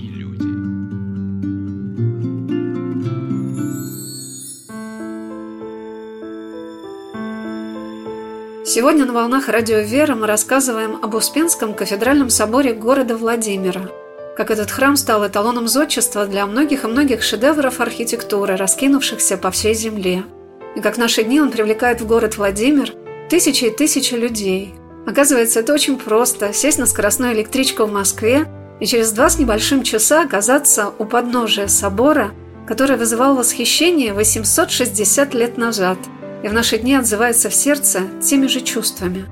Сегодня 8.67 9.05
на 9.05 9.13
волнах 9.13 9.49
радио 9.49 9.79
«Вера» 9.79 10.17
мы 10.17 10.27
рассказываем 10.27 10.99
об 11.01 11.15
Успенском 11.15 11.73
кафедральном 11.73 12.31
соборе 12.31 12.75
города 12.75 13.17
Владимира. 13.17 13.89
Как 14.37 14.51
этот 14.51 14.73
храм 14.73 14.97
стал 14.97 15.25
эталоном 15.25 15.69
зодчества 15.69 16.27
для 16.27 16.45
многих 16.47 16.83
и 16.83 16.89
многих 16.89 17.23
шедевров 17.23 17.79
архитектуры, 17.79 18.57
раскинувшихся 18.57 19.37
по 19.37 19.53
всей 19.53 19.75
земле– 19.75 20.25
и 20.79 20.81
как 20.81 20.95
в 20.95 20.99
наши 20.99 21.25
дни 21.25 21.41
он 21.41 21.51
привлекает 21.51 22.01
в 22.01 22.07
город 22.07 22.37
Владимир 22.37 22.95
тысячи 23.29 23.65
и 23.65 23.71
тысячи 23.71 24.15
людей. 24.15 24.75
Оказывается, 25.09 25.59
это 25.59 25.75
очень 25.75 25.99
просто– 25.99 26.53
сесть 26.55 26.79
на 26.79 26.87
скоростную 26.87 27.35
электричку 27.35 27.85
в 27.85 27.93
Москве 27.93 28.47
и 28.79 28.87
через 28.87 29.11
два 29.11 29.29
с 29.29 29.41
небольшим 29.41 29.83
часа 29.83 30.23
оказаться 30.23 30.93
у 31.01 31.05
подножия 31.05 31.67
собора, 31.67 32.31
который 32.65 32.97
вызывал 32.97 33.35
восхищение 33.35 34.13
860 34.15 35.35
лет 35.35 35.59
назад 35.59 35.99
и 36.45 36.49
в 36.49 36.53
наши 36.53 36.79
дни 36.79 36.95
отзывается 36.95 37.51
в 37.51 37.55
сердце 37.57 38.03
теми 38.23 38.47
же 38.47 38.61
чувствами. 38.61 39.27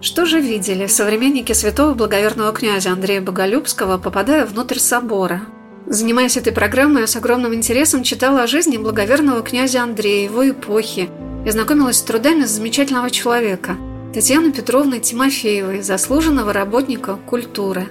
Что 0.00 0.26
же 0.26 0.40
видели 0.40 0.86
современники 0.86 1.54
святого 1.54 1.94
благоверного 1.94 2.52
князя 2.52 2.92
Андрея 2.92 3.20
Боголюбского, 3.20 3.98
попадая 3.98 4.46
внутрь 4.46 4.78
собора– 4.78 5.42
Занимаясь 5.90 6.36
этой 6.36 6.52
программой, 6.52 7.02
я 7.02 7.06
с 7.06 7.16
огромным 7.16 7.54
интересом 7.54 8.02
читала 8.02 8.42
о 8.42 8.46
жизни 8.46 8.76
благоверного 8.76 9.42
князя 9.42 9.82
Андрея, 9.82 10.24
его 10.24 10.48
эпохи, 10.50 11.08
и 11.46 11.50
знакомилась 11.50 11.96
с 11.96 12.02
трудами 12.02 12.44
замечательного 12.44 13.10
человека– 13.10 13.76
Татьяны 14.12 14.52
Петровны 14.52 15.00
Тимофеевой, 15.00 15.80
заслуженного 15.80 16.52
работника 16.52 17.16
культуры. 17.26 17.88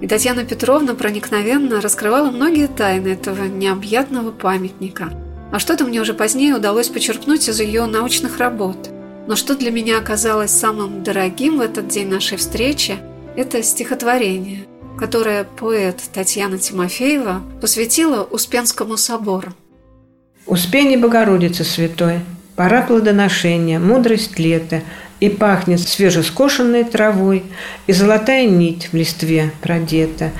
И 0.00 0.08
Татьяна 0.08 0.44
Петровна 0.44 0.94
проникновенно 0.94 1.80
раскрывала 1.80 2.30
многие 2.30 2.66
тайны 2.66 3.08
этого 3.08 3.44
необъятного 3.44 4.32
памятника. 4.32 5.10
А 5.52 5.58
что-то 5.58 5.84
мне 5.84 6.00
уже 6.00 6.14
позднее 6.14 6.54
удалось 6.54 6.88
почерпнуть 6.88 7.48
из 7.48 7.60
ее 7.60 7.86
научных 7.86 8.38
работ. 8.38 8.90
Но 9.26 9.36
что 9.36 9.56
для 9.56 9.70
меня 9.70 9.98
оказалось 9.98 10.50
самым 10.50 11.02
дорогим 11.02 11.58
в 11.58 11.60
этот 11.60 11.88
день 11.88 12.08
нашей 12.08 12.38
встречи– 12.38 12.96
это 13.36 13.62
стихотворение– 13.62 14.66
которое 14.98 15.44
поэт 15.44 16.00
Татьяна 16.12 16.58
Тимофеева 16.58 17.42
посвятила 17.60 18.22
Успенскому 18.22 18.96
собору. 18.96 19.52
«Успение 20.46 20.98
Богородицы 20.98 21.64
Святой, 21.64 22.20
пора 22.54 22.82
плодоношения, 22.82 23.78
мудрость 23.78 24.38
лета, 24.38 24.82
и 25.20 25.28
пахнет 25.28 25.80
свежескошенной 25.80 26.84
травой, 26.84 27.44
и 27.86 27.92
золотая 27.92 28.46
нить 28.46 28.90
в 28.92 28.94
листве 28.96 29.50
продета. 29.62 30.30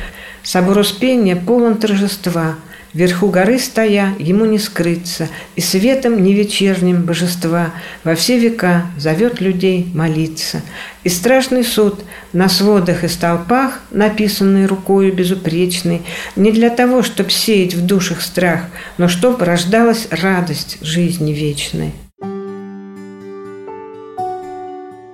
Собор 0.43 0.79
Успения 0.79 1.35
полон 1.35 1.79
торжества, 1.79 2.57
Вверху 2.97 3.29
горы 3.29 3.59
стоя, 3.59 4.15
ему 4.19 4.47
не 4.47 4.59
скрыться, 4.59 5.29
И 5.55 5.61
светом 5.61 6.23
не 6.23 6.33
вечерним 6.33 7.03
божества 7.03 7.75
Во 8.05 8.15
все 8.15 8.39
века 8.39 8.87
зовет 8.97 9.39
людей 9.43 9.87
молиться. 9.93 10.63
И 11.05 11.11
страшный 11.11 11.63
суд 11.63 12.01
на 12.33 12.49
сводах 12.49 13.05
и 13.05 13.09
столпах, 13.09 13.83
Написанный 13.91 14.65
рукою 14.65 15.13
безупречной, 15.13 16.01
Не 16.37 16.53
для 16.53 16.71
того, 16.71 17.03
чтоб 17.03 17.31
сеять 17.31 17.75
в 17.75 17.85
душах 17.85 18.23
страх, 18.23 18.61
Но 18.97 19.09
чтоб 19.09 19.43
рождалась 19.43 20.09
радость 20.11 20.79
жизни 20.81 21.33
вечной. 21.33 21.93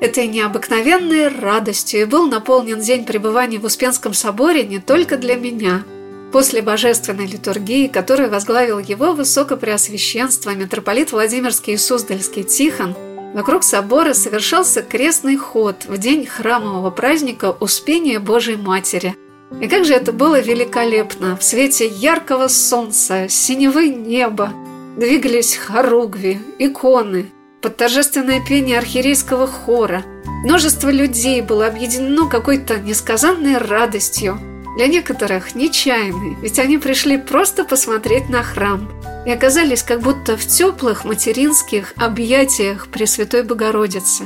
Этой 0.00 0.28
необыкновенной 0.28 1.36
радостью 1.36 2.02
и 2.02 2.04
был 2.04 2.28
наполнен 2.28 2.80
день 2.80 3.04
пребывания 3.04 3.58
в 3.58 3.64
Успенском 3.64 4.14
соборе 4.14 4.62
не 4.62 4.78
только 4.78 5.16
для 5.16 5.34
меня– 5.34 5.82
После 6.32 6.62
божественной 6.62 7.26
литургии, 7.26 7.88
которую 7.88 8.30
возглавил 8.30 8.78
его 8.78 9.12
высокопреосвященство 9.12 10.54
митрополит 10.54 11.12
Владимирский 11.12 11.74
и 11.74 11.76
Суздальский 11.76 12.42
Тихон, 12.42 12.96
вокруг 13.34 13.62
собора 13.62 14.14
совершался 14.14 14.80
крестный 14.80 15.36
ход 15.36 15.84
в 15.86 15.98
день 15.98 16.24
храмового 16.24 16.90
праздника 16.90 17.54
Успения 17.60 18.18
Божией 18.18 18.56
Матери. 18.56 19.14
И 19.60 19.68
как 19.68 19.84
же 19.84 19.92
это 19.92 20.12
было 20.12 20.40
великолепно! 20.40 21.36
В 21.36 21.44
свете 21.44 21.86
яркого 21.86 22.48
солнца, 22.48 23.28
синевы 23.28 23.90
неба 23.90 24.54
двигались 24.96 25.56
хоругви, 25.56 26.40
иконы, 26.58 27.30
под 27.60 27.76
торжественное 27.76 28.42
пение 28.42 28.78
архиерейского 28.78 29.46
хора. 29.46 30.02
Множество 30.44 30.88
людей 30.88 31.42
было 31.42 31.66
объединено 31.66 32.26
какой-то 32.26 32.78
несказанной 32.78 33.58
радостью– 33.58 34.40
для 34.76 34.86
некоторых 34.86 35.54
нечаянный, 35.54 36.36
ведь 36.40 36.58
они 36.58 36.78
пришли 36.78 37.18
просто 37.18 37.64
посмотреть 37.64 38.28
на 38.28 38.42
храм 38.42 38.88
и 39.26 39.30
оказались 39.30 39.82
как 39.82 40.00
будто 40.00 40.36
в 40.36 40.46
теплых 40.46 41.04
материнских 41.04 41.94
объятиях 41.96 42.88
Пресвятой 42.88 43.42
Богородицы. 43.42 44.24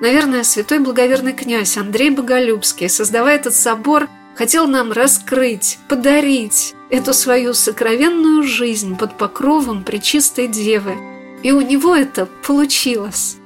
Наверное, 0.00 0.44
святой 0.44 0.78
благоверный 0.78 1.32
князь 1.32 1.76
Андрей 1.76 2.10
Боголюбский, 2.10 2.88
создавая 2.88 3.36
этот 3.36 3.54
собор, 3.54 4.08
хотел 4.36 4.68
нам 4.68 4.92
раскрыть, 4.92 5.78
подарить 5.88 6.74
эту 6.88 7.12
свою 7.12 7.52
сокровенную 7.52 8.44
жизнь 8.44 8.96
под 8.96 9.18
покровом 9.18 9.82
Пречистой 9.82 10.46
Девы. 10.46 10.96
И 11.42 11.50
у 11.50 11.60
него 11.60 11.96
это 11.96 12.26
получилось. 12.46 13.37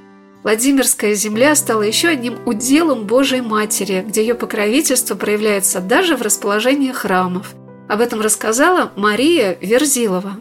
Владимирская 0.42 1.14
земля 1.14 1.54
стала 1.54 1.82
еще 1.82 2.08
одним 2.08 2.36
уделом 2.46 3.06
Божией 3.06 3.42
Матери, 3.42 4.04
где 4.06 4.22
ее 4.22 4.34
покровительство 4.34 5.14
проявляется 5.14 5.80
даже 5.80 6.16
в 6.16 6.22
расположении 6.22 6.90
храмов. 6.90 7.54
Об 7.88 8.00
этом 8.00 8.20
рассказала 8.20 8.90
Мария 8.96 9.56
Верзилова, 9.60 10.38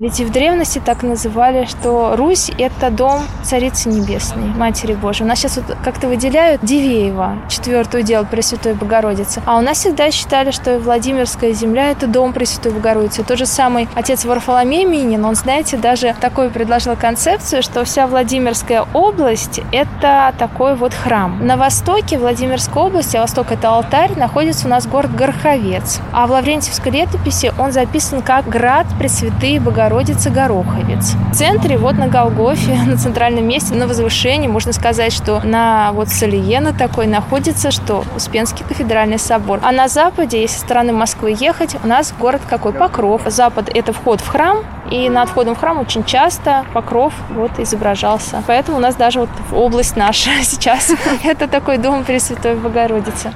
ведь 0.00 0.20
и 0.20 0.24
в 0.24 0.30
древности 0.30 0.80
так 0.84 1.02
называли, 1.02 1.64
что 1.64 2.14
Русь– 2.14 2.52
это 2.58 2.90
дом 2.90 3.22
Царицы 3.42 3.88
Небесной, 3.88 4.44
Матери 4.44 4.94
Божией. 4.94 5.24
У 5.24 5.28
нас 5.28 5.40
сейчас 5.40 5.56
вот 5.56 5.76
как-то 5.82 6.06
выделяют 6.06 6.62
Дивеева, 6.62 7.38
четвертую 7.48 8.04
дел 8.04 8.24
Пресвятой 8.24 8.74
Богородицы. 8.74 9.42
А 9.44 9.58
у 9.58 9.60
нас 9.60 9.78
всегда 9.78 10.12
считали, 10.12 10.52
что 10.52 10.78
Владимирская 10.78 11.52
земля– 11.52 11.90
это 11.90 12.06
дом 12.06 12.32
Пресвятой 12.32 12.70
Богородицы. 12.70 13.24
Тот 13.24 13.38
же 13.38 13.46
самый 13.46 13.88
отец 13.96 14.24
Варфоломей 14.24 14.84
Минин, 14.84 15.24
он, 15.24 15.34
знаете, 15.34 15.76
даже 15.76 16.14
такой 16.20 16.50
предложил 16.50 16.94
концепцию, 16.94 17.64
что 17.64 17.84
вся 17.84 18.06
Владимирская 18.06 18.86
область– 18.94 19.60
это 19.72 20.32
такой 20.38 20.76
вот 20.76 20.94
храм. 20.94 21.44
На 21.44 21.56
востоке 21.56 22.18
Владимирской 22.18 22.84
области, 22.84 23.16
а 23.16 23.22
восток– 23.22 23.46
это 23.50 23.70
алтарь, 23.70 24.16
находится 24.16 24.68
у 24.68 24.70
нас 24.70 24.86
город 24.86 25.12
Горховец. 25.16 26.00
А 26.12 26.28
в 26.28 26.30
Лаврентьевской 26.30 26.92
летописи 26.92 27.52
он 27.58 27.72
записан 27.72 28.22
как 28.22 28.48
«Град 28.48 28.86
Пресвятые 28.96 29.58
Богородицы 29.58 29.87
Богородицы 29.88 30.28
Гороховец. 30.28 31.14
В 31.32 31.34
центре, 31.34 31.78
вот 31.78 31.96
на 31.96 32.08
Голгофе, 32.08 32.74
на 32.86 32.98
центральном 32.98 33.48
месте, 33.48 33.74
на 33.74 33.86
возвышении, 33.86 34.46
можно 34.46 34.74
сказать, 34.74 35.14
что 35.14 35.40
на 35.40 35.92
вот 35.92 36.10
Салиена 36.10 36.74
такой 36.74 37.06
находится, 37.06 37.70
что 37.70 38.04
Успенский 38.14 38.66
кафедральный 38.66 39.18
собор. 39.18 39.60
А 39.62 39.72
на 39.72 39.88
западе, 39.88 40.42
если 40.42 40.58
со 40.58 40.64
стороны 40.66 40.92
Москвы 40.92 41.34
ехать, 41.40 41.74
у 41.82 41.86
нас 41.86 42.12
город 42.20 42.42
какой? 42.46 42.74
Покров. 42.74 43.22
Запад– 43.28 43.70
это 43.74 43.94
вход 43.94 44.20
в 44.20 44.28
храм, 44.28 44.58
и 44.90 45.08
над 45.08 45.30
входом 45.30 45.54
в 45.54 45.58
храм 45.58 45.80
очень 45.80 46.04
часто 46.04 46.66
покров 46.74 47.14
вот 47.30 47.58
изображался. 47.58 48.42
Поэтому 48.46 48.76
у 48.76 48.80
нас 48.80 48.94
даже 48.94 49.20
вот 49.20 49.30
область 49.52 49.96
наша 49.96 50.30
сейчас– 50.42 50.92
это 51.24 51.48
такой 51.48 51.78
дом 51.78 52.04
Пресвятой 52.04 52.56
Богородицы. 52.56 53.32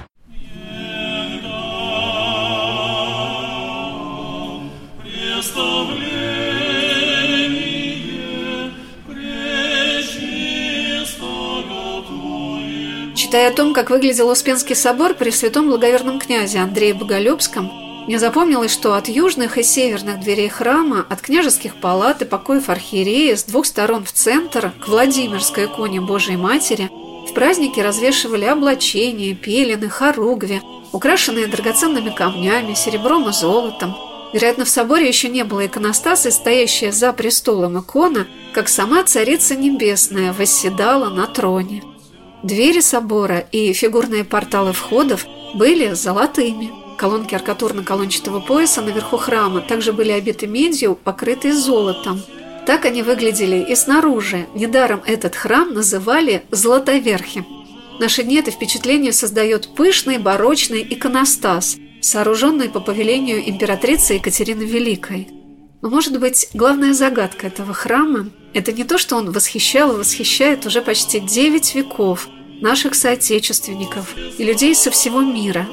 Читая 13.33 13.49
о 13.49 13.55
том, 13.55 13.73
как 13.73 13.89
выглядел 13.89 14.29
Успенский 14.29 14.77
собор 14.77 15.15
при 15.15 15.31
святом 15.31 15.71
благоверном 15.71 16.21
князе 16.21 16.59
Андрее 16.59 16.93
Боголюбском, 16.93 17.73
мне 18.07 18.19
запомнилось, 18.19 18.71
что 18.71 18.93
от 18.93 19.09
южных 19.09 19.57
и 19.57 19.63
северных 19.63 20.21
дверей 20.21 20.51
храма, 20.51 21.07
от 21.09 21.23
княжеских 21.23 21.77
палат 21.77 22.21
и 22.21 22.27
покоев 22.27 22.69
архиерея 22.69 23.35
с 23.35 23.45
двух 23.45 23.65
сторон 23.65 24.05
в 24.05 24.13
центр 24.13 24.71
к 24.79 24.87
Владимирской 24.87 25.65
иконе 25.65 26.03
Божией 26.03 26.37
Матери 26.37 26.91
в 27.27 27.33
праздники 27.33 27.81
развешивали 27.81 28.45
облачения, 28.45 29.35
пелены, 29.35 29.89
хоругви, 29.89 30.61
украшенные 30.93 31.47
драгоценными 31.47 32.11
камнями, 32.11 32.75
серебром 32.75 33.31
и 33.31 33.33
золотом. 33.33 33.97
Вероятно, 34.35 34.67
в 34.67 34.69
соборе 34.69 35.09
еще 35.09 35.31
не 35.31 35.45
было 35.45 35.65
иконостаса, 35.65 36.31
стоящая 36.31 36.93
за 36.93 37.15
престолом 37.15 37.81
икона, 37.81 38.27
как 38.53 38.69
сама 38.69 39.03
Царица 39.05 39.57
Небесная 39.57 40.35
восседала 40.35 41.09
на 41.09 41.27
троне. 41.27 41.83
Двери 42.43 42.81
собора 42.81 43.39
и 43.53 43.73
фигурные 43.73 44.25
порталы 44.25 44.73
входов 44.73 45.27
были 45.55 45.93
золотыми. 45.93 46.73
Колонки 46.99 47.35
аркатурно-колончатого 47.35 48.41
пояса 48.45 48.83
наверху 48.83 49.17
храма 49.17 49.61
также 49.61 49.93
были 49.93 50.11
обиты 50.11 50.47
медью, 50.47 50.97
покрытые 50.97 51.55
золотом. 51.55 52.21
Так 52.67 52.85
они 52.85 53.03
выглядели 53.03 53.65
и 53.69 53.75
снаружи. 53.77 54.47
Недаром 54.55 55.03
этот 55.07 55.37
храм 55.37 55.73
называли 55.73 56.43
«Златоверхим». 56.51 57.47
Наши 58.01 58.25
дни 58.25 58.37
это 58.37 58.51
впечатление 58.51 59.13
создает 59.13 59.75
пышный 59.75 60.19
барочный 60.19 60.85
иконостас, 60.89 61.77
сооруженный 62.01 62.69
по 62.69 62.81
повелению 62.81 63.49
императрицы 63.49 64.15
Екатерины 64.15 64.63
Великой. 64.63 65.29
Но, 65.81 65.91
может 65.91 66.19
быть, 66.19 66.49
главная 66.55 66.93
загадка 66.93 67.47
этого 67.47 67.73
храма– 67.73 68.31
это 68.55 68.73
не 68.73 68.85
то, 68.85 68.99
что 68.99 69.17
он 69.17 69.31
восхищал 69.31 69.93
и 69.93 69.99
восхищает 69.99 70.67
уже 70.67 70.83
почти 70.83 71.21
девять 71.21 71.75
веков 71.75 72.29
наших 72.61 72.95
соотечественников 72.95 74.15
и 74.17 74.45
людей 74.45 74.75
со 74.75 74.91
всего 74.91 75.21
мира. 75.21 75.69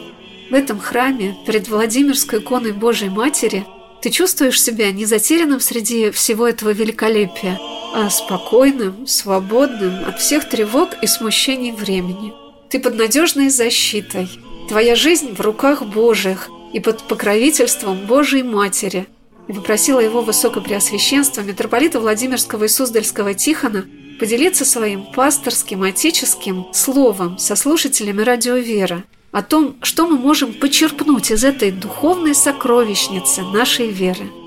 В 0.49 0.53
этом 0.53 0.79
храме, 0.79 1.37
перед 1.45 1.67
Владимирской 1.67 2.39
иконой 2.39 2.71
Божьей 2.71 3.09
Матери, 3.09 3.65
ты 4.01 4.09
чувствуешь 4.09 4.61
себя 4.61 4.91
не 4.91 5.05
затерянным 5.05 5.59
среди 5.59 6.09
всего 6.11 6.47
этого 6.47 6.71
великолепия, 6.71 7.59
а 7.93 8.09
спокойным, 8.09 9.05
свободным 9.05 10.05
от 10.05 10.19
всех 10.19 10.49
тревог 10.49 10.89
и 11.01 11.07
смущений 11.07 11.71
времени. 11.71 12.33
Ты 12.69 12.79
под 12.79 12.95
надежной 12.95 13.49
защитой. 13.49 14.29
Твоя 14.69 14.95
жизнь 14.95 15.33
в 15.33 15.41
руках 15.41 15.83
Божьих 15.83 16.49
и 16.73 16.79
под 16.79 17.07
покровительством 17.07 18.05
Божьей 18.05 18.43
Матери– 18.43 19.07
и 19.49 19.53
попросила 19.53 19.99
его 19.99 20.21
высокопреосвященства 20.21 21.41
митрополита 21.41 21.99
Владимирского 21.99 22.65
и 22.65 22.67
Суздальского 22.67 23.33
Тихона 23.33 23.85
поделиться 24.19 24.63
своим 24.63 25.11
пасторским, 25.11 25.81
отеческим 25.83 26.67
словом 26.71 27.37
со 27.39 27.55
слушателями 27.55 28.21
радио 28.21 28.55
«Вера» 28.55 29.03
о 29.31 29.41
том, 29.41 29.75
что 29.81 30.07
мы 30.07 30.17
можем 30.17 30.53
почерпнуть 30.53 31.31
из 31.31 31.43
этой 31.43 31.71
духовной 31.71 32.35
сокровищницы 32.35 33.41
нашей 33.41 33.87
веры– 33.87 34.29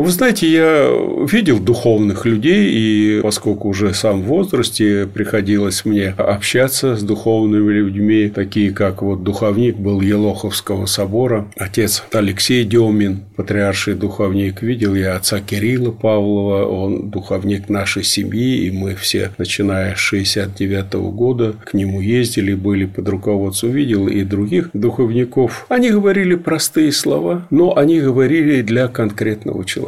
вы 0.00 0.10
знаете, 0.10 0.48
я 0.48 0.90
видел 1.26 1.58
духовных 1.58 2.24
людей, 2.24 2.70
и 2.70 3.20
поскольку 3.20 3.68
уже 3.68 3.94
сам 3.94 4.22
в 4.22 4.26
возрасте 4.26 5.08
приходилось 5.12 5.84
мне 5.84 6.14
общаться 6.16 6.96
с 6.96 7.02
духовными 7.02 7.72
людьми, 7.72 8.30
такие 8.32 8.72
как 8.72 9.02
вот 9.02 9.24
духовник 9.24 9.76
был 9.76 10.00
Елоховского 10.00 10.86
собора, 10.86 11.48
отец 11.56 12.04
Алексей 12.12 12.64
Демин, 12.64 13.24
патриарший 13.36 13.94
духовник. 13.94 14.62
Видел 14.62 14.94
я 14.94 15.16
отца 15.16 15.40
Кирилла 15.40 15.90
Павлова, 15.90 16.64
он 16.66 17.10
духовник 17.10 17.68
нашей 17.68 18.04
семьи, 18.04 18.66
и 18.66 18.70
мы 18.70 18.94
все, 18.94 19.32
начиная 19.38 19.94
с 19.94 19.98
69 19.98 20.94
года, 20.94 21.54
к 21.64 21.74
нему 21.74 22.00
ездили, 22.00 22.54
были 22.54 22.84
под 22.86 23.08
руководством, 23.08 23.70
видел 23.72 24.06
и 24.06 24.22
других 24.22 24.70
духовников. 24.72 25.66
Они 25.68 25.90
говорили 25.90 26.36
простые 26.36 26.92
слова, 26.92 27.46
но 27.50 27.76
они 27.76 28.00
говорили 28.00 28.62
для 28.62 28.88
конкретного 28.88 29.64
человека. 29.64 29.87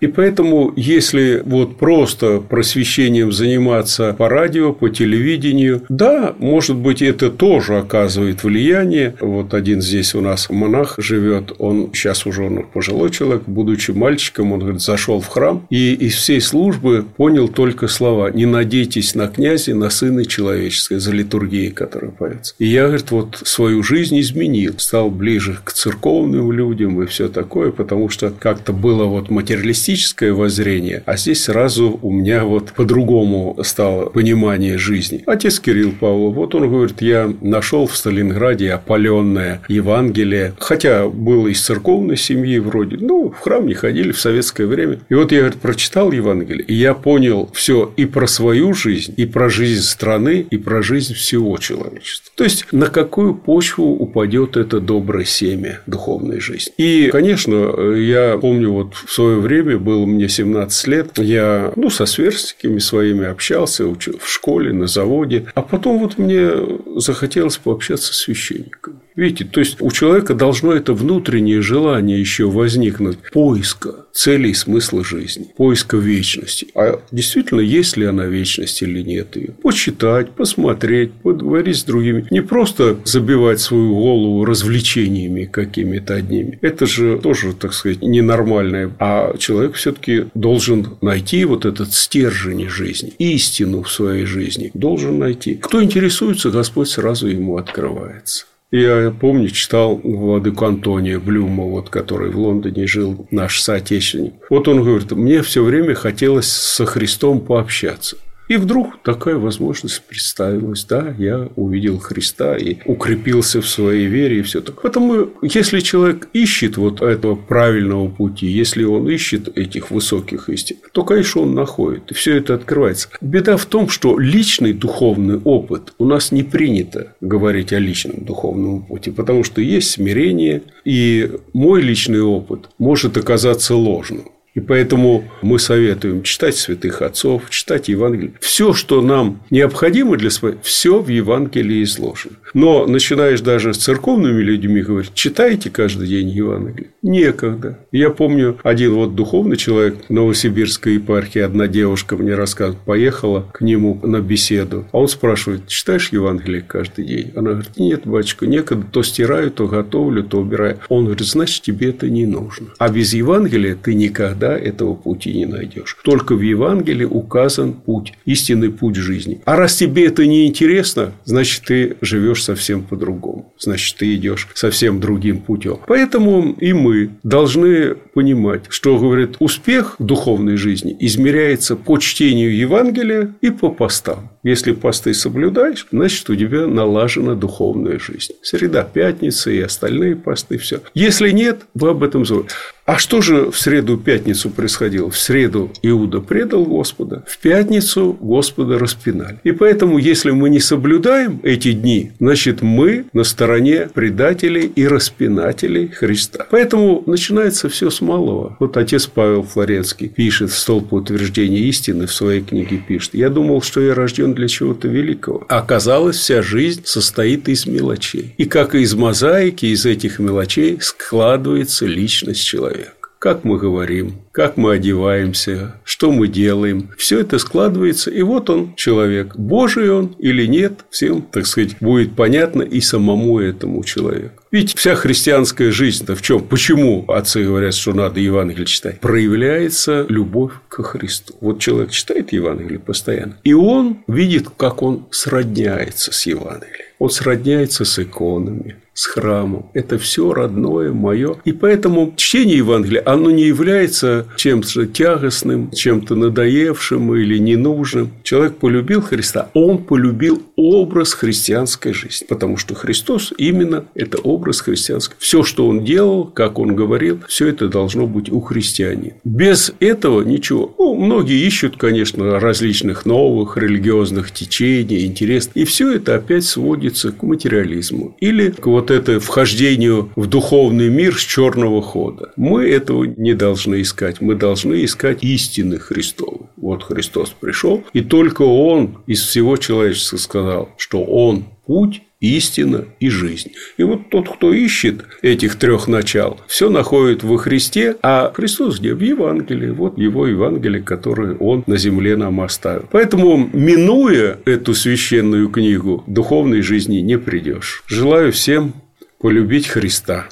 И 0.00 0.06
поэтому, 0.06 0.72
если 0.76 1.42
вот 1.44 1.76
просто 1.76 2.40
просвещением 2.40 3.32
заниматься 3.32 4.14
по 4.16 4.28
радио, 4.28 4.72
по 4.72 4.88
телевидению, 4.88 5.82
да, 5.88 6.34
может 6.38 6.76
быть, 6.76 7.02
это 7.02 7.30
тоже 7.30 7.78
оказывает 7.78 8.42
влияние. 8.42 9.14
Вот 9.20 9.52
один 9.52 9.82
здесь 9.82 10.14
у 10.14 10.20
нас 10.20 10.48
монах 10.48 10.94
живет, 10.98 11.52
он 11.58 11.90
сейчас 11.92 12.26
уже 12.26 12.44
он 12.44 12.64
пожилой 12.72 13.10
человек, 13.10 13.42
будучи 13.46 13.90
мальчиком, 13.90 14.52
он 14.52 14.60
говорит, 14.60 14.80
зашел 14.80 15.20
в 15.20 15.28
храм 15.28 15.66
и 15.70 15.92
из 15.94 16.14
всей 16.14 16.40
службы 16.40 17.04
понял 17.16 17.48
только 17.48 17.88
слова 17.88 18.30
«Не 18.30 18.46
надейтесь 18.46 19.14
на 19.14 19.28
князя, 19.28 19.74
на 19.74 19.90
сына 19.90 20.24
человеческого», 20.24 20.98
за 20.98 21.12
литургией, 21.12 21.70
которая 21.70 22.10
поется. 22.10 22.54
И 22.58 22.66
я, 22.66 22.86
говорит, 22.86 23.10
вот 23.10 23.42
свою 23.44 23.82
жизнь 23.82 24.18
изменил, 24.20 24.74
стал 24.78 25.10
ближе 25.10 25.58
к 25.62 25.72
церковным 25.72 26.52
людям 26.52 27.02
и 27.02 27.06
все 27.06 27.28
такое, 27.28 27.70
потому 27.70 28.08
что 28.08 28.30
как-то 28.30 28.72
было 28.72 29.04
вот 29.04 29.30
материалистическое 29.30 29.89
атеистическое 29.90 30.32
воззрение, 30.32 31.02
а 31.06 31.16
здесь 31.16 31.44
сразу 31.44 31.98
у 32.02 32.12
меня 32.12 32.44
вот 32.44 32.72
по-другому 32.72 33.58
стало 33.62 34.06
понимание 34.06 34.78
жизни. 34.78 35.22
Отец 35.26 35.58
Кирилл 35.58 35.92
Павлов, 35.98 36.34
вот 36.34 36.54
он 36.54 36.70
говорит, 36.70 37.02
я 37.02 37.32
нашел 37.40 37.86
в 37.86 37.96
Сталинграде 37.96 38.72
опаленное 38.72 39.62
Евангелие, 39.68 40.54
хотя 40.58 41.08
был 41.08 41.46
из 41.46 41.60
церковной 41.60 42.16
семьи 42.16 42.58
вроде, 42.58 42.98
ну, 43.00 43.30
в 43.30 43.40
храм 43.40 43.66
не 43.66 43.74
ходили 43.74 44.12
в 44.12 44.20
советское 44.20 44.66
время. 44.66 45.00
И 45.08 45.14
вот 45.14 45.32
я, 45.32 45.40
говорит, 45.40 45.60
прочитал 45.60 46.12
Евангелие, 46.12 46.64
и 46.64 46.74
я 46.74 46.94
понял 46.94 47.50
все 47.52 47.92
и 47.96 48.06
про 48.06 48.26
свою 48.26 48.72
жизнь, 48.74 49.14
и 49.16 49.26
про 49.26 49.48
жизнь 49.48 49.82
страны, 49.82 50.46
и 50.48 50.56
про 50.56 50.82
жизнь 50.82 51.14
всего 51.14 51.56
человечества. 51.58 52.32
То 52.36 52.44
есть, 52.44 52.66
на 52.72 52.86
какую 52.86 53.34
почву 53.34 53.86
упадет 53.86 54.56
это 54.56 54.80
доброе 54.80 55.24
семя 55.24 55.80
духовной 55.86 56.40
жизни. 56.40 56.72
И, 56.78 57.08
конечно, 57.10 57.94
я 57.94 58.38
помню 58.38 58.70
вот 58.72 58.94
в 58.94 59.12
свое 59.12 59.38
время 59.38 59.79
было 59.80 60.06
мне 60.06 60.28
17 60.28 60.86
лет, 60.86 61.18
я 61.18 61.72
ну, 61.76 61.90
со 61.90 62.06
сверстниками 62.06 62.78
своими 62.78 63.26
общался, 63.26 63.86
в 63.86 64.26
школе, 64.26 64.72
на 64.72 64.86
заводе. 64.86 65.46
А 65.54 65.62
потом 65.62 65.98
вот 65.98 66.18
мне 66.18 66.50
захотелось 66.96 67.56
пообщаться 67.56 68.12
с 68.12 68.18
священниками. 68.18 69.00
Видите, 69.20 69.44
то 69.44 69.60
есть 69.60 69.76
у 69.80 69.90
человека 69.90 70.32
должно 70.32 70.72
это 70.72 70.94
внутреннее 70.94 71.60
желание 71.60 72.18
еще 72.18 72.48
возникнуть 72.48 73.18
поиска 73.30 74.06
целей 74.14 74.54
смысла 74.54 75.04
жизни, 75.04 75.48
поиска 75.58 75.98
вечности. 75.98 76.68
А 76.74 77.02
действительно, 77.12 77.60
есть 77.60 77.98
ли 77.98 78.06
она 78.06 78.24
вечность 78.24 78.80
или 78.80 79.02
нет 79.02 79.36
ее? 79.36 79.50
Почитать, 79.62 80.30
посмотреть, 80.30 81.12
поговорить 81.12 81.76
с 81.76 81.84
другими. 81.84 82.28
Не 82.30 82.40
просто 82.40 82.96
забивать 83.04 83.60
свою 83.60 83.94
голову 83.94 84.46
развлечениями 84.46 85.44
какими-то 85.44 86.14
одними. 86.14 86.58
Это 86.62 86.86
же 86.86 87.18
тоже, 87.18 87.52
так 87.52 87.74
сказать, 87.74 88.00
ненормальное. 88.00 88.90
А 88.98 89.36
человек 89.36 89.74
все-таки 89.74 90.28
должен 90.32 90.96
найти 91.02 91.44
вот 91.44 91.66
этот 91.66 91.92
стержень 91.92 92.70
жизни, 92.70 93.12
истину 93.18 93.82
в 93.82 93.92
своей 93.92 94.24
жизни 94.24 94.70
должен 94.72 95.18
найти. 95.18 95.56
Кто 95.56 95.82
интересуется, 95.82 96.50
Господь 96.50 96.88
сразу 96.88 97.26
ему 97.26 97.58
открывается. 97.58 98.46
Я 98.72 99.10
помню, 99.10 99.48
читал 99.48 99.96
владыку 99.96 100.64
Антония 100.64 101.18
Блюма, 101.18 101.64
вот, 101.64 101.90
который 101.90 102.30
в 102.30 102.38
Лондоне 102.38 102.86
жил, 102.86 103.26
наш 103.32 103.60
соотечественник. 103.60 104.34
Вот 104.48 104.68
он 104.68 104.84
говорит, 104.84 105.10
мне 105.10 105.42
все 105.42 105.64
время 105.64 105.94
хотелось 105.94 106.46
со 106.46 106.86
Христом 106.86 107.40
пообщаться. 107.40 108.16
И 108.50 108.56
вдруг 108.56 109.00
такая 109.04 109.36
возможность 109.36 110.02
представилась. 110.02 110.84
Да, 110.84 111.14
я 111.18 111.48
увидел 111.54 112.00
Христа 112.00 112.56
и 112.56 112.78
укрепился 112.84 113.62
в 113.62 113.68
своей 113.68 114.06
вере 114.06 114.40
и 114.40 114.42
все 114.42 114.60
так. 114.60 114.82
Поэтому, 114.82 115.28
если 115.40 115.78
человек 115.78 116.28
ищет 116.32 116.76
вот 116.76 117.00
этого 117.00 117.36
правильного 117.36 118.08
пути, 118.08 118.48
если 118.48 118.82
он 118.82 119.08
ищет 119.08 119.56
этих 119.56 119.92
высоких 119.92 120.48
истин, 120.48 120.78
то, 120.90 121.04
конечно, 121.04 121.42
он 121.42 121.54
находит. 121.54 122.10
И 122.10 122.14
все 122.14 122.38
это 122.38 122.54
открывается. 122.56 123.08
Беда 123.20 123.56
в 123.56 123.66
том, 123.66 123.88
что 123.88 124.18
личный 124.18 124.72
духовный 124.72 125.38
опыт 125.38 125.94
у 125.98 126.04
нас 126.04 126.32
не 126.32 126.42
принято 126.42 127.14
говорить 127.20 127.72
о 127.72 127.78
личном 127.78 128.24
духовном 128.24 128.78
опыте, 128.78 129.12
потому 129.12 129.44
что 129.44 129.60
есть 129.60 129.92
смирение, 129.92 130.62
и 130.84 131.30
мой 131.52 131.82
личный 131.82 132.20
опыт 132.20 132.68
может 132.78 133.16
оказаться 133.16 133.76
ложным. 133.76 134.24
И 134.54 134.60
поэтому 134.60 135.24
мы 135.42 135.58
советуем 135.58 136.22
читать 136.22 136.56
святых 136.56 137.02
отцов, 137.02 137.48
читать 137.50 137.88
Евангелие. 137.88 138.32
Все, 138.40 138.72
что 138.72 139.00
нам 139.00 139.42
необходимо 139.50 140.16
для 140.16 140.30
своей, 140.30 140.56
все 140.62 141.00
в 141.00 141.08
Евангелии 141.08 141.84
изложено. 141.84 142.34
Но 142.52 142.86
начинаешь 142.86 143.40
даже 143.40 143.74
с 143.74 143.78
церковными 143.78 144.40
людьми 144.42 144.82
говорить, 144.82 145.14
читайте 145.14 145.70
каждый 145.70 146.08
день 146.08 146.28
Евангелие. 146.28 146.90
Некогда. 147.02 147.78
Я 147.92 148.10
помню, 148.10 148.58
один 148.64 148.94
вот 148.94 149.14
духовный 149.14 149.56
человек 149.56 149.96
Новосибирской 150.08 150.94
епархии, 150.94 151.40
одна 151.40 151.68
девушка 151.68 152.16
мне 152.16 152.34
рассказывает, 152.34 152.82
поехала 152.84 153.46
к 153.52 153.60
нему 153.60 154.00
на 154.02 154.20
беседу. 154.20 154.86
А 154.90 154.98
он 154.98 155.08
спрашивает, 155.08 155.68
читаешь 155.68 156.10
Евангелие 156.10 156.62
каждый 156.62 157.06
день? 157.06 157.32
Она 157.36 157.52
говорит, 157.52 157.78
нет, 157.78 158.02
батюшка, 158.04 158.46
некогда. 158.46 158.86
То 158.90 159.02
стираю, 159.02 159.50
то 159.50 159.68
готовлю, 159.68 160.24
то 160.24 160.40
убираю. 160.40 160.80
Он 160.88 161.04
говорит, 161.04 161.26
значит, 161.26 161.62
тебе 161.62 161.90
это 161.90 162.08
не 162.08 162.26
нужно. 162.26 162.68
А 162.78 162.88
без 162.88 163.14
Евангелия 163.14 163.76
ты 163.76 163.94
никогда 163.94 164.39
никогда 164.40 164.58
этого 164.58 164.94
пути 164.94 165.34
не 165.34 165.46
найдешь. 165.46 165.96
Только 166.04 166.34
в 166.34 166.40
Евангелии 166.40 167.04
указан 167.04 167.72
путь, 167.72 168.12
истинный 168.24 168.70
путь 168.70 168.96
жизни. 168.96 169.40
А 169.44 169.56
раз 169.56 169.76
тебе 169.76 170.06
это 170.06 170.26
не 170.26 170.46
интересно, 170.46 171.12
значит, 171.24 171.64
ты 171.66 171.96
живешь 172.00 172.44
совсем 172.44 172.82
по-другому. 172.82 173.52
Значит, 173.58 173.96
ты 173.98 174.14
идешь 174.14 174.48
совсем 174.54 175.00
другим 175.00 175.40
путем. 175.40 175.78
Поэтому 175.86 176.52
и 176.60 176.72
мы 176.72 177.10
должны 177.22 177.94
понимать, 178.14 178.62
что, 178.68 178.98
говорит, 178.98 179.36
успех 179.38 179.96
в 179.98 180.04
духовной 180.04 180.56
жизни 180.56 180.96
измеряется 181.00 181.76
по 181.76 181.98
чтению 181.98 182.56
Евангелия 182.56 183.34
и 183.42 183.50
по 183.50 183.70
постам. 183.70 184.29
Если 184.42 184.72
посты 184.72 185.12
соблюдаешь, 185.12 185.86
значит, 185.92 186.28
у 186.30 186.36
тебя 186.36 186.66
налажена 186.66 187.34
духовная 187.34 187.98
жизнь. 187.98 188.34
Среда, 188.42 188.82
пятница 188.84 189.50
и 189.50 189.60
остальные 189.60 190.16
посты, 190.16 190.58
все. 190.58 190.80
Если 190.94 191.30
нет, 191.30 191.62
вы 191.74 191.90
об 191.90 192.02
этом 192.02 192.24
забудете. 192.24 192.54
А 192.90 192.98
что 192.98 193.20
же 193.20 193.52
в 193.52 193.56
среду-пятницу 193.56 194.50
происходило? 194.50 195.10
В 195.10 195.16
среду 195.16 195.70
Иуда 195.80 196.20
предал 196.20 196.64
Господа, 196.64 197.22
в 197.28 197.38
пятницу 197.38 198.16
Господа 198.20 198.80
распинали. 198.80 199.38
И 199.44 199.52
поэтому, 199.52 199.98
если 199.98 200.32
мы 200.32 200.50
не 200.50 200.58
соблюдаем 200.58 201.38
эти 201.44 201.70
дни, 201.70 202.10
значит, 202.18 202.62
мы 202.62 203.04
на 203.12 203.22
стороне 203.22 203.88
предателей 203.94 204.66
и 204.66 204.88
распинателей 204.88 205.86
Христа. 205.86 206.48
Поэтому 206.50 207.04
начинается 207.06 207.68
все 207.68 207.90
с 207.90 208.00
малого. 208.00 208.56
Вот 208.58 208.76
отец 208.76 209.06
Павел 209.06 209.44
Флоренский 209.44 210.08
пишет 210.08 210.50
в 210.50 210.58
столб 210.58 210.92
утверждения 210.92 211.60
истины 211.60 212.08
в 212.08 212.12
своей 212.12 212.40
книге 212.40 212.78
пишет. 212.78 213.14
Я 213.14 213.28
думал, 213.28 213.62
что 213.62 213.80
я 213.80 213.94
рожден 213.94 214.29
для 214.34 214.48
чего-то 214.48 214.88
великого. 214.88 215.44
Оказалось, 215.48 216.16
вся 216.16 216.42
жизнь 216.42 216.82
состоит 216.84 217.48
из 217.48 217.66
мелочей. 217.66 218.34
И 218.36 218.44
как 218.44 218.74
и 218.74 218.80
из 218.80 218.94
мозаики, 218.94 219.66
из 219.66 219.86
этих 219.86 220.18
мелочей 220.18 220.78
складывается 220.80 221.86
личность 221.86 222.44
человека 222.44 222.99
как 223.20 223.44
мы 223.44 223.58
говорим, 223.58 224.14
как 224.32 224.56
мы 224.56 224.72
одеваемся, 224.72 225.74
что 225.84 226.10
мы 226.10 226.26
делаем. 226.26 226.88
Все 226.96 227.20
это 227.20 227.38
складывается, 227.38 228.10
и 228.10 228.22
вот 228.22 228.48
он 228.48 228.74
человек. 228.76 229.36
Божий 229.36 229.90
он 229.90 230.16
или 230.18 230.46
нет, 230.46 230.86
всем, 230.88 231.20
так 231.20 231.46
сказать, 231.46 231.76
будет 231.80 232.16
понятно 232.16 232.62
и 232.62 232.80
самому 232.80 233.38
этому 233.38 233.84
человеку. 233.84 234.42
Ведь 234.50 234.74
вся 234.74 234.94
христианская 234.94 235.70
жизнь-то 235.70 236.16
в 236.16 236.22
чем? 236.22 236.40
Почему 236.42 237.04
отцы 237.08 237.44
говорят, 237.44 237.74
что 237.74 237.92
надо 237.92 238.20
Евангелие 238.20 238.64
читать? 238.64 239.00
Проявляется 239.00 240.06
любовь 240.08 240.52
к 240.68 240.82
Христу. 240.82 241.34
Вот 241.42 241.60
человек 241.60 241.90
читает 241.90 242.32
Евангелие 242.32 242.78
постоянно, 242.78 243.36
и 243.44 243.52
он 243.52 243.98
видит, 244.08 244.48
как 244.56 244.82
он 244.82 245.06
сродняется 245.10 246.10
с 246.10 246.24
Евангелием. 246.24 246.86
Он 246.98 247.10
сродняется 247.10 247.84
с 247.84 247.98
иконами, 247.98 248.76
с 249.00 249.06
храмом. 249.06 249.70
Это 249.72 249.98
все 249.98 250.34
родное, 250.34 250.92
мое. 250.92 251.36
И 251.46 251.52
поэтому 251.52 252.12
чтение 252.16 252.58
Евангелия, 252.58 253.02
оно 253.06 253.30
не 253.30 253.44
является 253.44 254.26
чем-то 254.36 254.86
тягостным, 254.88 255.70
чем-то 255.70 256.14
надоевшим 256.16 257.14
или 257.14 257.38
ненужным. 257.38 258.10
Человек 258.22 258.56
полюбил 258.56 259.00
Христа, 259.00 259.48
он 259.54 259.78
полюбил 259.78 260.42
образ 260.56 261.14
христианской 261.14 261.94
жизни, 261.94 262.26
потому 262.26 262.58
что 262.58 262.74
Христос 262.74 263.32
именно 263.38 263.86
это 263.94 264.18
образ 264.18 264.60
христианский. 264.60 265.14
Все, 265.18 265.44
что 265.44 265.66
он 265.66 265.82
делал, 265.82 266.26
как 266.26 266.58
он 266.58 266.76
говорил, 266.76 267.20
все 267.26 267.48
это 267.48 267.68
должно 267.68 268.06
быть 268.06 268.30
у 268.30 268.40
христианина. 268.40 269.14
Без 269.24 269.72
этого 269.80 270.20
ничего. 270.20 270.74
Ну, 270.78 270.94
многие 270.94 271.46
ищут, 271.46 271.78
конечно, 271.78 272.38
различных 272.38 273.06
новых 273.06 273.56
религиозных 273.56 274.30
течений, 274.30 275.06
интересов, 275.06 275.52
и 275.54 275.64
все 275.64 275.92
это 275.92 276.16
опять 276.16 276.44
сводится 276.44 277.12
к 277.12 277.22
материализму 277.22 278.14
или 278.20 278.50
к 278.50 278.66
вот 278.66 278.89
это 278.90 279.20
вхождению 279.20 280.10
в 280.16 280.26
духовный 280.26 280.88
мир 280.88 281.16
с 281.16 281.22
черного 281.22 281.82
хода. 281.82 282.32
Мы 282.36 282.68
этого 282.68 283.04
не 283.04 283.34
должны 283.34 283.82
искать. 283.82 284.20
Мы 284.20 284.34
должны 284.34 284.84
искать 284.84 285.22
истины 285.22 285.78
Христовы. 285.78 286.46
Вот 286.56 286.82
Христос 286.82 287.34
пришел, 287.38 287.84
и 287.92 288.00
только 288.00 288.42
Он 288.42 288.98
из 289.06 289.22
всего 289.22 289.56
человечества 289.56 290.16
сказал, 290.16 290.70
что 290.76 291.04
Он 291.04 291.44
путь, 291.66 292.02
истина 292.20 292.84
и 293.00 293.08
жизнь. 293.08 293.52
И 293.76 293.82
вот 293.82 294.10
тот, 294.10 294.28
кто 294.28 294.52
ищет 294.52 295.04
этих 295.22 295.56
трех 295.56 295.88
начал, 295.88 296.40
все 296.46 296.68
находит 296.68 297.22
во 297.22 297.38
Христе, 297.38 297.96
а 298.02 298.32
Христос 298.34 298.78
где? 298.78 298.94
В 298.94 299.00
Евангелии. 299.00 299.70
Вот 299.70 299.98
его 299.98 300.26
Евангелие, 300.26 300.82
которое 300.82 301.34
он 301.36 301.64
на 301.66 301.76
земле 301.76 302.16
нам 302.16 302.40
оставил. 302.40 302.86
Поэтому, 302.92 303.50
минуя 303.52 304.38
эту 304.44 304.74
священную 304.74 305.48
книгу, 305.48 306.04
духовной 306.06 306.60
жизни 306.62 306.98
не 306.98 307.18
придешь. 307.18 307.82
Желаю 307.86 308.32
всем 308.32 308.74
полюбить 309.18 309.66
Христа. 309.66 310.28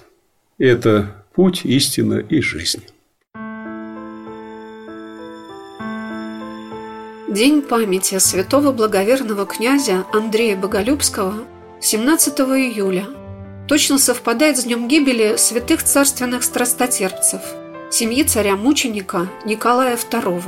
Это 0.59 1.25
путь, 1.35 1.63
истина 1.65 2.19
и 2.19 2.41
жизнь. 2.41 2.83
День 7.29 7.61
памяти 7.61 8.19
святого 8.19 8.73
благоверного 8.73 9.45
князя 9.45 10.07
Андрея 10.13 10.57
Боголюбского 10.57 11.45
17 11.81 12.41
июля 12.41 13.07
точно 13.69 13.99
совпадает 13.99 14.59
с 14.59 14.65
днем 14.65 14.89
гибели 14.89 15.37
святых 15.37 15.83
царственных 15.83 16.43
страстотерпцев, 16.43 17.41
семьи 17.91 18.25
царя-мученика 18.25 19.29
Николая 19.45 19.97
II. 19.97 20.43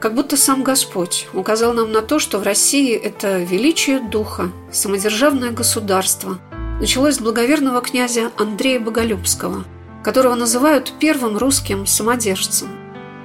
Как 0.00 0.14
будто 0.14 0.36
сам 0.36 0.62
Господь 0.62 1.26
указал 1.32 1.72
нам 1.72 1.90
на 1.90 2.02
то, 2.02 2.18
что 2.18 2.38
в 2.38 2.42
России 2.42 2.94
это 2.94 3.38
величие 3.38 4.00
духа, 4.00 4.50
самодержавное 4.70 5.50
государство– 5.50 6.38
началось 6.80 7.16
с 7.16 7.20
благоверного 7.20 7.80
князя 7.80 8.30
Андрея 8.36 8.80
Боголюбского, 8.80 9.64
которого 10.04 10.34
называют 10.34 10.92
первым 11.00 11.38
русским 11.38 11.86
самодержцем. 11.86 12.68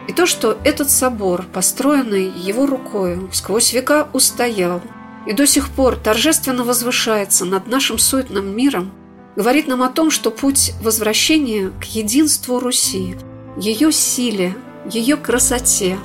И 0.07 0.13
то, 0.13 0.25
что 0.25 0.57
этот 0.63 0.89
собор, 0.89 1.45
построенный 1.53 2.25
его 2.29 2.65
рукою, 2.65 3.29
сквозь 3.31 3.73
века 3.73 4.07
устоял 4.13 4.81
и 5.25 5.33
до 5.33 5.45
сих 5.45 5.69
пор 5.69 5.95
торжественно 5.95 6.63
возвышается 6.63 7.45
над 7.45 7.67
нашим 7.67 7.97
суетным 7.97 8.55
миром, 8.55 8.91
говорит 9.35 9.67
нам 9.67 9.81
о 9.83 9.89
том, 9.89 10.11
что 10.11 10.31
путь 10.31 10.73
возвращения 10.81 11.71
к 11.79 11.83
единству 11.85 12.59
Руси, 12.59 13.15
ее 13.57 13.91
силе, 13.91 14.55
ее 14.89 15.17
красоте 15.17 15.97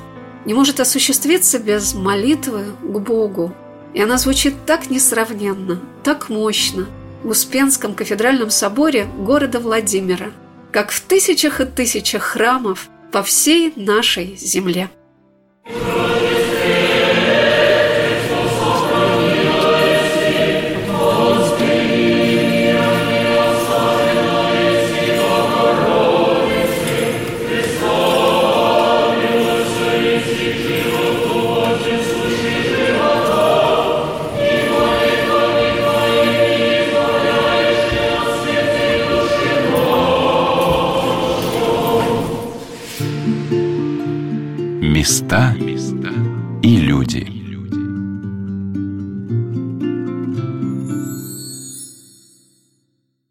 не 0.45 0.53
может 0.53 0.79
осуществиться 0.79 1.59
без 1.59 1.93
молитвы 1.93 2.65
к 2.81 2.99
Богу. 2.99 3.53
И 3.93 4.01
она 4.01 4.17
звучит 4.17 4.53
так 4.65 4.89
несравненно, 4.89 5.81
так 6.03 6.29
мощно– 6.29 6.87
в 7.23 7.29
Успенском 7.29 7.93
кафедральном 7.93 8.49
соборе 8.49 9.05
города 9.17 9.59
Владимира, 9.59 10.31
как 10.71 10.91
в 10.91 11.01
тысячах 11.01 11.61
и 11.61 11.65
тысячах 11.65 12.23
храмов 12.23 12.89
по 13.11 13.23
всей 13.23 13.73
нашей 13.75 14.35
земле. 14.37 14.89